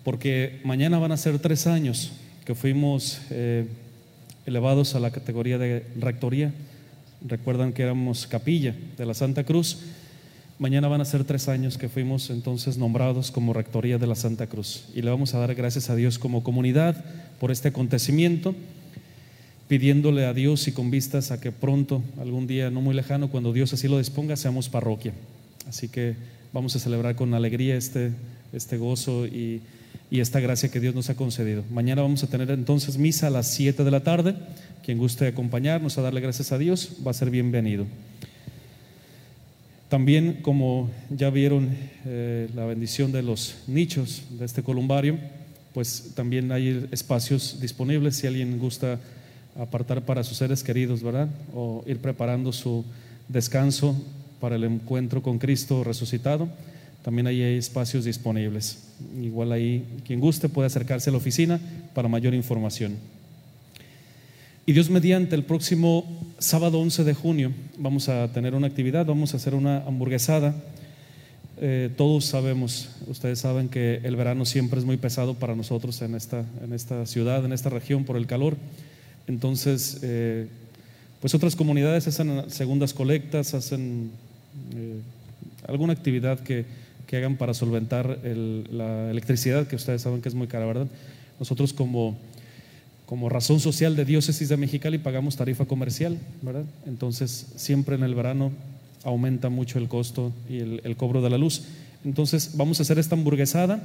porque 0.04 0.60
mañana 0.62 1.00
van 1.00 1.10
a 1.10 1.16
ser 1.16 1.40
tres 1.40 1.66
años 1.66 2.12
que 2.44 2.54
fuimos 2.54 3.20
eh, 3.30 3.66
elevados 4.46 4.94
a 4.94 5.00
la 5.00 5.10
categoría 5.10 5.58
de 5.58 5.84
rectoría 5.98 6.52
Recuerdan 7.26 7.72
que 7.72 7.82
éramos 7.82 8.26
capilla 8.26 8.74
de 8.96 9.06
la 9.06 9.14
Santa 9.14 9.44
Cruz. 9.44 9.78
Mañana 10.58 10.88
van 10.88 11.00
a 11.00 11.04
ser 11.04 11.24
tres 11.24 11.48
años 11.48 11.76
que 11.76 11.88
fuimos 11.88 12.30
entonces 12.30 12.78
nombrados 12.78 13.30
como 13.30 13.52
Rectoría 13.52 13.98
de 13.98 14.06
la 14.06 14.14
Santa 14.14 14.46
Cruz. 14.46 14.84
Y 14.94 15.02
le 15.02 15.10
vamos 15.10 15.34
a 15.34 15.38
dar 15.38 15.54
gracias 15.54 15.90
a 15.90 15.96
Dios 15.96 16.18
como 16.18 16.44
comunidad 16.44 17.04
por 17.40 17.50
este 17.50 17.68
acontecimiento, 17.68 18.54
pidiéndole 19.66 20.26
a 20.26 20.34
Dios 20.34 20.68
y 20.68 20.72
con 20.72 20.90
vistas 20.90 21.30
a 21.30 21.40
que 21.40 21.50
pronto, 21.50 22.02
algún 22.20 22.46
día 22.46 22.70
no 22.70 22.80
muy 22.80 22.94
lejano, 22.94 23.30
cuando 23.30 23.52
Dios 23.52 23.72
así 23.72 23.88
lo 23.88 23.98
disponga, 23.98 24.36
seamos 24.36 24.68
parroquia. 24.68 25.12
Así 25.68 25.88
que 25.88 26.14
vamos 26.52 26.74
a 26.76 26.78
celebrar 26.78 27.16
con 27.16 27.34
alegría 27.34 27.76
este, 27.76 28.12
este 28.52 28.78
gozo 28.78 29.26
y, 29.26 29.60
y 30.10 30.20
esta 30.20 30.40
gracia 30.40 30.70
que 30.70 30.80
Dios 30.80 30.94
nos 30.94 31.10
ha 31.10 31.16
concedido. 31.16 31.64
Mañana 31.70 32.02
vamos 32.02 32.22
a 32.22 32.28
tener 32.28 32.50
entonces 32.50 32.96
misa 32.96 33.26
a 33.26 33.30
las 33.30 33.48
7 33.48 33.84
de 33.84 33.90
la 33.90 34.02
tarde. 34.02 34.34
Quien 34.88 34.96
guste 34.96 35.26
acompañarnos 35.26 35.98
a 35.98 36.00
darle 36.00 36.22
gracias 36.22 36.50
a 36.50 36.56
Dios 36.56 36.92
va 37.06 37.10
a 37.10 37.14
ser 37.14 37.28
bienvenido. 37.28 37.84
También, 39.90 40.38
como 40.40 40.88
ya 41.10 41.28
vieron 41.28 41.76
eh, 42.06 42.48
la 42.54 42.64
bendición 42.64 43.12
de 43.12 43.22
los 43.22 43.56
nichos 43.66 44.22
de 44.38 44.46
este 44.46 44.62
columbario, 44.62 45.18
pues 45.74 46.12
también 46.14 46.50
hay 46.52 46.88
espacios 46.90 47.60
disponibles 47.60 48.16
si 48.16 48.28
alguien 48.28 48.58
gusta 48.58 48.98
apartar 49.58 50.06
para 50.06 50.24
sus 50.24 50.38
seres 50.38 50.62
queridos, 50.62 51.02
¿verdad? 51.02 51.28
O 51.54 51.84
ir 51.86 51.98
preparando 51.98 52.50
su 52.54 52.82
descanso 53.28 53.94
para 54.40 54.56
el 54.56 54.64
encuentro 54.64 55.22
con 55.22 55.38
Cristo 55.38 55.84
resucitado. 55.84 56.48
También 57.02 57.26
hay 57.26 57.42
espacios 57.42 58.06
disponibles. 58.06 58.84
Igual 59.22 59.52
ahí, 59.52 59.84
quien 60.06 60.18
guste 60.18 60.48
puede 60.48 60.68
acercarse 60.68 61.10
a 61.10 61.12
la 61.12 61.18
oficina 61.18 61.60
para 61.92 62.08
mayor 62.08 62.32
información. 62.32 63.17
Y 64.68 64.74
Dios 64.74 64.90
mediante 64.90 65.34
el 65.34 65.44
próximo 65.44 66.04
sábado 66.38 66.78
11 66.80 67.02
de 67.04 67.14
junio 67.14 67.52
vamos 67.78 68.10
a 68.10 68.30
tener 68.34 68.54
una 68.54 68.66
actividad, 68.66 69.06
vamos 69.06 69.32
a 69.32 69.38
hacer 69.38 69.54
una 69.54 69.78
hamburguesada. 69.78 70.54
Eh, 71.56 71.88
todos 71.96 72.26
sabemos, 72.26 72.90
ustedes 73.06 73.38
saben 73.38 73.70
que 73.70 74.02
el 74.04 74.14
verano 74.14 74.44
siempre 74.44 74.78
es 74.78 74.84
muy 74.84 74.98
pesado 74.98 75.32
para 75.32 75.56
nosotros 75.56 76.02
en 76.02 76.14
esta, 76.14 76.44
en 76.62 76.74
esta 76.74 77.06
ciudad, 77.06 77.46
en 77.46 77.54
esta 77.54 77.70
región 77.70 78.04
por 78.04 78.18
el 78.18 78.26
calor. 78.26 78.58
Entonces, 79.26 80.00
eh, 80.02 80.48
pues 81.22 81.34
otras 81.34 81.56
comunidades 81.56 82.06
hacen 82.06 82.50
segundas 82.50 82.92
colectas, 82.92 83.54
hacen 83.54 84.10
eh, 84.76 85.00
alguna 85.66 85.94
actividad 85.94 86.40
que, 86.40 86.66
que, 87.06 87.16
hagan 87.16 87.38
para 87.38 87.54
solventar 87.54 88.18
la 88.22 89.10
electricidad, 89.10 89.66
que 89.66 89.76
ustedes 89.76 90.02
saben 90.02 90.20
que 90.20 90.28
es 90.28 90.34
muy 90.34 90.46
cara, 90.46 90.66
¿verdad? 90.66 90.88
Nosotros 91.40 91.72
como 91.72 92.18
como 93.08 93.30
razón 93.30 93.58
social 93.58 93.96
de 93.96 94.04
diócesis 94.04 94.50
de 94.50 94.58
Mexicali 94.58 94.98
pagamos 94.98 95.34
tarifa 95.34 95.64
comercial, 95.64 96.18
¿verdad? 96.42 96.64
Entonces 96.86 97.46
siempre 97.56 97.94
en 97.96 98.02
el 98.02 98.14
verano 98.14 98.52
aumenta 99.02 99.48
mucho 99.48 99.78
el 99.78 99.88
costo 99.88 100.30
y 100.46 100.58
el, 100.58 100.94
cobro 100.98 101.22
de 101.22 101.30
la 101.30 101.38
luz. 101.38 101.62
Entonces 102.04 102.58
vamos 102.58 102.78
a 102.78 102.82
hacer 102.82 102.98
esta 102.98 103.14
hamburguesada 103.14 103.80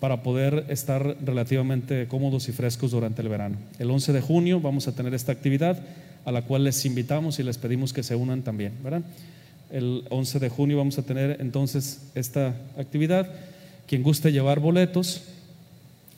para 0.00 0.22
poder 0.22 0.66
estar 0.68 1.16
relativamente 1.24 2.06
cómodos 2.08 2.46
y 2.50 2.52
frescos 2.52 2.90
durante 2.90 3.22
el 3.22 3.30
verano. 3.30 3.56
El 3.78 3.90
11 3.90 4.12
de 4.12 4.20
junio 4.20 4.60
vamos 4.60 4.86
a 4.86 4.94
tener 4.94 5.14
esta 5.14 5.32
actividad 5.32 5.78
a 6.26 6.30
la 6.30 6.42
cual 6.42 6.64
les 6.64 6.84
invitamos 6.84 7.38
y 7.38 7.44
les 7.44 7.56
pedimos 7.56 7.94
que 7.94 8.02
se 8.02 8.16
unan 8.16 8.42
también, 8.42 8.74
¿verdad? 8.84 9.00
El 9.70 10.04
11 10.10 10.40
de 10.40 10.50
junio 10.50 10.76
vamos 10.76 10.98
a 10.98 11.04
tener 11.04 11.38
entonces 11.40 12.02
esta 12.14 12.48
actividad. 12.76 13.30
Quien 13.86 14.02
guste 14.02 14.30
llevar 14.30 14.60
boletos, 14.60 15.22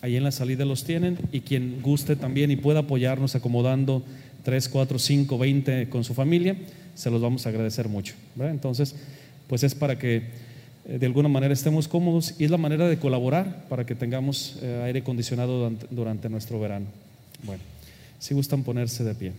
Ahí 0.05 0.17
en 0.19 0.23
la 0.23 0.33
salida 0.33 0.67
los 0.67 0.85
tienen 0.85 1.17
y 1.33 1.41
quien 1.41 1.81
guste 1.81 2.15
también 2.15 2.51
y 2.51 2.57
pueda 2.57 2.81
apoyarnos 2.81 3.37
acomodando 3.37 4.03
3, 4.43 4.69
4, 4.69 4.99
5, 4.99 5.39
20 5.39 5.89
con 5.89 6.05
su 6.05 6.13
familia, 6.13 6.57
se 6.95 7.11
los 7.11 7.23
vamos 7.23 7.47
a 7.47 7.49
agradecer 7.49 7.89
mucho. 7.89 8.13
Entonces, 8.39 8.97
pues 9.49 9.63
es 9.63 9.75
para 9.75 9.99
que 9.99 10.17
eh, 10.87 10.99
de 10.99 11.07
alguna 11.07 11.31
manera 11.31 11.55
estemos 11.55 11.89
cómodos 11.89 12.35
y 12.39 12.45
es 12.45 12.51
la 12.51 12.59
manera 12.59 12.87
de 12.87 12.99
colaborar 12.99 13.65
para 13.71 13.87
que 13.87 13.95
tengamos 13.95 14.59
eh, 14.61 14.83
aire 14.85 14.99
acondicionado 14.99 15.73
durante 15.89 16.29
nuestro 16.29 16.61
verano. 16.61 16.85
Bueno, 17.43 17.63
si 18.19 18.35
gustan 18.35 18.63
ponerse 18.63 19.05
de 19.05 19.15
pie. 19.15 19.33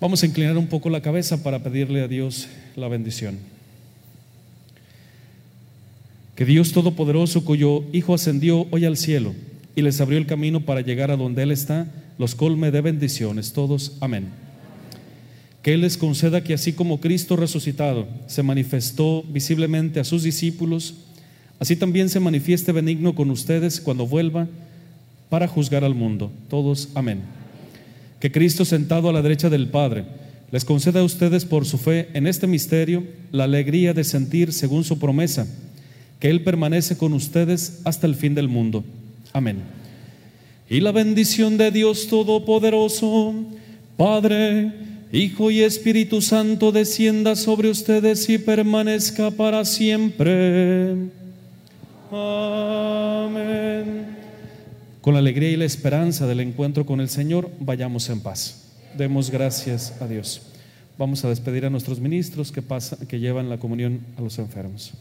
Vamos 0.00 0.22
a 0.22 0.26
inclinar 0.26 0.56
un 0.56 0.68
poco 0.68 0.90
la 0.90 1.02
cabeza 1.02 1.42
para 1.42 1.58
pedirle 1.58 2.02
a 2.02 2.06
Dios 2.06 2.46
la 2.76 2.86
bendición. 2.86 3.36
Que 6.34 6.44
Dios 6.44 6.72
Todopoderoso, 6.72 7.44
cuyo 7.44 7.84
Hijo 7.92 8.12
ascendió 8.12 8.66
hoy 8.72 8.84
al 8.84 8.96
cielo 8.96 9.34
y 9.76 9.82
les 9.82 10.00
abrió 10.00 10.18
el 10.18 10.26
camino 10.26 10.60
para 10.60 10.80
llegar 10.80 11.10
a 11.12 11.16
donde 11.16 11.44
Él 11.44 11.52
está, 11.52 11.86
los 12.18 12.34
colme 12.34 12.72
de 12.72 12.80
bendiciones. 12.80 13.52
Todos, 13.52 13.96
amén. 14.00 14.26
Que 15.62 15.74
Él 15.74 15.82
les 15.82 15.96
conceda 15.96 16.42
que 16.42 16.54
así 16.54 16.72
como 16.72 17.00
Cristo 17.00 17.36
resucitado 17.36 18.08
se 18.26 18.42
manifestó 18.42 19.22
visiblemente 19.22 20.00
a 20.00 20.04
sus 20.04 20.24
discípulos, 20.24 20.94
así 21.60 21.76
también 21.76 22.08
se 22.08 22.18
manifieste 22.18 22.72
benigno 22.72 23.14
con 23.14 23.30
ustedes 23.30 23.80
cuando 23.80 24.06
vuelva 24.06 24.48
para 25.28 25.46
juzgar 25.46 25.84
al 25.84 25.94
mundo. 25.94 26.32
Todos, 26.48 26.88
amén. 26.94 27.20
Que 28.18 28.32
Cristo 28.32 28.64
sentado 28.64 29.08
a 29.08 29.12
la 29.12 29.22
derecha 29.22 29.50
del 29.50 29.68
Padre 29.68 30.04
les 30.50 30.64
conceda 30.64 31.00
a 31.00 31.04
ustedes 31.04 31.44
por 31.44 31.64
su 31.64 31.78
fe 31.78 32.08
en 32.12 32.26
este 32.26 32.48
misterio 32.48 33.04
la 33.30 33.44
alegría 33.44 33.94
de 33.94 34.02
sentir 34.02 34.52
según 34.52 34.82
su 34.82 34.98
promesa 34.98 35.46
que 36.20 36.30
Él 36.30 36.42
permanece 36.42 36.96
con 36.96 37.12
ustedes 37.12 37.80
hasta 37.84 38.06
el 38.06 38.14
fin 38.14 38.34
del 38.34 38.48
mundo. 38.48 38.84
Amén. 39.32 39.58
Y 40.68 40.80
la 40.80 40.92
bendición 40.92 41.58
de 41.58 41.70
Dios 41.70 42.08
Todopoderoso, 42.08 43.34
Padre, 43.96 44.72
Hijo 45.12 45.50
y 45.50 45.60
Espíritu 45.60 46.22
Santo, 46.22 46.72
descienda 46.72 47.36
sobre 47.36 47.68
ustedes 47.70 48.28
y 48.28 48.38
permanezca 48.38 49.30
para 49.30 49.64
siempre. 49.64 50.94
Amén. 52.10 54.06
Con 55.00 55.14
la 55.14 55.20
alegría 55.20 55.50
y 55.50 55.56
la 55.56 55.66
esperanza 55.66 56.26
del 56.26 56.40
encuentro 56.40 56.86
con 56.86 57.00
el 57.00 57.08
Señor, 57.10 57.50
vayamos 57.60 58.08
en 58.08 58.20
paz. 58.20 58.62
Demos 58.96 59.30
gracias 59.30 60.00
a 60.00 60.08
Dios. 60.08 60.40
Vamos 60.96 61.24
a 61.24 61.28
despedir 61.28 61.66
a 61.66 61.70
nuestros 61.70 62.00
ministros 62.00 62.50
que, 62.52 62.62
pasa, 62.62 62.96
que 63.06 63.20
llevan 63.20 63.50
la 63.50 63.58
comunión 63.58 64.00
a 64.16 64.22
los 64.22 64.38
enfermos. 64.38 64.94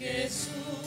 Jesús 0.00 0.79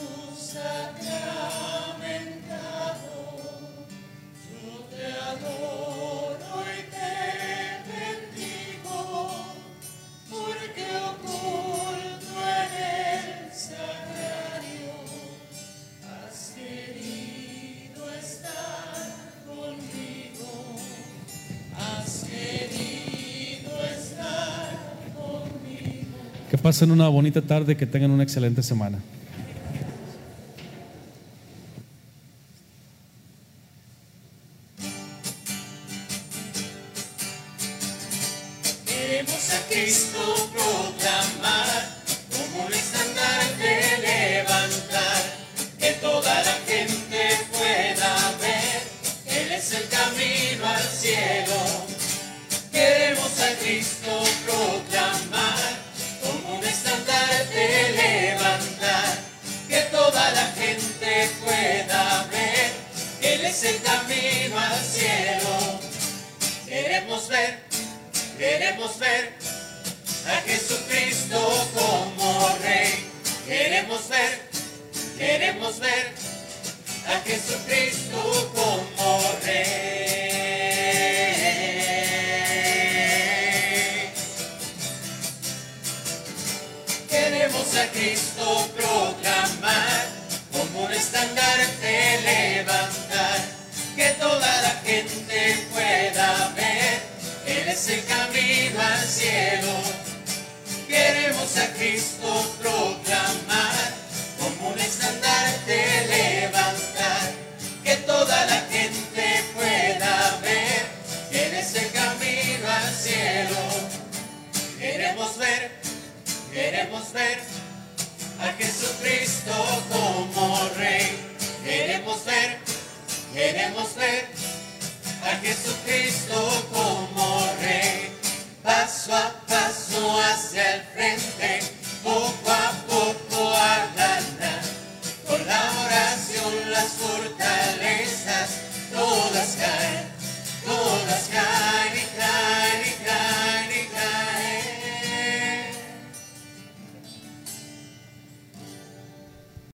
pasen 26.64 26.90
una 26.90 27.08
bonita 27.08 27.42
tarde, 27.42 27.76
que 27.76 27.84
tengan 27.84 28.10
una 28.10 28.22
excelente 28.22 28.62
semana. 28.62 28.96